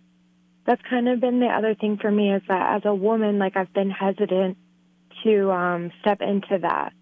That's 0.67 0.83
kind 0.89 1.09
of 1.09 1.21
been 1.21 1.41
the 1.41 1.47
other 1.47 1.75
thing 1.75 1.99
for 2.01 2.11
me 2.11 2.33
is 2.33 2.43
that 2.49 2.77
as 2.77 2.83
a 2.85 2.95
woman, 2.95 3.39
like 3.39 3.57
I've 3.57 3.73
been 3.73 3.91
hesitant 3.91 4.57
to 5.25 5.51
um, 5.51 5.93
step 6.01 6.21
into 6.21 6.59
that 6.63 6.93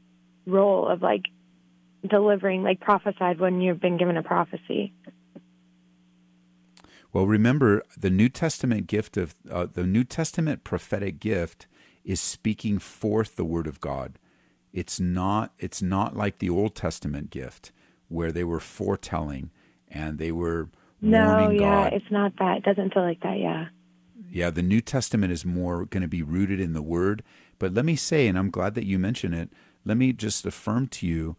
role 0.47 0.89
of 0.89 1.01
like 1.01 1.23
delivering, 2.07 2.63
like 2.63 2.81
prophesied 2.81 3.41
when 3.41 3.61
you've 3.61 3.81
been 3.81 3.97
given 3.97 4.17
a 4.17 4.23
prophecy. 4.23 4.93
Well, 7.13 7.27
remember 7.27 7.83
the 7.97 8.11
New 8.11 8.29
Testament 8.29 8.87
gift 8.87 9.17
of 9.17 9.35
uh, 9.51 9.67
the 9.73 9.85
New 9.85 10.05
Testament 10.05 10.65
prophetic 10.65 11.21
gift 11.21 11.67
is 12.05 12.21
speaking 12.21 12.79
forth 12.79 13.37
the 13.37 13.45
word 13.45 13.67
of 13.67 13.81
God. 13.81 14.19
It's 14.73 15.01
not 15.01 15.53
it's 15.59 15.83
not 15.83 16.17
like 16.17 16.39
the 16.39 16.51
Old 16.51 16.75
Testament 16.75 17.31
gift 17.31 17.73
where 18.09 18.33
they 18.33 18.45
were 18.45 18.61
foretelling 18.61 19.51
and 19.89 20.19
they 20.19 20.33
were 20.33 20.69
no, 21.01 21.51
yeah, 21.51 21.85
God. 21.85 21.93
it's 21.93 22.11
not 22.11 22.33
that. 22.39 22.59
It 22.59 22.65
doesn't 22.65 22.93
feel 22.93 23.05
like 23.05 23.21
that. 23.21 23.39
Yeah. 23.39 23.67
Yeah, 24.31 24.51
the 24.51 24.63
New 24.63 24.81
Testament 24.81 25.33
is 25.33 25.45
more 25.45 25.87
going 25.87 26.03
to 26.03 26.09
be 26.09 26.23
rooted 26.23 26.61
in 26.61 26.73
the 26.75 26.83
Word. 26.83 27.23
But 27.59 27.73
let 27.73 27.85
me 27.85 27.97
say, 27.97 28.27
and 28.27 28.39
I'm 28.39 28.51
glad 28.51 28.75
that 28.75 28.85
you 28.85 28.99
mention 28.99 29.33
it. 29.33 29.51
Let 29.85 29.97
me 29.97 30.13
just 30.13 30.45
affirm 30.45 30.89
to 30.89 31.07
you, 31.07 31.37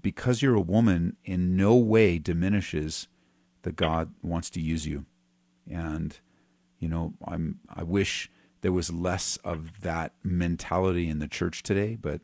because 0.00 0.40
you're 0.40 0.54
a 0.54 0.60
woman, 0.60 1.16
in 1.24 1.56
no 1.56 1.76
way 1.76 2.18
diminishes 2.18 3.08
that 3.68 3.76
God 3.76 4.14
wants 4.22 4.48
to 4.48 4.62
use 4.62 4.86
you. 4.86 5.04
And 5.70 6.18
you 6.78 6.88
know, 6.88 7.12
I'm 7.26 7.60
I 7.68 7.82
wish 7.82 8.30
there 8.62 8.72
was 8.72 8.90
less 8.90 9.36
of 9.44 9.82
that 9.82 10.14
mentality 10.24 11.06
in 11.06 11.18
the 11.18 11.28
church 11.28 11.62
today, 11.62 11.98
but 12.00 12.22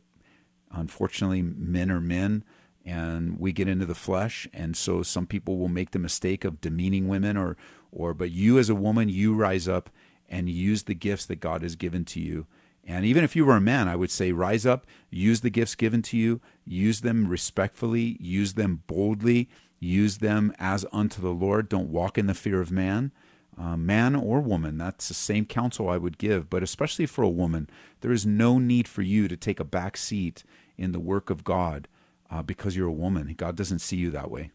unfortunately, 0.71 1.43
men 1.43 1.91
are 1.91 2.01
men 2.01 2.43
and 2.83 3.39
we 3.39 3.51
get 3.51 3.67
into 3.67 3.85
the 3.85 3.93
flesh 3.93 4.47
and 4.53 4.75
so 4.75 5.03
some 5.03 5.27
people 5.27 5.57
will 5.57 5.67
make 5.67 5.91
the 5.91 5.99
mistake 5.99 6.43
of 6.43 6.61
demeaning 6.61 7.07
women 7.07 7.37
or 7.37 7.57
or 7.91 8.13
but 8.13 8.31
you 8.31 8.59
as 8.59 8.69
a 8.69 8.75
woman 8.75 9.09
you 9.09 9.33
rise 9.33 9.67
up 9.67 9.89
and 10.29 10.49
use 10.49 10.83
the 10.83 10.93
gifts 10.93 11.25
that 11.25 11.39
God 11.39 11.63
has 11.63 11.75
given 11.75 12.05
to 12.05 12.19
you 12.19 12.45
and 12.83 13.03
even 13.03 13.23
if 13.23 13.35
you 13.35 13.43
were 13.43 13.55
a 13.55 13.61
man 13.61 13.87
I 13.87 13.95
would 13.95 14.11
say 14.11 14.31
rise 14.31 14.67
up 14.67 14.85
use 15.09 15.41
the 15.41 15.49
gifts 15.49 15.73
given 15.73 16.03
to 16.03 16.17
you 16.17 16.41
use 16.63 17.01
them 17.01 17.27
respectfully 17.27 18.17
use 18.19 18.53
them 18.53 18.83
boldly 18.85 19.49
use 19.79 20.17
them 20.17 20.53
as 20.59 20.85
unto 20.91 21.21
the 21.21 21.29
Lord 21.29 21.69
don't 21.69 21.89
walk 21.89 22.17
in 22.17 22.27
the 22.27 22.33
fear 22.33 22.61
of 22.61 22.71
man 22.71 23.11
uh, 23.57 23.77
man 23.77 24.15
or 24.15 24.41
woman, 24.41 24.77
that's 24.77 25.07
the 25.07 25.13
same 25.13 25.45
counsel 25.45 25.89
I 25.89 25.97
would 25.97 26.17
give, 26.17 26.49
but 26.49 26.63
especially 26.63 27.05
for 27.05 27.23
a 27.23 27.29
woman, 27.29 27.69
there 28.01 28.11
is 28.11 28.25
no 28.25 28.59
need 28.59 28.87
for 28.87 29.01
you 29.01 29.27
to 29.27 29.37
take 29.37 29.59
a 29.59 29.65
back 29.65 29.97
seat 29.97 30.43
in 30.77 30.91
the 30.91 30.99
work 30.99 31.29
of 31.29 31.43
God 31.43 31.87
uh, 32.29 32.43
because 32.43 32.75
you're 32.75 32.87
a 32.87 32.93
woman. 32.93 33.33
God 33.37 33.55
doesn't 33.55 33.79
see 33.79 33.95
you 33.95 34.11
that 34.11 34.29
way. 34.29 34.51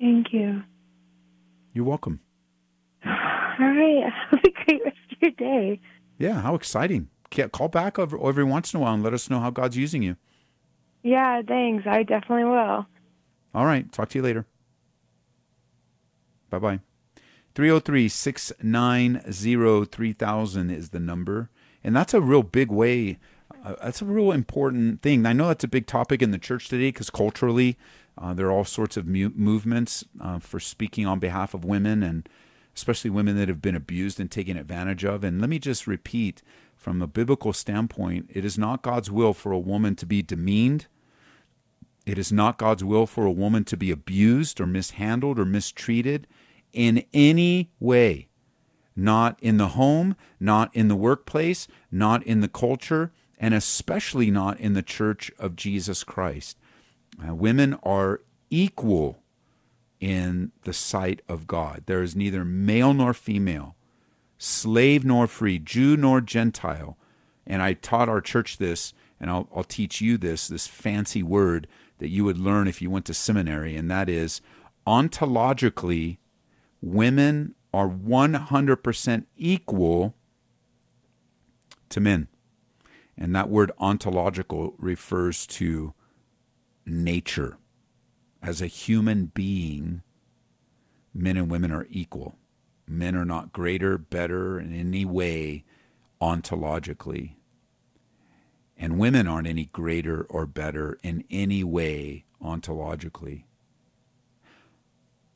Thank 0.00 0.32
you. 0.32 0.62
You're 1.74 1.84
welcome. 1.84 2.20
All 3.06 3.12
right. 3.12 4.04
Have 4.30 4.40
a 4.42 4.64
great 4.64 4.84
rest 4.84 4.96
of 5.12 5.18
your 5.20 5.30
day. 5.32 5.80
Yeah, 6.18 6.40
how 6.40 6.54
exciting. 6.54 7.08
Call 7.52 7.68
back 7.68 7.98
every, 7.98 8.18
every 8.22 8.44
once 8.44 8.72
in 8.72 8.80
a 8.80 8.82
while 8.82 8.94
and 8.94 9.02
let 9.02 9.14
us 9.14 9.30
know 9.30 9.40
how 9.40 9.50
God's 9.50 9.76
using 9.76 10.02
you. 10.02 10.16
Yeah, 11.02 11.42
thanks. 11.46 11.86
I 11.86 12.02
definitely 12.02 12.44
will. 12.44 12.86
All 13.54 13.66
right. 13.66 13.90
Talk 13.92 14.08
to 14.10 14.18
you 14.18 14.22
later. 14.22 14.46
Bye 16.50 16.58
bye. 16.58 16.80
303 17.54 18.08
690 18.08 19.84
3000 19.86 20.70
is 20.70 20.90
the 20.90 21.00
number. 21.00 21.50
And 21.82 21.96
that's 21.96 22.14
a 22.14 22.20
real 22.20 22.42
big 22.42 22.70
way 22.70 23.18
uh, 23.64 23.74
that's 23.82 24.02
a 24.02 24.06
real 24.06 24.32
important 24.32 25.02
thing. 25.02 25.26
I 25.26 25.32
know 25.32 25.48
that's 25.48 25.64
a 25.64 25.68
big 25.68 25.86
topic 25.86 26.22
in 26.22 26.30
the 26.30 26.38
church 26.38 26.68
today 26.68 26.88
because 26.88 27.10
culturally, 27.10 27.76
uh, 28.16 28.32
there 28.34 28.46
are 28.46 28.52
all 28.52 28.64
sorts 28.64 28.96
of 28.96 29.06
mu- 29.06 29.32
movements 29.34 30.04
uh, 30.20 30.38
for 30.38 30.60
speaking 30.60 31.06
on 31.06 31.18
behalf 31.18 31.54
of 31.54 31.64
women 31.64 32.02
and 32.02 32.28
especially 32.74 33.10
women 33.10 33.36
that 33.36 33.48
have 33.48 33.60
been 33.60 33.74
abused 33.74 34.20
and 34.20 34.30
taken 34.30 34.56
advantage 34.56 35.04
of. 35.04 35.24
And 35.24 35.40
let 35.40 35.50
me 35.50 35.58
just 35.58 35.86
repeat 35.86 36.42
from 36.76 37.02
a 37.02 37.06
biblical 37.06 37.52
standpoint, 37.52 38.30
it 38.32 38.44
is 38.44 38.56
not 38.56 38.82
God's 38.82 39.10
will 39.10 39.34
for 39.34 39.52
a 39.52 39.58
woman 39.58 39.94
to 39.96 40.06
be 40.06 40.22
demeaned. 40.22 40.86
It 42.10 42.18
is 42.18 42.32
not 42.32 42.58
God's 42.58 42.82
will 42.82 43.06
for 43.06 43.24
a 43.24 43.30
woman 43.30 43.62
to 43.66 43.76
be 43.76 43.92
abused 43.92 44.60
or 44.60 44.66
mishandled 44.66 45.38
or 45.38 45.44
mistreated 45.44 46.26
in 46.72 47.04
any 47.14 47.70
way. 47.78 48.26
Not 48.96 49.38
in 49.40 49.58
the 49.58 49.68
home, 49.68 50.16
not 50.40 50.74
in 50.74 50.88
the 50.88 50.96
workplace, 50.96 51.68
not 51.88 52.24
in 52.24 52.40
the 52.40 52.48
culture, 52.48 53.12
and 53.38 53.54
especially 53.54 54.28
not 54.28 54.58
in 54.58 54.72
the 54.72 54.82
church 54.82 55.30
of 55.38 55.54
Jesus 55.54 56.02
Christ. 56.02 56.58
Uh, 57.24 57.32
women 57.32 57.78
are 57.84 58.22
equal 58.50 59.22
in 60.00 60.50
the 60.62 60.72
sight 60.72 61.22
of 61.28 61.46
God. 61.46 61.84
There 61.86 62.02
is 62.02 62.16
neither 62.16 62.44
male 62.44 62.92
nor 62.92 63.14
female, 63.14 63.76
slave 64.36 65.04
nor 65.04 65.28
free, 65.28 65.60
Jew 65.60 65.96
nor 65.96 66.20
Gentile, 66.20 66.98
And 67.46 67.62
I 67.62 67.74
taught 67.74 68.08
our 68.08 68.20
church 68.20 68.58
this, 68.58 68.94
and 69.20 69.30
I'll, 69.30 69.48
I'll 69.54 69.62
teach 69.62 70.00
you 70.00 70.18
this, 70.18 70.48
this 70.48 70.66
fancy 70.66 71.22
word 71.22 71.68
that 72.00 72.08
you 72.08 72.24
would 72.24 72.38
learn 72.38 72.66
if 72.66 72.82
you 72.82 72.90
went 72.90 73.04
to 73.04 73.14
seminary, 73.14 73.76
and 73.76 73.90
that 73.90 74.08
is 74.08 74.40
ontologically, 74.86 76.18
women 76.80 77.54
are 77.72 77.88
100% 77.88 79.24
equal 79.36 80.14
to 81.90 82.00
men. 82.00 82.28
And 83.16 83.36
that 83.36 83.50
word 83.50 83.70
ontological 83.78 84.74
refers 84.78 85.46
to 85.48 85.94
nature. 86.86 87.58
As 88.42 88.62
a 88.62 88.66
human 88.66 89.26
being, 89.26 90.02
men 91.12 91.36
and 91.36 91.50
women 91.50 91.70
are 91.70 91.86
equal. 91.90 92.36
Men 92.88 93.14
are 93.14 93.26
not 93.26 93.52
greater, 93.52 93.98
better 93.98 94.58
in 94.58 94.74
any 94.74 95.04
way 95.04 95.64
ontologically. 96.20 97.34
And 98.82 98.98
women 98.98 99.28
aren't 99.28 99.46
any 99.46 99.66
greater 99.66 100.22
or 100.30 100.46
better 100.46 100.98
in 101.02 101.24
any 101.30 101.62
way 101.62 102.24
ontologically. 102.42 103.44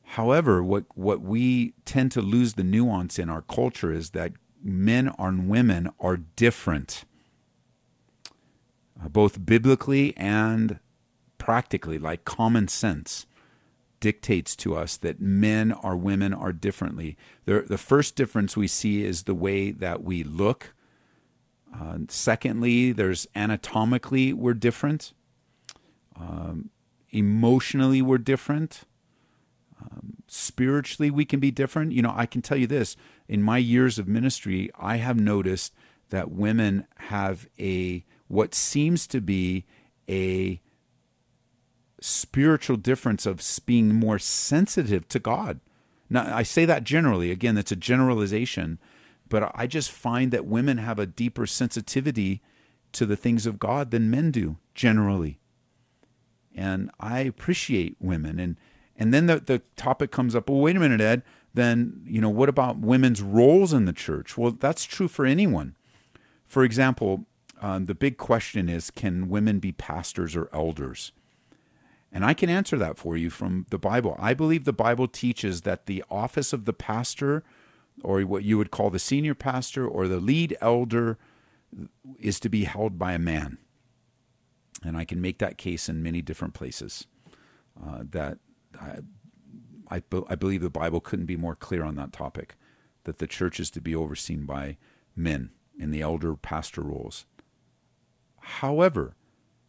However, 0.03 0.63
what, 0.63 0.85
what 0.95 1.21
we 1.21 1.73
tend 1.85 2.11
to 2.13 2.21
lose 2.21 2.55
the 2.55 2.63
nuance 2.63 3.19
in 3.19 3.29
our 3.29 3.43
culture 3.43 3.91
is 3.91 4.11
that 4.11 4.33
men 4.63 5.13
and 5.19 5.47
women 5.47 5.91
are 5.99 6.17
different, 6.17 7.05
uh, 9.03 9.09
both 9.09 9.45
biblically 9.45 10.17
and 10.17 10.79
practically, 11.37 11.99
like 11.99 12.25
common 12.25 12.67
sense 12.67 13.27
dictates 13.99 14.55
to 14.55 14.75
us 14.75 14.97
that 14.97 15.19
men 15.19 15.71
or 15.71 15.95
women 15.95 16.33
are 16.33 16.53
differently. 16.53 17.17
The, 17.45 17.61
the 17.67 17.77
first 17.77 18.15
difference 18.15 18.55
we 18.55 18.67
see 18.67 19.03
is 19.03 19.23
the 19.23 19.35
way 19.35 19.71
that 19.71 20.03
we 20.03 20.23
look. 20.23 20.74
Uh, 21.77 21.97
secondly, 22.07 22.91
there's 22.91 23.27
anatomically, 23.35 24.31
we're 24.31 24.53
different. 24.53 25.13
Um, 26.17 26.69
emotionally, 27.09 28.01
we're 28.01 28.17
different. 28.17 28.83
Um, 29.81 30.17
spiritually, 30.27 31.11
we 31.11 31.25
can 31.25 31.39
be 31.39 31.51
different. 31.51 31.91
You 31.91 32.01
know, 32.01 32.13
I 32.15 32.25
can 32.25 32.41
tell 32.41 32.57
you 32.57 32.67
this 32.67 32.95
in 33.27 33.41
my 33.41 33.57
years 33.57 33.99
of 33.99 34.07
ministry, 34.07 34.69
I 34.79 34.97
have 34.97 35.19
noticed 35.19 35.73
that 36.09 36.31
women 36.31 36.87
have 36.97 37.47
a 37.59 38.05
what 38.27 38.55
seems 38.55 39.05
to 39.07 39.21
be 39.21 39.65
a 40.09 40.61
spiritual 41.99 42.77
difference 42.77 43.25
of 43.25 43.41
being 43.65 43.93
more 43.95 44.19
sensitive 44.19 45.07
to 45.09 45.19
God. 45.19 45.59
Now, 46.09 46.35
I 46.35 46.43
say 46.43 46.65
that 46.65 46.83
generally. 46.83 47.31
Again, 47.31 47.55
that's 47.55 47.71
a 47.71 47.75
generalization, 47.75 48.79
but 49.29 49.51
I 49.55 49.67
just 49.67 49.91
find 49.91 50.31
that 50.31 50.45
women 50.45 50.77
have 50.77 50.99
a 50.99 51.05
deeper 51.05 51.45
sensitivity 51.45 52.41
to 52.93 53.05
the 53.05 53.15
things 53.15 53.45
of 53.45 53.59
God 53.59 53.91
than 53.91 54.09
men 54.09 54.31
do 54.31 54.57
generally. 54.73 55.39
And 56.53 56.89
I 56.99 57.19
appreciate 57.19 57.97
women 57.99 58.39
and 58.39 58.57
and 58.97 59.13
then 59.13 59.25
the, 59.25 59.39
the 59.39 59.61
topic 59.75 60.11
comes 60.11 60.35
up, 60.35 60.49
well, 60.49 60.59
wait 60.59 60.75
a 60.75 60.79
minute, 60.79 61.01
Ed, 61.01 61.23
then, 61.53 62.01
you 62.05 62.21
know, 62.21 62.29
what 62.29 62.49
about 62.49 62.77
women's 62.77 63.21
roles 63.21 63.73
in 63.73 63.85
the 63.85 63.93
church? 63.93 64.37
Well, 64.37 64.51
that's 64.51 64.85
true 64.85 65.07
for 65.07 65.25
anyone. 65.25 65.75
For 66.45 66.63
example, 66.63 67.25
um, 67.61 67.85
the 67.85 67.95
big 67.95 68.17
question 68.17 68.69
is 68.69 68.91
can 68.91 69.29
women 69.29 69.59
be 69.59 69.71
pastors 69.71 70.35
or 70.35 70.49
elders? 70.53 71.11
And 72.11 72.23
I 72.23 72.33
can 72.33 72.49
answer 72.49 72.77
that 72.77 72.97
for 72.97 73.17
you 73.17 73.29
from 73.29 73.65
the 73.69 73.77
Bible. 73.77 74.15
I 74.19 74.33
believe 74.33 74.63
the 74.63 74.71
Bible 74.71 75.07
teaches 75.07 75.61
that 75.61 75.85
the 75.85 76.03
office 76.09 76.53
of 76.53 76.63
the 76.63 76.73
pastor, 76.73 77.43
or 78.03 78.21
what 78.21 78.43
you 78.43 78.57
would 78.57 78.71
call 78.71 78.89
the 78.89 78.99
senior 78.99 79.33
pastor 79.33 79.87
or 79.87 80.07
the 80.07 80.19
lead 80.19 80.57
elder, 80.61 81.17
is 82.19 82.39
to 82.39 82.49
be 82.49 82.63
held 82.63 82.97
by 82.97 83.13
a 83.13 83.19
man. 83.19 83.57
And 84.83 84.95
I 84.95 85.05
can 85.05 85.21
make 85.21 85.39
that 85.39 85.57
case 85.57 85.89
in 85.89 86.03
many 86.03 86.21
different 86.21 86.53
places. 86.53 87.07
Uh, 87.83 88.03
that 88.11 88.37
I, 88.79 88.99
I, 89.89 90.01
I 90.29 90.35
believe 90.35 90.61
the 90.61 90.69
Bible 90.69 91.01
couldn't 91.01 91.25
be 91.25 91.35
more 91.35 91.55
clear 91.55 91.83
on 91.83 91.95
that 91.95 92.13
topic 92.13 92.55
that 93.03 93.17
the 93.17 93.27
church 93.27 93.59
is 93.59 93.69
to 93.71 93.81
be 93.81 93.95
overseen 93.95 94.45
by 94.45 94.77
men 95.15 95.51
in 95.79 95.91
the 95.91 96.01
elder 96.01 96.35
pastor 96.35 96.81
roles. 96.81 97.25
However, 98.39 99.15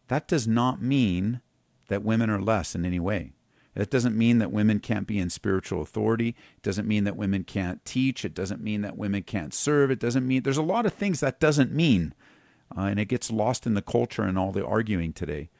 that 0.08 0.28
does 0.28 0.46
not 0.46 0.82
mean 0.82 1.40
that 1.88 2.04
women 2.04 2.30
are 2.30 2.40
less 2.40 2.74
in 2.74 2.84
any 2.84 3.00
way. 3.00 3.32
It 3.76 3.90
doesn't 3.90 4.16
mean 4.16 4.38
that 4.38 4.50
women 4.50 4.80
can't 4.80 5.06
be 5.06 5.18
in 5.18 5.28
spiritual 5.28 5.82
authority. 5.82 6.30
It 6.56 6.62
doesn't 6.62 6.88
mean 6.88 7.04
that 7.04 7.16
women 7.16 7.44
can't 7.44 7.84
teach. 7.84 8.24
It 8.24 8.34
doesn't 8.34 8.62
mean 8.62 8.80
that 8.82 8.96
women 8.96 9.22
can't 9.22 9.52
serve. 9.52 9.90
It 9.90 10.00
doesn't 10.00 10.26
mean 10.26 10.42
there's 10.42 10.56
a 10.56 10.62
lot 10.62 10.86
of 10.86 10.94
things 10.94 11.20
that 11.20 11.40
doesn't 11.40 11.72
mean. 11.72 12.14
Uh, 12.76 12.82
and 12.82 12.98
it 12.98 13.04
gets 13.06 13.30
lost 13.30 13.66
in 13.66 13.74
the 13.74 13.82
culture 13.82 14.22
and 14.22 14.38
all 14.38 14.50
the 14.50 14.66
arguing 14.66 15.12
today. 15.12 15.50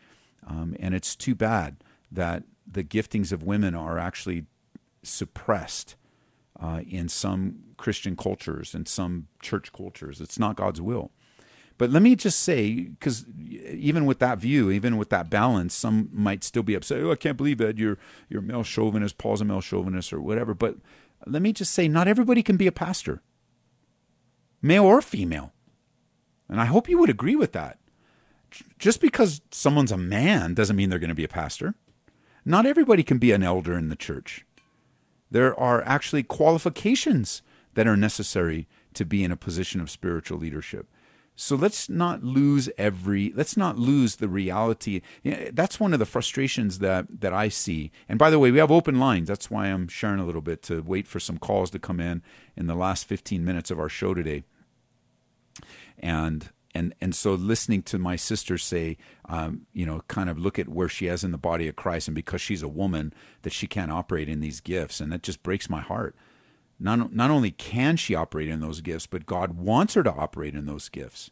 Um, 0.46 0.74
and 0.80 0.94
it's 0.94 1.14
too 1.14 1.34
bad 1.34 1.76
that 2.10 2.44
the 2.66 2.84
giftings 2.84 3.32
of 3.32 3.42
women 3.42 3.74
are 3.74 3.98
actually 3.98 4.46
suppressed 5.02 5.96
uh, 6.60 6.80
in 6.88 7.08
some 7.08 7.58
Christian 7.76 8.16
cultures 8.16 8.74
and 8.74 8.88
some 8.88 9.28
church 9.42 9.72
cultures. 9.72 10.20
It's 10.20 10.38
not 10.38 10.56
God's 10.56 10.80
will. 10.80 11.10
But 11.78 11.90
let 11.90 12.02
me 12.02 12.16
just 12.16 12.40
say, 12.40 12.72
because 12.72 13.26
even 13.38 14.06
with 14.06 14.18
that 14.20 14.38
view, 14.38 14.70
even 14.70 14.96
with 14.96 15.10
that 15.10 15.28
balance, 15.28 15.74
some 15.74 16.08
might 16.12 16.42
still 16.42 16.62
be 16.62 16.74
upset. 16.74 17.02
Oh, 17.02 17.12
I 17.12 17.16
can't 17.16 17.36
believe 17.36 17.58
that 17.58 17.76
you're 17.76 17.98
you're 18.28 18.40
male 18.40 18.62
chauvinist, 18.62 19.18
Paul's 19.18 19.42
a 19.42 19.44
male 19.44 19.60
chauvinist, 19.60 20.12
or 20.12 20.20
whatever. 20.20 20.54
But 20.54 20.76
let 21.26 21.42
me 21.42 21.52
just 21.52 21.72
say, 21.72 21.86
not 21.88 22.08
everybody 22.08 22.42
can 22.42 22.56
be 22.56 22.66
a 22.66 22.72
pastor, 22.72 23.20
male 24.62 24.84
or 24.84 25.02
female. 25.02 25.52
And 26.48 26.60
I 26.60 26.64
hope 26.66 26.88
you 26.88 26.98
would 26.98 27.10
agree 27.10 27.36
with 27.36 27.52
that. 27.52 27.78
Just 28.78 29.00
because 29.00 29.40
someone's 29.50 29.92
a 29.92 29.98
man 29.98 30.54
doesn't 30.54 30.76
mean 30.76 30.88
they're 30.88 30.98
going 30.98 31.08
to 31.08 31.14
be 31.14 31.24
a 31.24 31.28
pastor. 31.28 31.74
Not 32.44 32.64
everybody 32.64 33.02
can 33.02 33.18
be 33.18 33.32
an 33.32 33.42
elder 33.42 33.76
in 33.76 33.88
the 33.88 33.96
church. 33.96 34.46
There 35.30 35.58
are 35.58 35.82
actually 35.82 36.22
qualifications 36.22 37.42
that 37.74 37.88
are 37.88 37.96
necessary 37.96 38.68
to 38.94 39.04
be 39.04 39.24
in 39.24 39.32
a 39.32 39.36
position 39.36 39.80
of 39.80 39.90
spiritual 39.90 40.38
leadership. 40.38 40.88
So 41.39 41.55
let's 41.55 41.91
not 41.91 42.24
lose 42.24 42.70
every 42.78 43.30
let's 43.37 43.59
not 43.59 43.78
lose 43.78 44.16
the 44.16 44.28
reality. 44.28 45.03
That's 45.22 45.78
one 45.78 45.93
of 45.93 45.99
the 45.99 46.07
frustrations 46.07 46.78
that 46.78 47.20
that 47.20 47.34
I 47.34 47.51
see. 47.51 47.93
And 48.09 48.18
by 48.18 48.30
the 48.30 48.39
way, 48.39 48.51
we 48.51 48.59
have 48.59 48.72
open 48.72 48.99
lines. 48.99 49.28
That's 49.28 49.51
why 49.51 49.66
I'm 49.66 49.87
sharing 49.87 50.18
a 50.18 50.24
little 50.24 50.41
bit 50.41 50.62
to 50.64 50.82
wait 50.82 51.07
for 51.07 51.20
some 51.20 51.37
calls 51.37 51.70
to 51.70 51.78
come 51.78 52.01
in 52.01 52.22
in 52.57 52.66
the 52.66 52.74
last 52.74 53.05
15 53.05 53.45
minutes 53.45 53.70
of 53.70 53.78
our 53.78 53.91
show 53.91 54.14
today. 54.14 54.45
And 55.99 56.51
and 56.74 56.95
and 57.03 57.14
so 57.14 57.34
listening 57.34 57.82
to 57.84 57.99
my 57.99 58.16
sister 58.16 58.57
say, 58.57 58.97
um, 59.26 59.66
you 59.74 59.84
know, 59.84 60.03
kind 60.09 60.30
of 60.30 60.39
look 60.39 60.59
at 60.59 60.68
where 60.68 60.89
she 60.89 61.07
is 61.07 61.22
in 61.22 61.32
the 61.32 61.39
body 61.39 61.68
of 61.68 61.76
Christ, 61.76 62.09
and 62.09 62.14
because 62.14 62.41
she's 62.41 62.62
a 62.62 62.68
woman, 62.68 63.12
that 63.43 63.53
she 63.53 63.66
can't 63.66 63.91
operate 63.91 64.28
in 64.28 64.41
these 64.41 64.61
gifts, 64.61 65.01
and 65.01 65.12
that 65.12 65.22
just 65.22 65.43
breaks 65.43 65.68
my 65.68 65.80
heart. 65.80 66.16
Not 66.78 67.12
not 67.12 67.30
only 67.30 67.50
can 67.50 67.96
she 67.96 68.14
operate 68.14 68.48
in 68.48 68.60
those 68.60 68.80
gifts, 68.80 69.06
but 69.06 69.26
God 69.26 69.56
wants 69.56 69.94
her 69.94 70.02
to 70.02 70.12
operate 70.12 70.54
in 70.54 70.66
those 70.66 70.88
gifts. 70.88 71.30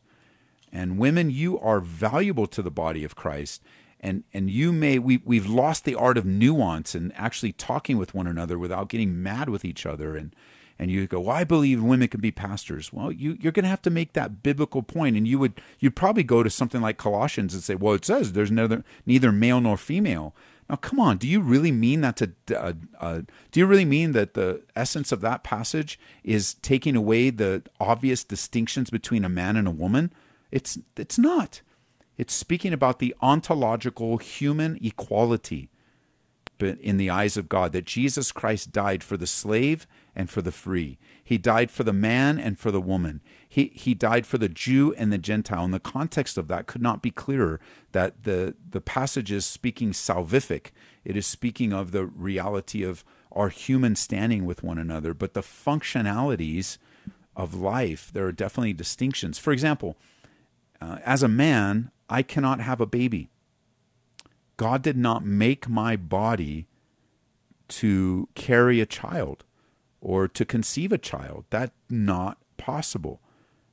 And 0.73 0.99
women, 0.99 1.31
you 1.31 1.59
are 1.61 1.81
valuable 1.81 2.47
to 2.49 2.63
the 2.63 2.71
body 2.71 3.05
of 3.05 3.15
Christ. 3.15 3.63
And, 4.01 4.25
and 4.35 4.51
you 4.51 4.71
may 4.71 4.99
we, 4.99 5.23
we've 5.25 5.47
lost 5.47 5.85
the 5.85 5.95
art 5.95 6.19
of 6.19 6.27
nuance 6.27 6.95
and 6.95 7.13
actually 7.17 7.53
talking 7.53 7.97
with 7.97 8.13
one 8.13 8.27
another 8.27 8.59
without 8.59 8.89
getting 8.91 9.23
mad 9.23 9.49
with 9.49 9.65
each 9.65 9.87
other 9.87 10.17
and 10.17 10.35
and 10.77 10.91
you 10.91 11.07
go, 11.07 11.21
well, 11.21 11.37
I 11.37 11.45
believe 11.45 11.83
women 11.83 12.09
can 12.09 12.21
be 12.21 12.33
pastors. 12.33 12.93
Well, 12.93 13.13
you, 13.13 13.39
you're 13.41 13.53
going 13.53 13.63
to 13.63 13.71
have 13.71 13.83
to 13.83 13.91
make 13.91 14.13
that 14.15 14.43
biblical 14.43 14.83
point. 14.83 15.17
and 15.17 15.27
you 15.27 15.39
would 15.39 15.61
you'd 15.79 15.97
probably 15.97 16.25
go 16.25 16.43
to 16.43 16.51
something 16.51 16.81
like 16.81 16.97
Colossians 16.97 17.55
and 17.55 17.63
say, 17.63 17.77
well, 17.77 17.95
it 17.95 18.05
says 18.05 18.33
there's 18.33 18.51
neither 18.51 18.85
neither 19.07 19.31
male 19.31 19.61
nor 19.61 19.77
female. 19.77 20.35
Now, 20.69 20.77
come 20.77 20.99
on, 20.99 21.19
do 21.19 21.29
you 21.29 21.41
really 21.41 21.73
mean 21.73 22.01
that 22.01 22.17
to? 22.17 22.33
Uh, 22.51 22.73
uh, 22.99 23.21
do 23.53 23.61
you 23.61 23.67
really 23.67 23.85
mean 23.85 24.13
that 24.13 24.35
the 24.35 24.63
essence 24.75 25.13
of 25.13 25.21
that 25.21 25.45
passage 25.45 25.99
is 26.23 26.55
taking 26.55 26.97
away 26.97 27.31
the 27.31 27.63
obvious 27.79 28.25
distinctions 28.25 28.89
between 28.91 29.25
a 29.25 29.29
man 29.29 29.57
and 29.57 29.69
a 29.69 29.73
woman? 29.73 30.13
It's 30.51 30.79
it's 30.97 31.19
not. 31.19 31.61
It's 32.17 32.33
speaking 32.33 32.73
about 32.73 32.99
the 32.99 33.15
ontological 33.21 34.19
human 34.19 34.79
equality 34.83 35.69
but 36.59 36.79
in 36.81 36.97
the 36.97 37.11
eyes 37.11 37.37
of 37.37 37.49
God 37.49 37.73
that 37.73 37.85
Jesus 37.85 38.33
Christ 38.33 38.73
died 38.73 39.03
for 39.03 39.17
the 39.17 39.27
slave 39.27 39.87
and 40.15 40.31
for 40.31 40.43
the 40.43 40.53
free. 40.53 40.99
He 41.25 41.39
died 41.39 41.71
for 41.71 41.85
the 41.85 41.93
man 41.95 42.39
and 42.39 42.59
for 42.59 42.71
the 42.71 42.83
woman. 42.83 43.23
He, 43.49 43.73
he 43.75 43.95
died 43.95 44.27
for 44.27 44.37
the 44.37 44.49
Jew 44.49 44.95
and 44.99 45.11
the 45.11 45.19
Gentile. 45.19 45.65
And 45.65 45.73
the 45.73 45.81
context 45.81 46.37
of 46.37 46.49
that 46.49 46.67
could 46.67 46.83
not 46.83 47.01
be 47.01 47.11
clearer 47.11 47.61
that 47.93 48.25
the, 48.25 48.55
the 48.69 48.83
passage 48.83 49.33
is 49.33 49.47
speaking 49.47 49.93
salvific. 49.93 50.67
It 51.03 51.17
is 51.17 51.27
speaking 51.27 51.73
of 51.73 51.93
the 51.93 52.05
reality 52.05 52.83
of 52.83 53.05
our 53.33 53.49
human 53.49 53.97
standing 53.97 54.45
with 54.45 54.63
one 54.63 54.79
another, 54.79 55.15
but 55.15 55.33
the 55.33 55.41
functionalities 55.41 56.77
of 57.35 57.55
life, 57.55 58.11
there 58.13 58.27
are 58.27 58.33
definitely 58.33 58.75
distinctions. 58.75 59.39
For 59.39 59.53
example, 59.53 59.97
uh, 60.81 60.99
as 61.05 61.23
a 61.23 61.29
man, 61.29 61.91
I 62.09 62.23
cannot 62.23 62.61
have 62.61 62.81
a 62.81 62.87
baby. 62.87 63.31
God 64.57 64.83
did 64.83 64.97
not 64.97 65.25
make 65.25 65.69
my 65.69 65.97
body 65.97 66.67
to 67.69 68.29
carry 68.35 68.81
a 68.81 68.87
child 68.87 69.45
or 70.05 70.29
to 70.29 70.45
conceive 70.45 70.93
a 70.93 70.99
child. 70.99 71.47
That's 71.51 71.73
not 71.89 72.39
possible. 72.57 73.21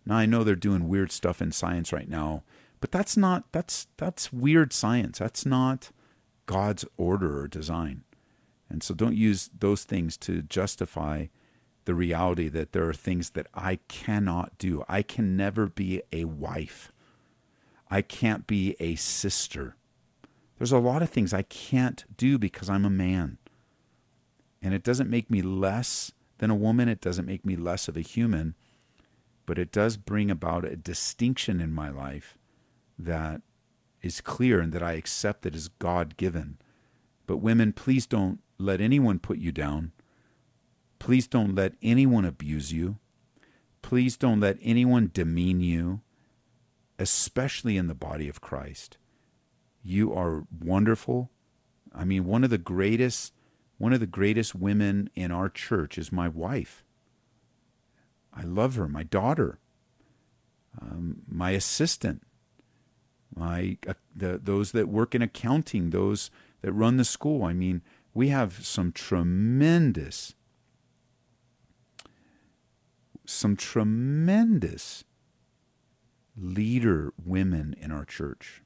Now 0.06 0.16
I 0.16 0.26
know 0.26 0.44
they're 0.44 0.56
doing 0.56 0.88
weird 0.88 1.12
stuff 1.12 1.42
in 1.42 1.52
science 1.52 1.94
right 1.94 2.10
now, 2.10 2.44
but 2.80 2.92
that's 2.92 3.16
not 3.16 3.52
that's 3.52 3.88
that's 3.98 4.34
weird 4.34 4.74
science. 4.74 5.20
That's 5.20 5.46
not 5.46 5.92
God's 6.48 6.86
order 6.98 7.40
or 7.40 7.48
design. 7.48 8.04
And 8.70 8.82
so 8.82 8.96
don't 8.96 9.16
use 9.16 9.50
those 9.60 9.84
things 9.84 10.18
to 10.18 10.42
justify 10.42 11.28
the 11.86 11.94
reality 11.94 12.48
that 12.48 12.72
there 12.72 12.88
are 12.88 12.94
things 12.94 13.32
that 13.32 13.48
I 13.54 13.80
cannot 13.88 14.58
do. 14.58 14.84
I 14.88 15.02
can 15.02 15.36
never 15.36 15.68
be 15.68 16.02
a 16.14 16.26
wife. 16.26 16.92
I 17.90 18.02
can't 18.02 18.48
be 18.48 18.76
a 18.80 18.96
sister. 18.96 19.76
There's 20.58 20.72
a 20.72 20.78
lot 20.78 21.02
of 21.02 21.10
things 21.10 21.34
I 21.34 21.42
can't 21.42 22.06
do 22.16 22.38
because 22.38 22.70
I'm 22.70 22.86
a 22.86 22.90
man. 22.90 23.38
And 24.62 24.74
it 24.74 24.84
doesn't 24.84 25.10
make 25.10 25.30
me 25.30 25.42
less 25.42 26.12
than 26.42 26.50
a 26.50 26.56
woman, 26.56 26.90
it 26.90 27.00
doesn't 27.00 27.28
make 27.28 27.46
me 27.46 27.56
less 27.56 27.88
of 27.88 27.96
a 27.96 28.02
human, 28.02 28.56
but 29.46 29.60
it 29.60 29.72
does 29.72 29.96
bring 29.96 30.32
about 30.32 30.66
a 30.66 30.76
distinction 30.76 31.62
in 31.62 31.72
my 31.72 31.88
life 31.88 32.36
that 32.98 33.44
is 34.02 34.22
clear 34.22 34.60
and 34.60 34.74
that 34.74 34.82
I 34.82 34.94
accept 34.94 35.44
that 35.44 35.54
is 35.54 35.68
God 35.68 36.18
given. 36.18 36.58
But 37.28 37.38
women, 37.38 37.74
please 37.74 38.08
don't 38.08 38.40
let 38.58 38.82
anyone 38.82 39.20
put 39.20 39.38
you 39.38 39.52
down. 39.52 39.92
Please 40.98 41.28
don't 41.28 41.54
let 41.54 41.74
anyone 41.84 42.26
abuse 42.26 42.74
you. 42.74 42.98
Please 43.84 44.18
don't 44.18 44.40
let 44.40 44.58
anyone 44.64 45.12
demean 45.14 45.62
you, 45.62 46.02
especially 46.98 47.78
in 47.78 47.86
the 47.86 47.94
body 47.94 48.28
of 48.28 48.42
Christ. 48.42 48.98
You 49.84 50.12
are 50.12 50.46
wonderful. 50.60 51.30
I 51.94 52.04
mean, 52.04 52.26
one 52.26 52.44
of 52.44 52.50
the 52.50 52.58
greatest 52.58 53.32
one 53.82 53.94
of 53.94 54.00
the 54.00 54.06
greatest 54.06 54.54
women 54.54 55.10
in 55.16 55.32
our 55.32 55.50
church 55.50 55.98
is 55.98 56.12
my 56.12 56.28
wife. 56.28 56.84
I 58.32 58.44
love 58.44 58.76
her, 58.76 58.88
my 58.88 59.02
daughter, 59.02 59.58
um, 60.80 61.24
my 61.28 61.50
assistant, 61.52 62.22
my 63.36 63.80
uh, 63.88 63.96
the, 64.16 64.40
those 64.42 64.72
that 64.74 64.88
work 64.88 65.16
in 65.16 65.24
accounting, 65.24 65.90
those 65.90 66.30
that 66.62 66.72
run 66.74 66.98
the 66.98 67.04
school. 67.04 67.44
I 67.44 67.54
mean, 67.54 67.82
we 68.14 68.28
have 68.28 68.64
some 68.64 68.92
tremendous 68.92 70.36
some 73.26 73.56
tremendous 73.56 75.06
leader 76.38 77.14
women 77.26 77.76
in 77.82 77.92
our 77.92 78.06
church 78.06 78.62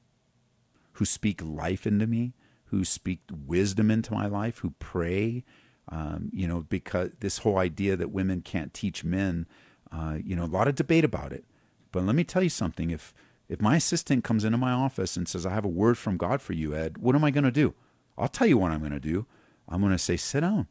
who 0.92 1.06
speak 1.06 1.40
life 1.42 1.86
into 1.86 2.06
me, 2.06 2.34
who 2.66 2.84
speak 2.84 3.20
wisdom 3.46 3.90
into 3.90 4.12
my 4.12 4.26
life, 4.26 4.58
who 4.58 4.74
pray. 4.78 5.44
Um, 5.88 6.30
you 6.32 6.48
know, 6.48 6.66
because 6.68 7.10
this 7.20 7.38
whole 7.38 7.58
idea 7.58 7.96
that 7.96 8.10
women 8.10 8.40
can't 8.40 8.74
teach 8.74 9.04
men, 9.04 9.46
uh, 9.92 10.18
you 10.22 10.34
know, 10.34 10.44
a 10.44 10.46
lot 10.46 10.66
of 10.66 10.74
debate 10.74 11.04
about 11.04 11.32
it. 11.32 11.44
But 11.92 12.04
let 12.04 12.16
me 12.16 12.24
tell 12.24 12.42
you 12.42 12.50
something: 12.50 12.90
if 12.90 13.14
if 13.48 13.60
my 13.60 13.76
assistant 13.76 14.24
comes 14.24 14.44
into 14.44 14.58
my 14.58 14.72
office 14.72 15.16
and 15.16 15.28
says, 15.28 15.46
"I 15.46 15.50
have 15.50 15.64
a 15.64 15.68
word 15.68 15.96
from 15.96 16.16
God 16.16 16.42
for 16.42 16.54
you, 16.54 16.74
Ed," 16.74 16.98
what 16.98 17.14
am 17.14 17.24
I 17.24 17.30
going 17.30 17.44
to 17.44 17.52
do? 17.52 17.74
I'll 18.18 18.28
tell 18.28 18.46
you 18.46 18.58
what 18.58 18.72
I'm 18.72 18.80
going 18.80 18.92
to 18.92 19.00
do. 19.00 19.26
I'm 19.68 19.80
going 19.80 19.92
to 19.92 19.98
say, 19.98 20.16
"Sit 20.16 20.40
down. 20.40 20.66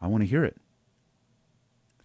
I 0.00 0.06
want 0.06 0.22
to 0.22 0.28
hear 0.28 0.44
it." 0.44 0.58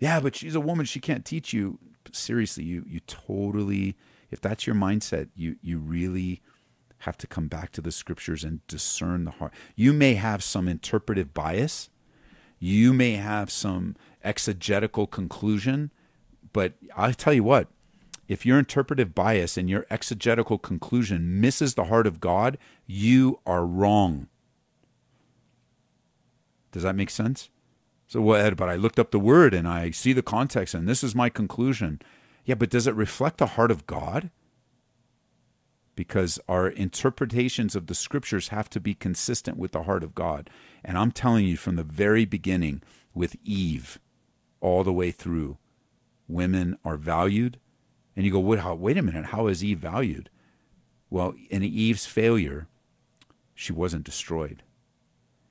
yeah, 0.02 0.20
but 0.20 0.36
she's 0.36 0.56
a 0.56 0.60
woman. 0.60 0.86
She 0.86 1.00
can't 1.00 1.24
teach 1.24 1.54
you. 1.54 1.78
Seriously, 2.12 2.64
you 2.64 2.84
you 2.88 3.00
totally. 3.02 3.96
If 4.32 4.42
that's 4.42 4.66
your 4.66 4.76
mindset, 4.76 5.30
you 5.36 5.58
you 5.62 5.78
really 5.78 6.42
have 7.02 7.18
to 7.18 7.28
come 7.28 7.48
back 7.48 7.72
to 7.72 7.82
the 7.82 7.92
scriptures 7.92 8.44
and 8.44 8.66
discern 8.68 9.26
the 9.26 9.32
heart. 9.32 9.54
You 9.76 9.94
may 9.94 10.16
have 10.16 10.44
some 10.44 10.68
interpretive 10.68 11.34
bias. 11.34 11.90
You 12.60 12.94
may 12.94 13.14
have 13.14 13.50
some 13.50 13.96
exegetical 14.24 15.08
conclusion, 15.08 15.92
but 16.54 16.74
I'll 16.96 17.14
tell 17.14 17.34
you 17.34 17.44
what, 17.44 17.70
if 18.28 18.46
your 18.46 18.60
interpretive 18.60 19.16
bias 19.16 19.58
and 19.58 19.70
your 19.70 19.88
exegetical 19.90 20.58
conclusion 20.58 21.42
misses 21.42 21.74
the 21.74 21.86
heart 21.86 22.06
of 22.06 22.20
God, 22.20 22.58
you 22.86 23.40
are 23.46 23.66
wrong. 23.66 24.28
Does 26.72 26.84
that 26.84 26.96
make 26.96 27.10
sense? 27.10 27.50
So 28.08 28.22
what? 28.22 28.56
But 28.56 28.70
I 28.70 28.76
looked 28.76 29.00
up 29.00 29.12
the 29.12 29.20
word 29.20 29.54
and 29.54 29.68
I 29.68 29.92
see 29.92 30.14
the 30.14 30.22
context, 30.22 30.74
and 30.74 30.88
this 30.88 31.04
is 31.04 31.16
my 31.16 31.30
conclusion. 31.30 32.00
Yeah, 32.46 32.56
but 32.56 32.70
does 32.70 32.88
it 32.88 32.96
reflect 32.96 33.38
the 33.38 33.48
heart 33.48 33.72
of 33.72 33.88
God? 33.88 34.30
Because 36.02 36.40
our 36.50 36.68
interpretations 36.68 37.76
of 37.76 37.86
the 37.86 37.94
scriptures 37.94 38.48
have 38.48 38.72
to 38.72 38.80
be 38.80 38.96
consistent 38.96 39.56
with 39.56 39.72
the 39.72 39.84
heart 39.84 40.04
of 40.04 40.16
God. 40.16 40.50
And 40.84 40.98
I'm 40.98 41.12
telling 41.12 41.46
you 41.46 41.58
from 41.58 41.76
the 41.76 41.84
very 41.84 42.26
beginning, 42.26 42.82
with 43.14 43.36
Eve, 43.44 44.00
all 44.62 44.84
the 44.84 44.92
way 44.92 45.12
through, 45.12 45.60
women 46.28 46.76
are 46.84 46.98
valued. 46.98 47.60
And 48.16 48.26
you 48.26 48.32
go, 48.32 48.40
wait, 48.40 48.62
how, 48.62 48.74
wait 48.74 48.98
a 48.98 49.04
minute, 49.04 49.26
how 49.26 49.46
is 49.46 49.64
Eve 49.64 49.78
valued? 49.78 50.32
Well, 51.12 51.36
in 51.52 51.62
Eve's 51.62 52.08
failure, 52.08 52.68
she 53.54 53.72
wasn't 53.72 54.04
destroyed. 54.04 54.64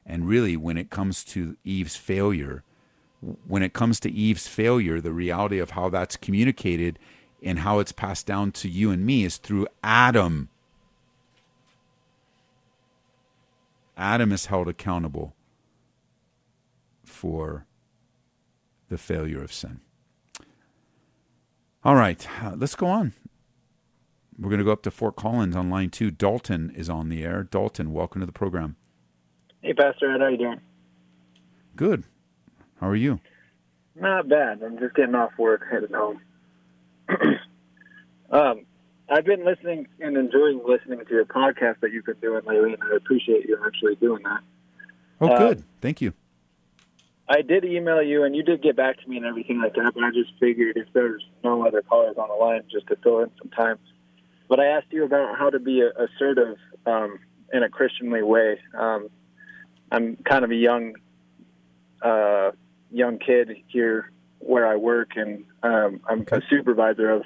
And 0.05 0.27
really, 0.27 0.57
when 0.57 0.77
it 0.77 0.91
comes 0.91 1.23
to 1.27 1.57
Eve's 1.63 1.95
failure, 1.95 2.65
when 3.47 3.63
it 3.63 3.73
comes 3.73 4.01
to 4.01 4.11
Eve's 4.11 4.49
failure, 4.49 5.01
the 5.01 5.13
reality 5.13 5.61
of 5.61 5.71
how 5.71 5.91
that's 5.91 6.17
communicated 6.17 6.99
and 7.43 7.61
how 7.61 7.79
it's 7.79 7.93
passed 7.93 8.27
down 8.27 8.53
to 8.53 8.69
you 8.69 8.91
and 8.91 9.05
me 9.05 9.25
is 9.25 9.37
through 9.37 9.67
Adam. 9.83 10.49
Adam 13.97 14.33
is 14.33 14.47
held 14.47 14.69
accountable 14.69 15.35
for 17.05 17.67
the 18.89 18.99
failure 18.99 19.43
of 19.43 19.53
sin. 19.53 19.81
All 21.85 21.95
right, 21.95 22.27
uh, 22.43 22.55
let's 22.57 22.75
go 22.75 22.87
on. 22.87 23.15
We're 24.39 24.49
going 24.49 24.59
to 24.59 24.65
go 24.65 24.73
up 24.73 24.83
to 24.83 24.91
Fort 24.91 25.17
Collins 25.17 25.55
on 25.55 25.69
line 25.69 25.91
two. 25.91 26.11
Dalton 26.11 26.73
is 26.75 26.89
on 26.89 27.11
the 27.11 27.23
air. 27.23 27.43
Dalton, 27.43 27.93
welcome 27.93 28.21
to 28.21 28.27
the 28.27 28.33
program. 28.33 28.77
Hey, 29.63 29.75
Pastor 29.75 30.15
Ed, 30.15 30.21
how 30.21 30.29
you 30.29 30.39
doing? 30.39 30.61
Good. 31.77 32.05
How 32.81 32.89
are 32.89 32.97
you? 32.97 33.21
Not 33.95 34.29
bad. 34.29 34.63
I'm 34.63 34.79
just 34.79 34.95
getting 34.95 35.15
off 35.15 35.33
work, 35.39 35.67
headed 35.71 35.91
home. 35.91 36.21
um, 38.31 38.67
I've 39.09 39.25
been 39.25 39.45
listening 39.45 39.89
and 39.99 40.17
enjoying 40.17 40.61
listening 40.65 41.05
to 41.05 41.15
your 41.15 41.25
podcast 41.25 41.81
that 41.81 41.93
you've 41.93 42.07
been 42.07 42.21
doing 42.21 42.45
lately, 42.45 42.75
and 42.75 42.83
I 42.83 42.97
appreciate 42.97 43.47
you 43.49 43.59
actually 43.67 43.97
doing 43.97 44.23
that. 44.23 44.41
Oh, 45.21 45.29
uh, 45.29 45.39
good. 45.39 45.65
Thank 45.81 46.01
you. 46.01 46.13
I 47.29 47.43
did 47.43 47.65
email 47.65 48.03
you, 48.03 48.25
and 48.25 48.35
you 48.35 48.43
did 48.43 48.63
get 48.63 48.77
back 48.77 49.01
to 49.01 49.09
me 49.09 49.17
and 49.17 49.27
everything 49.27 49.61
like 49.61 49.75
that, 49.75 49.93
but 49.95 50.03
I 50.03 50.11
just 50.11 50.33
figured 50.41 50.77
if 50.77 50.89
there's 50.93 51.25
no 51.45 51.67
other 51.67 51.83
callers 51.83 52.17
on 52.19 52.29
the 52.29 52.35
line, 52.35 52.63
just 52.71 52.87
to 52.89 52.97
fill 52.97 53.21
in 53.21 53.31
some 53.39 53.51
time. 53.51 53.79
But 54.49 54.59
I 54.59 54.67
asked 54.67 54.89
you 54.91 55.05
about 55.05 55.39
how 55.39 55.51
to 55.51 55.61
be 55.61 55.81
assertive 55.81 56.57
um, 56.87 57.21
in 57.53 57.63
a 57.63 57.69
Christianly 57.69 58.23
way. 58.23 58.59
Um, 58.77 59.09
I'm 59.93 60.17
kind 60.17 60.45
of 60.45 60.51
a 60.51 60.57
young 60.57 60.95
uh, 62.03 62.51
young 62.91 63.19
kid 63.19 63.57
here 63.69 64.11
where 64.41 64.67
I 64.67 64.77
work, 64.77 65.13
and 65.17 65.45
um, 65.63 66.01
I'm 66.09 66.27
a 66.31 66.41
supervisor 66.49 67.11
of 67.11 67.23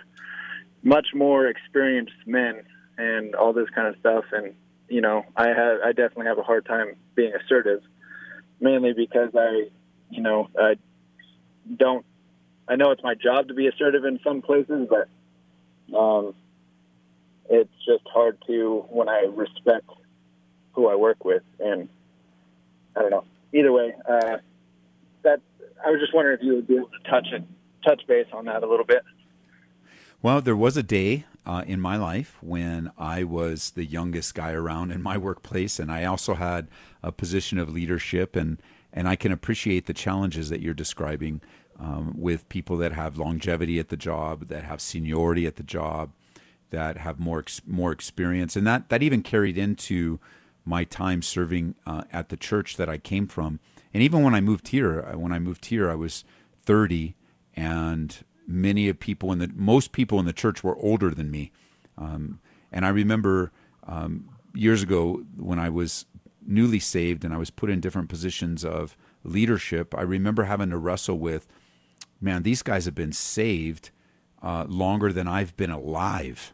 much 0.83 1.09
more 1.15 1.47
experienced 1.47 2.15
men 2.27 2.63
and 2.99 3.35
all 3.35 3.53
this 3.53 3.71
kind 3.75 3.89
of 3.89 3.97
stuff. 3.99 4.25
And 4.33 4.55
you 4.89 5.01
know, 5.01 5.25
I 5.37 5.49
have 5.49 5.81
I 5.85 5.89
definitely 5.93 6.27
have 6.27 6.39
a 6.39 6.43
hard 6.43 6.67
time 6.67 6.97
being 7.15 7.33
assertive, 7.35 7.83
mainly 8.61 8.93
because 8.93 9.31
I, 9.35 9.69
you 10.11 10.23
know, 10.23 10.49
I 10.59 10.75
don't. 11.77 12.05
I 12.67 12.77
know 12.77 12.93
it's 12.93 13.03
my 13.03 13.15
job 13.15 13.49
to 13.49 13.55
be 13.55 13.67
assertive 13.67 14.05
in 14.05 14.21
some 14.25 14.41
places, 14.41 14.89
but 14.89 15.09
um, 15.97 16.35
it's 17.51 17.73
just 17.87 18.05
hard 18.13 18.39
to 18.47 18.85
when 18.89 19.09
I 19.09 19.27
respect 19.31 19.89
who 20.73 20.89
I 20.89 20.95
work 20.97 21.25
with 21.25 21.43
and 21.61 21.89
I 22.97 23.01
don't 23.01 23.11
know. 23.11 23.25
Either 23.53 23.73
way, 23.73 23.95
uh, 24.09 24.39
that 25.23 25.41
I 25.85 25.91
was 25.91 26.01
just 26.01 26.15
wondering 26.15 26.39
if 26.39 26.45
you 26.45 26.55
would 26.55 26.67
be 26.67 26.77
able 26.77 26.89
to 26.89 27.11
touch 27.11 27.27
it, 27.33 27.43
touch 27.85 28.03
base 28.07 28.27
on 28.33 28.47
that 28.47 28.63
a 28.63 28.67
little 28.67 28.87
bit. 28.87 29.03
Well, 30.23 30.41
there 30.41 30.57
was 30.57 30.77
a 30.77 30.83
day 30.83 31.27
uh, 31.45 31.65
in 31.67 31.81
my 31.81 31.97
life 31.97 32.39
when 32.41 32.91
I 32.97 33.25
was 33.25 33.73
the 33.73 33.85
youngest 33.85 34.35
guy 34.35 34.53
around 34.53 34.91
in 34.91 35.03
my 35.03 35.19
workplace, 35.29 35.79
and 35.79 35.93
I 35.93 36.05
also 36.05 36.35
had 36.35 36.69
a 37.03 37.13
position 37.13 37.59
of 37.59 37.73
leadership, 37.73 38.35
and 38.35 38.61
and 38.93 39.09
I 39.09 39.17
can 39.17 39.33
appreciate 39.33 39.87
the 39.87 39.93
challenges 39.93 40.51
that 40.51 40.61
you're 40.61 40.73
describing 40.73 41.41
um, 41.79 42.15
with 42.17 42.49
people 42.49 42.77
that 42.79 42.93
have 42.93 43.19
longevity 43.19 43.79
at 43.81 43.89
the 43.89 43.97
job, 43.97 44.49
that 44.49 44.63
have 44.65 44.81
seniority 44.81 45.47
at 45.47 45.57
the 45.57 45.65
job, 45.65 46.13
that 46.71 46.99
have 46.99 47.19
more 47.19 47.41
ex- 47.41 47.61
more 47.67 47.93
experience, 47.93 48.57
and 48.57 48.67
that 48.67 48.89
that 48.89 49.03
even 49.03 49.23
carried 49.23 49.59
into 49.59 50.19
my 50.65 50.85
time 50.85 51.21
serving 51.21 51.75
uh, 51.87 52.05
at 52.13 52.31
the 52.31 52.37
church 52.37 52.77
that 52.77 52.89
I 52.89 52.97
came 52.97 53.27
from. 53.27 53.61
And 53.95 54.03
even 54.03 54.23
when 54.23 54.35
I 54.35 54.41
moved 54.41 54.69
here, 54.69 55.03
when 55.15 55.33
I 55.33 55.39
moved 55.39 55.67
here, 55.67 55.89
I 55.89 55.95
was 55.95 56.25
30, 56.65 57.15
and 57.55 58.25
many 58.47 58.89
of 58.89 58.99
people 58.99 59.33
in 59.33 59.39
the 59.39 59.51
most 59.55 59.93
people 59.93 60.19
in 60.19 60.27
the 60.27 60.33
church 60.33 60.63
were 60.63 60.77
older 60.77 61.11
than 61.11 61.31
me. 61.31 61.53
Um, 61.97 62.41
and 62.73 62.85
I 62.85 62.89
remember 62.89 63.53
um, 63.87 64.29
years 64.53 64.83
ago 64.83 65.23
when 65.37 65.59
I 65.59 65.71
was 65.71 66.07
newly 66.47 66.81
saved 66.81 67.25
and 67.25 67.33
I 67.33 67.39
was 67.39 67.51
put 67.51 67.71
in 67.71 67.81
different 67.81 68.09
positions 68.09 68.65
of 68.65 68.97
leadership. 69.23 69.95
I 69.97 70.03
remember 70.03 70.45
having 70.45 70.71
to 70.71 70.77
wrestle 70.77 71.19
with, 71.19 71.47
man, 72.21 72.43
these 72.43 72.63
guys 72.63 72.85
have 72.85 72.95
been 72.95 73.13
saved 73.13 73.91
uh, 74.43 74.65
longer 74.69 75.13
than 75.13 75.29
I've 75.29 75.57
been 75.57 75.71
alive. 75.71 76.53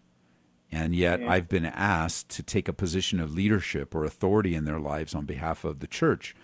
And 0.70 0.94
yet 0.94 1.20
I've 1.22 1.48
been 1.48 1.66
asked 1.66 2.28
to 2.30 2.44
take 2.44 2.68
a 2.68 2.72
position 2.72 3.18
of 3.18 3.34
leadership 3.34 3.92
or 3.92 4.04
authority 4.04 4.54
in 4.54 4.66
their 4.66 4.78
lives 4.78 5.16
on 5.16 5.24
behalf 5.24 5.64
of 5.64 5.80
the 5.80 5.88
church, 5.88 6.36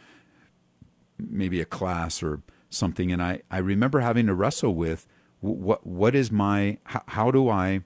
maybe 1.19 1.61
a 1.61 1.65
class 1.65 2.23
or 2.23 2.43
something. 2.69 3.13
And 3.13 3.23
I, 3.23 3.43
I 3.51 3.59
remember 3.59 4.01
having 4.01 4.27
to 4.27 4.35
wrestle 4.35 4.75
with 4.75 5.07
what, 5.41 5.87
what 5.87 6.15
is 6.15 6.31
my, 6.31 6.79
how, 6.85 7.03
how 7.09 7.31
do 7.31 7.49
I, 7.49 7.83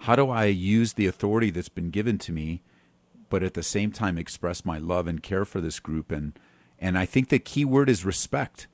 how 0.00 0.16
do 0.16 0.30
I 0.30 0.46
use 0.46 0.94
the 0.94 1.06
authority 1.06 1.50
that's 1.50 1.68
been 1.68 1.90
given 1.90 2.18
to 2.18 2.32
me, 2.32 2.62
but 3.30 3.42
at 3.42 3.54
the 3.54 3.62
same 3.62 3.92
time 3.92 4.18
express 4.18 4.64
my 4.64 4.78
love 4.78 5.06
and 5.06 5.22
care 5.22 5.44
for 5.44 5.60
this 5.60 5.80
group? 5.80 6.10
And, 6.10 6.38
and 6.78 6.98
I 6.98 7.06
think 7.06 7.28
the 7.28 7.38
key 7.38 7.64
word 7.64 7.88
is 7.88 8.04
respect. 8.04 8.66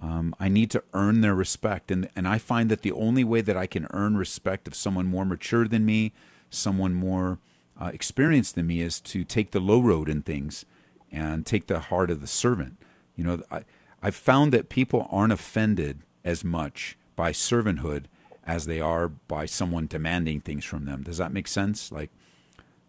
Um, 0.00 0.34
I 0.38 0.48
need 0.48 0.70
to 0.70 0.84
earn 0.94 1.20
their 1.20 1.34
respect. 1.34 1.90
And, 1.90 2.08
and 2.14 2.28
I 2.28 2.38
find 2.38 2.70
that 2.70 2.82
the 2.82 2.92
only 2.92 3.24
way 3.24 3.40
that 3.40 3.56
I 3.56 3.66
can 3.66 3.88
earn 3.90 4.16
respect 4.16 4.68
of 4.68 4.74
someone 4.74 5.06
more 5.06 5.24
mature 5.24 5.66
than 5.66 5.84
me, 5.84 6.12
someone 6.50 6.94
more 6.94 7.40
uh, 7.80 7.90
experienced 7.92 8.54
than 8.54 8.68
me, 8.68 8.80
is 8.80 9.00
to 9.00 9.24
take 9.24 9.50
the 9.50 9.60
low 9.60 9.80
road 9.80 10.08
in 10.08 10.22
things 10.22 10.64
and 11.10 11.46
take 11.46 11.66
the 11.66 11.80
heart 11.80 12.10
of 12.10 12.20
the 12.20 12.26
servant. 12.26 12.76
You 13.16 13.24
know, 13.24 13.42
I, 13.50 13.64
I've 14.02 14.14
found 14.14 14.52
that 14.52 14.68
people 14.68 15.08
aren't 15.10 15.32
offended 15.32 16.00
as 16.24 16.44
much 16.44 16.96
by 17.16 17.32
servanthood 17.32 18.04
as 18.44 18.66
they 18.66 18.80
are 18.80 19.08
by 19.08 19.46
someone 19.46 19.86
demanding 19.86 20.40
things 20.40 20.64
from 20.64 20.84
them. 20.84 21.02
Does 21.02 21.18
that 21.18 21.32
make 21.32 21.48
sense? 21.48 21.92
Like, 21.92 22.10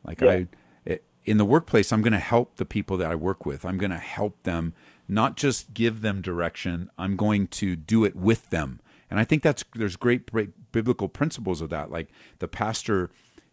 like 0.03 0.21
Yeah. 0.21 0.31
I, 0.31 0.47
it, 0.85 1.03
in 1.25 1.37
the 1.37 1.45
workplace, 1.45 1.91
I'm 1.91 2.01
going 2.01 2.13
to 2.13 2.19
help 2.19 2.55
the 2.55 2.65
people 2.65 2.97
that 2.97 3.11
I 3.11 3.15
work 3.15 3.45
with. 3.45 3.65
I'm 3.65 3.77
going 3.77 3.91
to 3.91 3.97
help 3.97 4.41
them 4.43 4.73
not 5.07 5.35
just 5.35 5.73
give 5.73 6.01
them 6.01 6.21
direction. 6.21 6.89
I'm 6.97 7.15
going 7.15 7.47
to 7.47 7.75
do 7.75 8.05
it 8.05 8.15
with 8.15 8.49
them. 8.51 8.79
And 9.09 9.19
I 9.19 9.23
think 9.23 9.41
that's 9.41 9.65
there's 9.73 9.95
great, 9.95 10.31
great 10.31 10.71
biblical 10.71 11.09
principles 11.09 11.61
of 11.61 11.69
that. 11.71 11.91
Like 11.91 12.09
the 12.37 12.47
pastor 12.47 13.09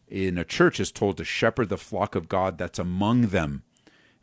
in 0.06 0.38
a 0.38 0.44
church 0.44 0.78
is 0.78 0.92
told 0.92 1.16
to 1.16 1.24
shepherd 1.24 1.70
the 1.70 1.78
flock 1.78 2.14
of 2.14 2.28
God 2.28 2.58
that's 2.58 2.78
among 2.78 3.28
them. 3.28 3.62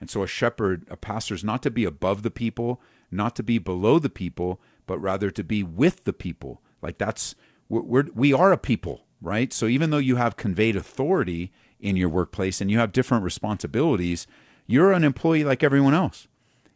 And 0.04 0.10
so 0.10 0.22
a 0.22 0.28
shepherd, 0.28 0.86
a 0.90 0.98
pastor 0.98 1.34
is 1.34 1.46
not 1.46 1.64
to 1.64 1.72
be 1.72 1.86
above 1.86 2.24
the 2.24 2.30
people, 2.30 2.82
not 3.10 3.38
to 3.38 3.42
be 3.42 3.58
below 3.58 4.00
the 4.00 4.10
people, 4.10 4.60
but 4.86 5.00
rather 5.00 5.32
to 5.32 5.46
be 5.46 5.64
with 5.64 6.04
the 6.04 6.12
people. 6.12 6.62
Like 6.82 6.98
that's 6.98 7.36
we're, 7.70 7.84
we're 7.84 8.06
we 8.14 8.34
are 8.34 8.52
a 8.52 8.58
people, 8.58 9.06
right? 9.22 9.54
So 9.54 9.66
even 9.66 9.92
though 9.92 10.00
you 10.00 10.18
have 10.18 10.36
conveyed 10.36 10.76
authority 10.76 11.54
in 11.80 11.96
your 11.96 12.10
workplace 12.10 12.60
and 12.60 12.70
you 12.70 12.80
have 12.80 12.92
different 12.92 13.24
responsibilities, 13.24 14.28
you're 14.68 14.92
an 14.92 15.06
employee 15.06 15.46
like 15.46 15.64
everyone 15.64 15.94
else. 15.94 16.28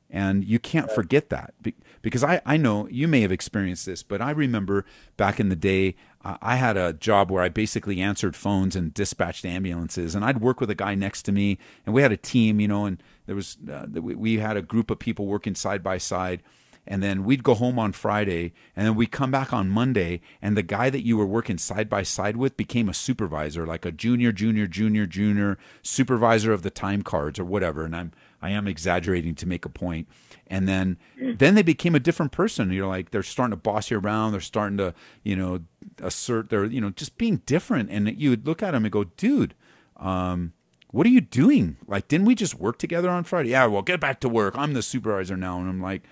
And 0.10 0.46
you 0.46 0.58
can't 0.58 0.90
forget 0.90 1.30
that 1.30 1.54
because 2.02 2.24
I, 2.24 2.40
I 2.46 2.56
know 2.56 2.88
you 2.88 3.10
may 3.10 3.20
have 3.20 3.32
experienced 3.34 3.86
this, 3.86 4.04
but 4.04 4.22
I 4.22 4.32
remember 4.32 4.86
back 5.18 5.38
in 5.38 5.50
the 5.50 5.56
day, 5.58 5.98
uh, 6.24 6.38
I 6.42 6.56
had 6.56 6.78
a 6.78 6.94
job 6.94 7.30
where 7.30 7.44
I 7.44 7.50
basically 7.50 8.00
answered 8.00 8.36
phones 8.36 8.76
and 8.76 8.94
dispatched 8.94 9.44
ambulances, 9.44 10.16
and 10.16 10.24
I'd 10.24 10.40
work 10.40 10.62
with 10.62 10.70
a 10.70 10.76
guy 10.76 10.96
next 10.96 11.24
to 11.24 11.34
me, 11.34 11.58
and 11.86 11.94
we 11.94 12.02
had 12.02 12.14
a 12.14 12.18
team, 12.18 12.62
you 12.62 12.70
know, 12.70 12.86
and 12.86 13.04
there 13.28 13.36
was 13.36 13.58
uh, 13.72 13.86
we, 13.94 14.16
we 14.16 14.38
had 14.40 14.58
a 14.58 14.62
group 14.62 14.90
of 14.90 14.98
people 14.98 15.28
working 15.28 15.54
side 15.54 15.84
by 15.84 16.00
side, 16.00 16.42
and 16.88 17.04
then 17.04 17.26
we'd 17.26 17.44
go 17.44 17.54
home 17.54 17.78
on 17.78 17.92
Friday, 17.92 18.54
and 18.76 18.88
then 18.88 18.96
we'd 18.96 19.12
come 19.12 19.30
back 19.30 19.54
on 19.54 19.70
Monday, 19.70 20.22
and 20.42 20.56
the 20.56 20.64
guy 20.64 20.90
that 20.90 21.06
you 21.06 21.18
were 21.18 21.26
working 21.26 21.58
side 21.58 21.90
by 21.90 22.02
side 22.02 22.38
with 22.38 22.56
became 22.56 22.88
a 22.88 22.94
supervisor, 22.94 23.68
like 23.68 23.86
a 23.86 23.92
junior, 23.92 24.32
junior, 24.32 24.66
junior, 24.66 25.06
junior 25.06 25.58
supervisor 25.82 26.54
of 26.54 26.64
the 26.64 26.70
time 26.70 27.02
cards 27.04 27.38
or 27.38 27.46
whatever. 27.46 27.84
And 27.84 27.96
I'm 27.96 28.12
I 28.42 28.52
am 28.52 28.68
exaggerating 28.68 29.36
to 29.36 29.48
make 29.48 29.66
a 29.66 29.70
point. 29.70 30.08
And 30.48 30.68
then 30.68 30.98
then 31.36 31.56
they 31.56 31.64
became 31.64 31.96
a 31.96 32.00
different 32.00 32.32
person. 32.32 32.72
You're 32.72 32.88
like 32.88 33.12
they're 33.12 33.24
starting 33.24 33.52
to 33.52 33.58
boss 33.58 33.92
you 33.92 34.00
around. 34.00 34.32
They're 34.32 34.42
starting 34.42 34.78
to 34.78 34.94
you 35.24 35.36
know 35.36 35.60
assert 36.02 36.50
their 36.50 36.64
you 36.64 36.80
know 36.80 36.92
just 36.92 37.18
being 37.18 37.42
different. 37.46 37.90
And 37.90 38.20
you 38.20 38.30
would 38.30 38.48
look 38.48 38.64
at 38.64 38.72
them 38.72 38.86
and 38.86 38.92
go, 38.92 39.04
dude. 39.04 39.54
Um, 39.98 40.54
what 40.92 41.06
are 41.06 41.10
you 41.10 41.22
doing? 41.22 41.78
Like, 41.88 42.08
didn't 42.08 42.28
we 42.28 42.36
just 42.36 42.56
work 42.56 42.78
together 42.78 43.10
on 43.10 43.24
Friday? 43.24 43.50
Yeah, 43.50 43.66
well, 43.66 43.82
get 43.82 44.00
back 44.00 44.20
to 44.22 44.30
work. 44.30 44.58
I'm 44.58 44.74
the 44.74 44.82
supervisor 44.82 45.36
now. 45.36 45.60
And 45.60 45.70
I'm 45.70 45.82
like, 45.82 46.04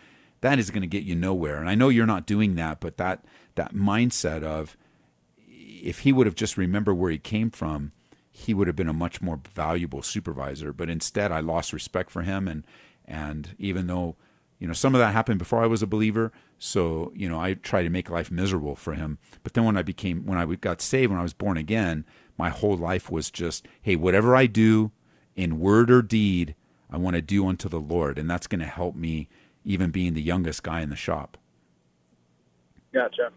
that 0.42 0.60
is 0.60 0.70
going 0.70 0.82
to 0.82 0.88
get 0.88 1.04
you 1.04 1.16
nowhere. 1.16 1.58
And 1.58 1.70
I 1.70 1.76
know 1.76 1.90
you're 1.90 2.06
not 2.06 2.28
doing 2.28 2.56
that, 2.56 2.80
but 2.80 2.98
that 2.98 3.26
that 3.56 3.74
mindset 3.74 4.44
of 4.44 4.78
if 5.48 6.00
he 6.00 6.12
would 6.12 6.28
have 6.28 6.36
just 6.36 6.58
remembered 6.58 6.96
where 6.96 7.12
he 7.12 7.18
came 7.18 7.50
from, 7.50 7.94
he 8.32 8.54
would 8.54 8.68
have 8.68 8.76
been 8.76 8.90
a 8.90 8.94
much 8.94 9.22
more 9.22 9.40
valuable 9.54 10.02
supervisor. 10.02 10.74
But 10.74 10.90
instead, 10.90 11.32
I 11.32 11.40
lost 11.40 11.74
respect 11.74 12.12
for 12.12 12.24
him, 12.24 12.48
and 12.48 12.66
and 13.06 13.56
even 13.58 13.88
though 13.88 14.18
you 14.60 14.68
know 14.68 14.74
some 14.74 14.94
of 14.94 15.00
that 15.00 15.14
happened 15.14 15.40
before 15.40 15.64
I 15.64 15.68
was 15.68 15.82
a 15.82 15.88
believer, 15.88 16.34
so 16.60 17.14
you 17.16 17.30
know 17.30 17.40
I 17.40 17.54
tried 17.54 17.84
to 17.84 17.90
make 17.90 18.10
life 18.10 18.30
miserable 18.30 18.76
for 18.76 18.94
him. 18.94 19.20
But 19.42 19.54
then 19.54 19.64
when 19.64 19.78
I 19.78 19.84
became 19.84 20.26
when 20.26 20.38
I 20.38 20.46
got 20.56 20.82
saved, 20.82 21.12
when 21.12 21.20
I 21.20 21.24
was 21.24 21.34
born 21.34 21.58
again, 21.58 22.06
my 22.38 22.50
whole 22.50 22.78
life 22.78 23.10
was 23.10 23.32
just 23.32 23.68
hey, 23.82 23.96
whatever 23.96 24.36
I 24.36 24.46
do 24.46 24.92
in 25.36 25.60
word 25.60 25.92
or 25.92 26.02
deed, 26.02 26.56
I 26.90 26.98
want 26.98 27.16
to 27.16 27.22
do 27.22 27.48
unto 27.48 27.68
the 27.68 27.80
Lord, 27.80 28.18
and 28.18 28.30
that's 28.30 28.48
going 28.48 28.60
to 28.62 28.66
help 28.66 28.96
me 28.96 29.28
even 29.64 29.92
being 29.92 30.14
the 30.14 30.22
youngest 30.22 30.64
guy 30.64 30.82
in 30.82 30.90
the 30.90 30.96
shop. 30.96 31.38
Gotcha. 32.94 33.32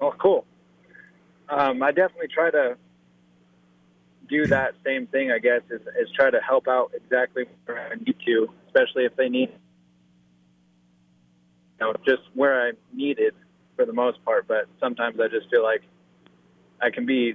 Well, 0.00 0.14
cool. 0.18 0.44
Um, 1.48 1.82
I 1.82 1.92
definitely 1.92 2.28
try 2.28 2.50
to 2.50 2.76
do 4.28 4.46
that 4.48 4.74
same 4.84 5.06
thing. 5.06 5.30
I 5.30 5.38
guess 5.38 5.62
is, 5.70 5.80
is 5.80 6.08
try 6.14 6.30
to 6.30 6.40
help 6.40 6.68
out 6.68 6.92
exactly 6.94 7.44
where 7.64 7.92
I 7.92 7.94
need 7.94 8.16
to, 8.26 8.48
especially 8.66 9.04
if 9.04 9.16
they 9.16 9.28
need, 9.28 9.50
you 11.80 11.86
know, 11.86 11.94
just 12.04 12.22
where 12.34 12.68
I'm 12.68 12.76
needed 12.92 13.34
for 13.76 13.86
the 13.86 13.92
most 13.92 14.22
part. 14.24 14.46
But 14.48 14.66
sometimes 14.80 15.20
I 15.20 15.28
just 15.28 15.48
feel 15.50 15.62
like 15.62 15.82
I 16.82 16.90
can 16.90 17.06
be 17.06 17.34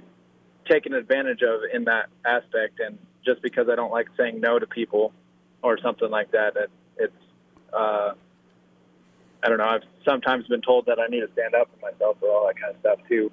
taken 0.70 0.92
advantage 0.94 1.42
of 1.42 1.60
in 1.72 1.84
that 1.84 2.06
aspect, 2.24 2.80
and 2.80 2.98
just 3.24 3.42
because 3.42 3.68
I 3.70 3.74
don't 3.74 3.90
like 3.90 4.08
saying 4.16 4.40
no 4.40 4.58
to 4.58 4.66
people 4.66 5.12
or 5.62 5.78
something 5.78 6.10
like 6.10 6.30
that, 6.32 6.56
it, 6.56 6.70
it's 6.98 7.72
uh, 7.72 8.12
I 9.42 9.48
don't 9.48 9.58
know. 9.58 9.68
I've 9.68 9.82
sometimes 10.04 10.46
been 10.46 10.62
told 10.62 10.86
that 10.86 10.98
I 10.98 11.06
need 11.06 11.20
to 11.20 11.32
stand 11.32 11.54
up 11.54 11.70
for 11.72 11.90
myself 11.90 12.16
or 12.20 12.30
all 12.30 12.46
that 12.46 12.60
kind 12.60 12.74
of 12.74 12.80
stuff 12.80 12.98
too. 13.08 13.30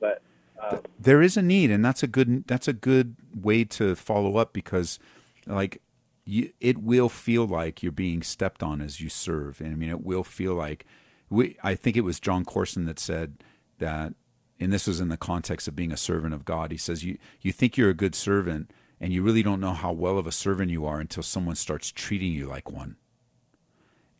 But 0.00 0.22
um, 0.60 0.80
there 0.98 1.22
is 1.22 1.36
a 1.36 1.42
need 1.42 1.70
and 1.70 1.84
that's 1.84 2.02
a 2.02 2.06
good 2.06 2.46
that's 2.46 2.68
a 2.68 2.72
good 2.72 3.16
way 3.34 3.64
to 3.64 3.94
follow 3.94 4.36
up 4.36 4.52
because 4.52 4.98
like 5.46 5.80
you, 6.24 6.52
it 6.60 6.78
will 6.78 7.08
feel 7.08 7.46
like 7.46 7.82
you're 7.82 7.92
being 7.92 8.22
stepped 8.22 8.62
on 8.62 8.80
as 8.80 9.00
you 9.00 9.08
serve 9.08 9.60
and 9.60 9.72
i 9.72 9.74
mean 9.74 9.90
it 9.90 10.02
will 10.02 10.24
feel 10.24 10.54
like 10.54 10.86
we 11.28 11.56
i 11.62 11.74
think 11.74 11.96
it 11.96 12.02
was 12.02 12.20
Jon 12.20 12.44
Courson 12.44 12.84
that 12.86 12.98
said 12.98 13.42
that 13.78 14.14
and 14.60 14.72
this 14.72 14.86
was 14.86 15.00
in 15.00 15.08
the 15.08 15.16
context 15.16 15.68
of 15.68 15.76
being 15.76 15.92
a 15.92 15.96
servant 15.96 16.34
of 16.34 16.44
god 16.44 16.70
he 16.70 16.76
says 16.76 17.04
you 17.04 17.18
you 17.40 17.52
think 17.52 17.76
you're 17.76 17.90
a 17.90 17.94
good 17.94 18.14
servant 18.14 18.70
and 19.00 19.12
you 19.12 19.22
really 19.22 19.42
don't 19.42 19.60
know 19.60 19.72
how 19.72 19.92
well 19.92 20.18
of 20.18 20.26
a 20.26 20.32
servant 20.32 20.70
you 20.70 20.86
are 20.86 21.00
until 21.00 21.22
someone 21.22 21.56
starts 21.56 21.90
treating 21.90 22.32
you 22.32 22.46
like 22.46 22.70
one 22.70 22.96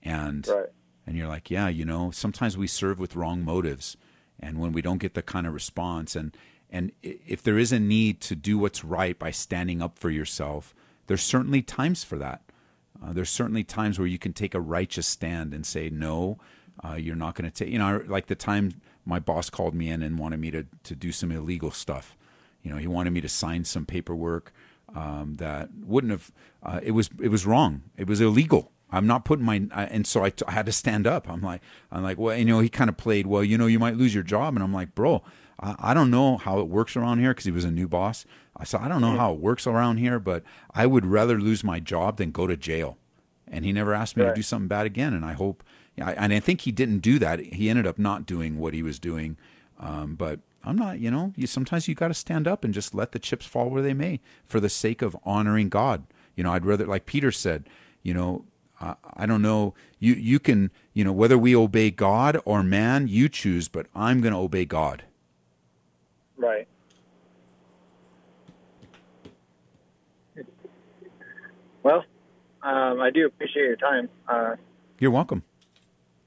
and 0.03 0.47
right. 0.49 0.67
and 1.07 1.17
you're 1.17 1.29
like 1.29 1.51
yeah 1.51 1.69
you 1.69 1.85
know 1.85 2.11
sometimes 2.11 2.57
we 2.57 2.67
serve 2.67 2.99
with 2.99 3.17
wrong 3.17 3.43
motives 3.43 3.97
and 4.41 4.59
when 4.59 4.73
we 4.73 4.83
don't 4.83 4.99
get 4.99 5.15
the 5.15 5.23
kind 5.23 5.47
of 5.47 5.55
response 5.55 6.15
and 6.17 6.37
and 6.71 6.91
if 7.03 7.43
there 7.43 7.59
is 7.59 7.73
a 7.73 7.79
need 7.79 8.21
to 8.21 8.35
do 8.35 8.59
what's 8.59 8.85
right 8.85 9.19
by 9.19 9.31
standing 9.31 9.81
up 9.81 9.99
for 9.99 10.11
yourself 10.11 10.75
there's 11.07 11.23
certainly 11.23 11.63
times 11.63 12.05
for 12.05 12.17
that 12.17 12.43
uh, 13.03 13.13
there's 13.13 13.31
certainly 13.31 13.65
times 13.65 13.99
where 13.99 14.09
you 14.09 14.19
can 14.19 14.33
take 14.33 14.55
a 14.55 14.61
righteous 14.61 15.07
stand 15.07 15.55
and 15.55 15.65
say 15.65 15.89
no 15.89 16.39
uh, 16.85 16.95
you're 16.95 17.17
not 17.17 17.35
going 17.35 17.49
to 17.49 17.65
take 17.65 17.73
you 17.73 17.79
know 17.79 18.03
like 18.07 18.27
the 18.27 18.35
time 18.35 18.81
my 19.05 19.19
boss 19.19 19.51
called 19.51 19.75
me 19.75 19.91
in 19.91 20.03
and 20.03 20.19
wanted 20.19 20.41
me 20.41 20.51
to 20.51 20.65
to 20.83 20.95
do 20.95 21.13
some 21.13 21.31
illegal 21.31 21.71
stuff 21.71 22.17
you 22.63 22.71
know 22.71 22.77
he 22.77 22.87
wanted 22.87 23.13
me 23.13 23.21
to 23.21 23.29
sign 23.29 23.65
some 23.65 23.87
paperwork 23.87 24.53
um, 24.95 25.37
that 25.37 25.69
wouldn't 25.85 26.11
have 26.11 26.33
uh, 26.63 26.81
it 26.83 26.93
was 26.93 27.11
it 27.21 27.29
was 27.29 27.47
wrong 27.47 27.83
it 27.97 28.07
was 28.07 28.21
illegal 28.21 28.71
I'm 28.91 29.07
not 29.09 29.25
putting 29.25 29.45
my 29.45 29.67
I, 29.73 29.85
and 29.87 30.07
so 30.07 30.23
I, 30.23 30.31
t- 30.31 30.45
I 30.47 30.53
had 30.53 30.67
to 30.67 30.73
stand 30.73 31.05
up. 31.07 31.29
I'm 31.29 31.43
like 31.43 31.63
I'm 31.91 32.03
like 32.03 32.19
well 32.19 32.37
you 32.37 32.45
know 32.45 32.61
he 32.61 32.69
kind 32.69 32.89
of 32.89 32.97
played 32.97 33.27
well 33.27 33.43
you 33.43 33.59
know 33.59 33.67
you 33.67 33.79
might 33.79 33.97
lose 33.97 34.15
your 34.15 34.23
job 34.23 34.55
and 34.55 34.63
I'm 34.63 34.73
like 34.73 34.95
bro 34.95 35.23
I, 35.61 35.75
I 35.79 35.95
don't 35.95 36.11
know 36.11 36.37
how 36.37 36.61
it 36.61 36.69
works 36.69 36.97
around 36.97 37.19
here 37.19 37.31
because 37.31 37.45
he 37.45 37.51
was 37.51 37.65
a 37.65 37.71
new 37.71 37.89
boss. 37.89 38.25
I 38.57 38.65
said 38.65 38.81
I 38.81 38.89
don't 38.89 39.01
know 39.01 39.17
how 39.17 39.33
it 39.33 39.41
works 39.41 39.67
around 39.67 39.97
here, 39.97 40.21
but 40.21 40.45
I 40.73 40.87
would 40.87 41.07
rather 41.07 41.41
lose 41.41 41.65
my 41.65 41.81
job 41.81 42.19
than 42.19 42.31
go 42.31 42.47
to 42.47 42.57
jail. 42.57 42.99
And 43.49 43.65
he 43.65 43.73
never 43.73 43.95
asked 43.95 44.17
me 44.17 44.25
to 44.25 44.35
do 44.35 44.43
something 44.43 44.69
bad 44.69 44.87
again. 44.87 45.13
And 45.13 45.25
I 45.25 45.33
hope 45.33 45.63
and 45.99 46.33
I 46.33 46.41
think 46.41 46.63
he 46.63 46.73
didn't 46.73 46.99
do 46.99 47.19
that. 47.19 47.41
He 47.41 47.71
ended 47.71 47.87
up 47.87 47.99
not 47.99 48.27
doing 48.27 48.59
what 48.59 48.75
he 48.75 48.83
was 48.83 48.99
doing. 48.99 49.37
Um, 49.79 50.15
but 50.15 50.41
I'm 50.65 50.77
not 50.77 50.99
you 50.99 51.11
know 51.11 51.33
you 51.37 51.47
sometimes 51.47 51.89
you 51.89 51.95
got 51.95 52.09
to 52.09 52.15
stand 52.15 52.47
up 52.49 52.65
and 52.65 52.73
just 52.73 52.95
let 52.95 53.13
the 53.13 53.19
chips 53.19 53.47
fall 53.47 53.71
where 53.71 53.83
they 53.83 53.95
may 53.95 54.21
for 54.45 54.61
the 54.61 54.69
sake 54.69 55.03
of 55.03 55.17
honoring 55.25 55.69
God. 55.69 56.05
You 56.37 56.45
know 56.45 56.53
I'd 56.53 56.65
rather 56.65 56.87
like 56.87 57.07
Peter 57.07 57.33
said 57.33 57.69
you 58.03 58.15
know 58.15 58.45
I 58.81 58.95
I 59.15 59.27
don't 59.27 59.43
know. 59.43 59.75
You 59.99 60.15
you 60.15 60.39
can 60.39 60.71
you 60.93 61.05
know 61.05 61.13
whether 61.13 61.39
we 61.39 61.55
obey 61.55 61.91
God 61.91 62.41
or 62.45 62.63
man, 62.63 63.09
you 63.09 63.29
choose. 63.29 63.69
But 63.69 63.87
I'm 63.95 64.21
going 64.21 64.33
to 64.33 64.39
obey 64.39 64.65
God. 64.65 65.05
Right. 66.37 66.67
Well, 71.83 72.05
um, 72.63 73.01
I 73.01 73.11
do 73.11 73.27
appreciate 73.27 73.65
your 73.65 73.77
time. 73.77 74.09
Uh, 74.27 74.57
You're 74.99 75.11
welcome. 75.11 75.43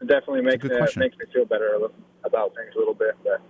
It 0.02 0.08
definitely 0.08 0.42
makes 0.42 0.64
me, 0.64 0.76
question. 0.76 1.00
makes 1.00 1.18
me 1.18 1.26
feel 1.34 1.46
better 1.46 1.78
about 2.24 2.56
things 2.56 2.74
a 2.76 2.80
little 2.80 2.94
bit. 2.94 3.16
But 3.24 3.42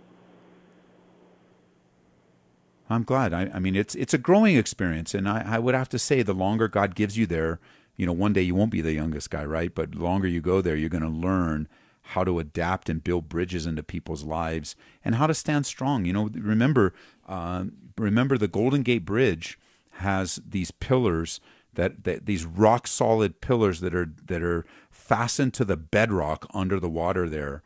I'm 2.89 3.03
glad. 3.03 3.33
I, 3.33 3.49
I 3.53 3.59
mean, 3.59 3.75
it's 3.75 3.95
it's 3.95 4.13
a 4.13 4.17
growing 4.17 4.55
experience, 4.55 5.13
and 5.13 5.27
I, 5.27 5.43
I 5.55 5.59
would 5.59 5.75
have 5.75 5.89
to 5.89 5.99
say, 5.99 6.21
the 6.21 6.33
longer 6.33 6.67
God 6.67 6.95
gives 6.95 7.17
you 7.17 7.25
there, 7.25 7.59
you 7.95 8.05
know, 8.05 8.13
one 8.13 8.33
day 8.33 8.41
you 8.41 8.55
won't 8.55 8.71
be 8.71 8.81
the 8.81 8.93
youngest 8.93 9.29
guy, 9.29 9.43
right? 9.43 9.73
But 9.73 9.91
the 9.91 10.03
longer 10.03 10.27
you 10.27 10.41
go 10.41 10.61
there, 10.61 10.75
you're 10.75 10.89
going 10.89 11.03
to 11.03 11.09
learn 11.09 11.67
how 12.01 12.23
to 12.23 12.39
adapt 12.39 12.87
and 12.89 13.03
build 13.03 13.27
bridges 13.27 13.65
into 13.65 13.83
people's 13.83 14.23
lives, 14.23 14.75
and 15.03 15.15
how 15.15 15.27
to 15.27 15.33
stand 15.33 15.65
strong. 15.65 16.05
You 16.05 16.13
know, 16.13 16.29
remember, 16.33 16.93
uh, 17.27 17.65
remember 17.97 18.37
the 18.37 18.47
Golden 18.47 18.83
Gate 18.83 19.03
Bridge 19.03 19.59
has 19.91 20.39
these 20.47 20.71
pillars 20.71 21.41
that, 21.73 22.05
that 22.05 22.25
these 22.25 22.45
rock 22.45 22.87
solid 22.87 23.41
pillars 23.41 23.81
that 23.81 23.93
are 23.93 24.09
that 24.25 24.41
are 24.41 24.65
fastened 25.07 25.53
to 25.55 25.65
the 25.65 25.77
bedrock 25.77 26.45
under 26.53 26.79
the 26.79 26.89
water 26.89 27.29
there. 27.29 27.63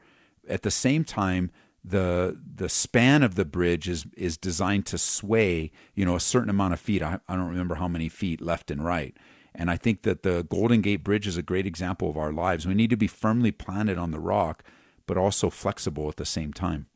At 0.47 0.61
the 0.61 0.71
same 0.71 1.03
time, 1.03 1.51
the 1.83 2.39
the 2.55 2.69
span 2.69 3.23
of 3.23 3.35
the 3.35 3.45
bridge 3.45 3.89
is 3.89 4.05
is 4.15 4.37
designed 4.37 4.85
to 4.87 4.97
sway, 4.97 5.71
you 5.95 6.05
know, 6.05 6.15
a 6.15 6.19
certain 6.19 6.49
amount 6.49 6.73
of 6.73 6.79
feet. 6.79 7.01
I, 7.01 7.19
I 7.27 7.35
don't 7.35 7.49
remember 7.49 7.75
how 7.75 7.87
many 7.87 8.09
feet 8.09 8.41
left 8.41 8.69
and 8.69 8.85
right. 8.85 9.15
And 9.53 9.69
I 9.69 9.77
think 9.77 10.03
that 10.03 10.23
the 10.23 10.43
Golden 10.43 10.81
Gate 10.81 11.03
Bridge 11.03 11.27
is 11.27 11.37
a 11.37 11.41
great 11.41 11.65
example 11.65 12.09
of 12.09 12.17
our 12.17 12.31
lives. 12.31 12.65
We 12.65 12.73
need 12.73 12.89
to 12.91 12.97
be 12.97 13.07
firmly 13.07 13.51
planted 13.51 13.97
on 13.97 14.11
the 14.11 14.19
rock, 14.19 14.63
but 15.07 15.17
also 15.17 15.49
flexible 15.49 16.07
at 16.07 16.15
the 16.15 16.25
same 16.25 16.53
time. 16.53 16.87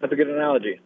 that's 0.00 0.12
a 0.12 0.16
good 0.16 0.28
analogy. 0.28 0.80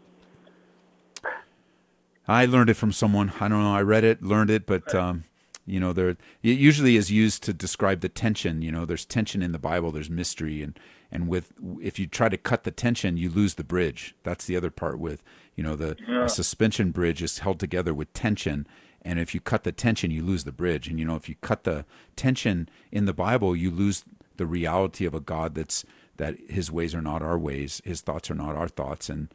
I 2.27 2.47
learned 2.47 2.71
it 2.71 2.75
from 2.75 2.93
someone. 2.93 3.33
I 3.41 3.49
don't 3.49 3.63
know. 3.63 3.75
I 3.75 3.83
read 3.83 4.05
it, 4.05 4.23
learned 4.23 4.51
it, 4.51 4.67
but 4.67 4.95
um, 4.95 5.25
you 5.67 5.81
know, 5.81 5.93
there 5.93 6.11
it 6.11 6.19
usually 6.43 6.97
is 6.97 7.11
used 7.11 7.43
to 7.45 7.53
describe 7.53 8.01
the 8.01 8.09
tension. 8.09 8.63
You 8.63 8.71
know, 8.71 8.85
there's 8.85 9.07
tension 9.07 9.43
in 9.43 9.53
the 9.53 9.59
Bible. 9.59 9.93
There's 9.93 10.11
mystery, 10.11 10.63
and 10.63 10.79
and 11.11 11.29
with 11.29 11.53
if 11.81 11.99
you 11.99 12.07
try 12.07 12.29
to 12.29 12.37
cut 12.37 12.65
the 12.65 12.71
tension, 12.71 13.17
you 13.17 13.31
lose 13.31 13.55
the 13.55 13.65
bridge. 13.65 14.15
That's 14.25 14.45
the 14.45 14.57
other 14.57 14.71
part. 14.71 14.99
With 14.99 15.23
you 15.55 15.65
know, 15.65 15.77
the 15.77 15.97
a 16.25 16.29
suspension 16.29 16.91
bridge 16.91 17.23
is 17.23 17.39
held 17.39 17.59
together 17.61 17.95
with 17.95 18.13
tension, 18.13 18.67
and 19.03 19.19
if 19.19 19.35
you 19.35 19.41
cut 19.41 19.65
the 19.65 19.73
tension, 19.73 20.11
you 20.11 20.23
lose 20.23 20.45
the 20.45 20.53
bridge. 20.53 20.89
And 20.89 20.99
you 20.99 21.07
know, 21.07 21.17
if 21.17 21.29
you 21.29 21.37
cut 21.41 21.65
the 21.65 21.87
tension 22.15 22.69
in 22.93 23.07
the 23.07 23.15
Bible, 23.15 23.57
you 23.57 23.71
lose 23.71 24.05
the 24.37 24.47
reality 24.47 25.07
of 25.07 25.15
a 25.15 25.21
God 25.21 25.55
that's 25.55 25.85
that 26.17 26.37
His 26.49 26.71
ways 26.71 26.95
are 26.95 27.03
not 27.03 27.23
our 27.23 27.39
ways, 27.39 27.81
His 27.85 28.03
thoughts 28.03 28.31
are 28.31 28.35
not 28.35 28.55
our 28.55 28.69
thoughts, 28.69 29.09
and 29.09 29.29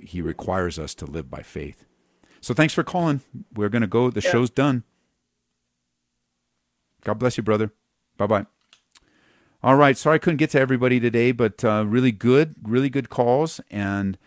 He 0.00 0.20
requires 0.20 0.78
us 0.78 0.94
to 0.96 1.06
live 1.06 1.30
by 1.30 1.42
faith. 1.42 1.84
So 2.40 2.54
thanks 2.54 2.74
for 2.74 2.82
calling. 2.82 3.22
We're 3.54 3.68
going 3.68 3.82
to 3.82 3.88
go. 3.88 4.10
The 4.10 4.20
show's 4.20 4.50
done. 4.50 4.84
God 7.06 7.20
bless 7.20 7.36
you, 7.36 7.44
brother. 7.44 7.72
Bye 8.16 8.26
bye. 8.26 8.46
All 9.62 9.76
right. 9.76 9.96
Sorry 9.96 10.16
I 10.16 10.18
couldn't 10.18 10.38
get 10.38 10.50
to 10.50 10.60
everybody 10.60 10.98
today, 10.98 11.30
but 11.30 11.64
uh, 11.64 11.84
really 11.86 12.10
good, 12.10 12.56
really 12.64 12.90
good 12.90 13.10
calls, 13.10 13.60
and 13.70 14.18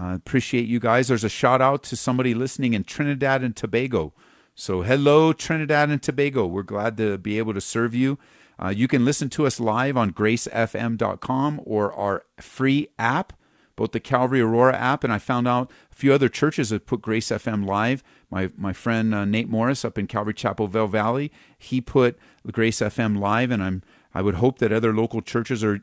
uh, 0.00 0.14
appreciate 0.14 0.68
you 0.68 0.78
guys. 0.78 1.08
There's 1.08 1.24
a 1.24 1.28
shout 1.28 1.60
out 1.60 1.82
to 1.84 1.96
somebody 1.96 2.34
listening 2.34 2.74
in 2.74 2.84
Trinidad 2.84 3.42
and 3.42 3.56
Tobago. 3.56 4.14
So 4.54 4.82
hello, 4.82 5.32
Trinidad 5.32 5.90
and 5.90 6.00
Tobago. 6.00 6.46
We're 6.46 6.62
glad 6.62 6.96
to 6.98 7.18
be 7.18 7.38
able 7.38 7.54
to 7.54 7.60
serve 7.60 7.92
you. 7.92 8.20
Uh, 8.62 8.68
you 8.68 8.86
can 8.86 9.04
listen 9.04 9.28
to 9.30 9.44
us 9.44 9.58
live 9.58 9.96
on 9.96 10.12
gracefm.com 10.12 11.60
or 11.64 11.92
our 11.92 12.24
free 12.40 12.88
app 13.00 13.32
both 13.78 13.92
the 13.92 14.00
Calvary 14.00 14.40
Aurora 14.40 14.76
app, 14.76 15.04
and 15.04 15.12
I 15.12 15.18
found 15.18 15.46
out 15.46 15.70
a 15.92 15.94
few 15.94 16.12
other 16.12 16.28
churches 16.28 16.70
have 16.70 16.84
put 16.84 17.00
Grace 17.00 17.28
FM 17.28 17.64
live. 17.64 18.02
My 18.28 18.50
my 18.56 18.72
friend 18.72 19.14
uh, 19.14 19.24
Nate 19.24 19.48
Morris 19.48 19.84
up 19.84 19.96
in 19.96 20.08
Calvary 20.08 20.34
Chapel, 20.34 20.66
Bell 20.66 20.88
Valley, 20.88 21.30
he 21.56 21.80
put 21.80 22.18
Grace 22.50 22.80
FM 22.80 23.20
live, 23.20 23.52
and 23.52 23.62
I'm 23.62 23.82
I 24.12 24.20
would 24.20 24.34
hope 24.34 24.58
that 24.58 24.72
other 24.72 24.92
local 24.92 25.22
churches 25.22 25.62
are 25.62 25.80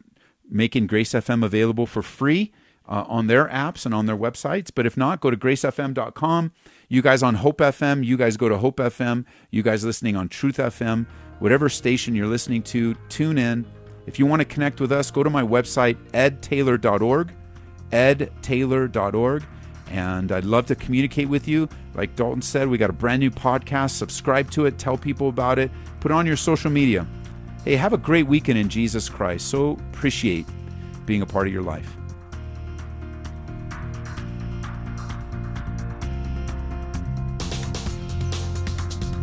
making 0.47 0.87
Grace 0.87 1.13
FM 1.13 1.43
available 1.43 1.85
for 1.85 2.01
free 2.01 2.51
uh, 2.85 3.05
on 3.07 3.27
their 3.27 3.47
apps 3.47 3.85
and 3.85 3.95
on 3.95 4.07
their 4.07 4.17
websites. 4.17 4.71
But 4.75 4.85
if 4.85 4.97
not, 4.97 5.21
go 5.21 5.31
to 5.31 5.37
gracefm.com. 5.37 6.51
You 6.89 7.01
guys 7.01 7.23
on 7.23 7.35
Hope 7.35 7.59
FM, 7.59 8.03
you 8.03 8.17
guys 8.17 8.35
go 8.35 8.49
to 8.49 8.57
Hope 8.57 8.77
FM. 8.77 9.23
You 9.51 9.63
guys 9.63 9.85
listening 9.85 10.17
on 10.17 10.27
Truth 10.27 10.57
FM, 10.57 11.07
whatever 11.39 11.69
station 11.69 12.13
you're 12.13 12.27
listening 12.27 12.61
to, 12.63 12.93
tune 13.07 13.37
in. 13.37 13.65
If 14.05 14.19
you 14.19 14.25
want 14.25 14.41
to 14.41 14.45
connect 14.45 14.81
with 14.81 14.91
us, 14.91 15.11
go 15.11 15.23
to 15.23 15.29
my 15.29 15.43
website, 15.43 15.95
edtaylor.org 16.11 17.31
edtaylor.org. 17.91 19.43
And 19.91 20.31
I'd 20.31 20.45
love 20.45 20.65
to 20.67 20.75
communicate 20.75 21.29
with 21.29 21.47
you. 21.47 21.69
Like 21.93 22.15
Dalton 22.15 22.41
said, 22.41 22.67
we 22.67 22.77
got 22.77 22.89
a 22.89 22.93
brand 22.93 23.19
new 23.19 23.31
podcast. 23.31 23.91
Subscribe 23.91 24.51
to 24.51 24.65
it, 24.65 24.77
tell 24.77 24.97
people 24.97 25.29
about 25.29 25.59
it, 25.59 25.71
put 25.99 26.11
it 26.11 26.15
on 26.15 26.25
your 26.25 26.37
social 26.37 26.71
media. 26.71 27.07
Hey, 27.63 27.75
have 27.75 27.93
a 27.93 27.97
great 27.97 28.27
weekend 28.27 28.59
in 28.59 28.69
Jesus 28.69 29.09
Christ. 29.09 29.47
So 29.47 29.77
appreciate 29.91 30.45
being 31.05 31.21
a 31.21 31.25
part 31.25 31.47
of 31.47 31.53
your 31.53 31.63
life. 31.63 31.95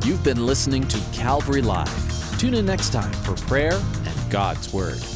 You've 0.04 0.24
been 0.24 0.44
listening 0.44 0.86
to 0.88 0.98
Calvary 1.12 1.62
Live. 1.62 2.38
Tune 2.38 2.54
in 2.54 2.66
next 2.66 2.90
time 2.90 3.12
for 3.12 3.34
prayer 3.46 3.74
and 3.74 4.30
God's 4.30 4.72
Word. 4.72 5.11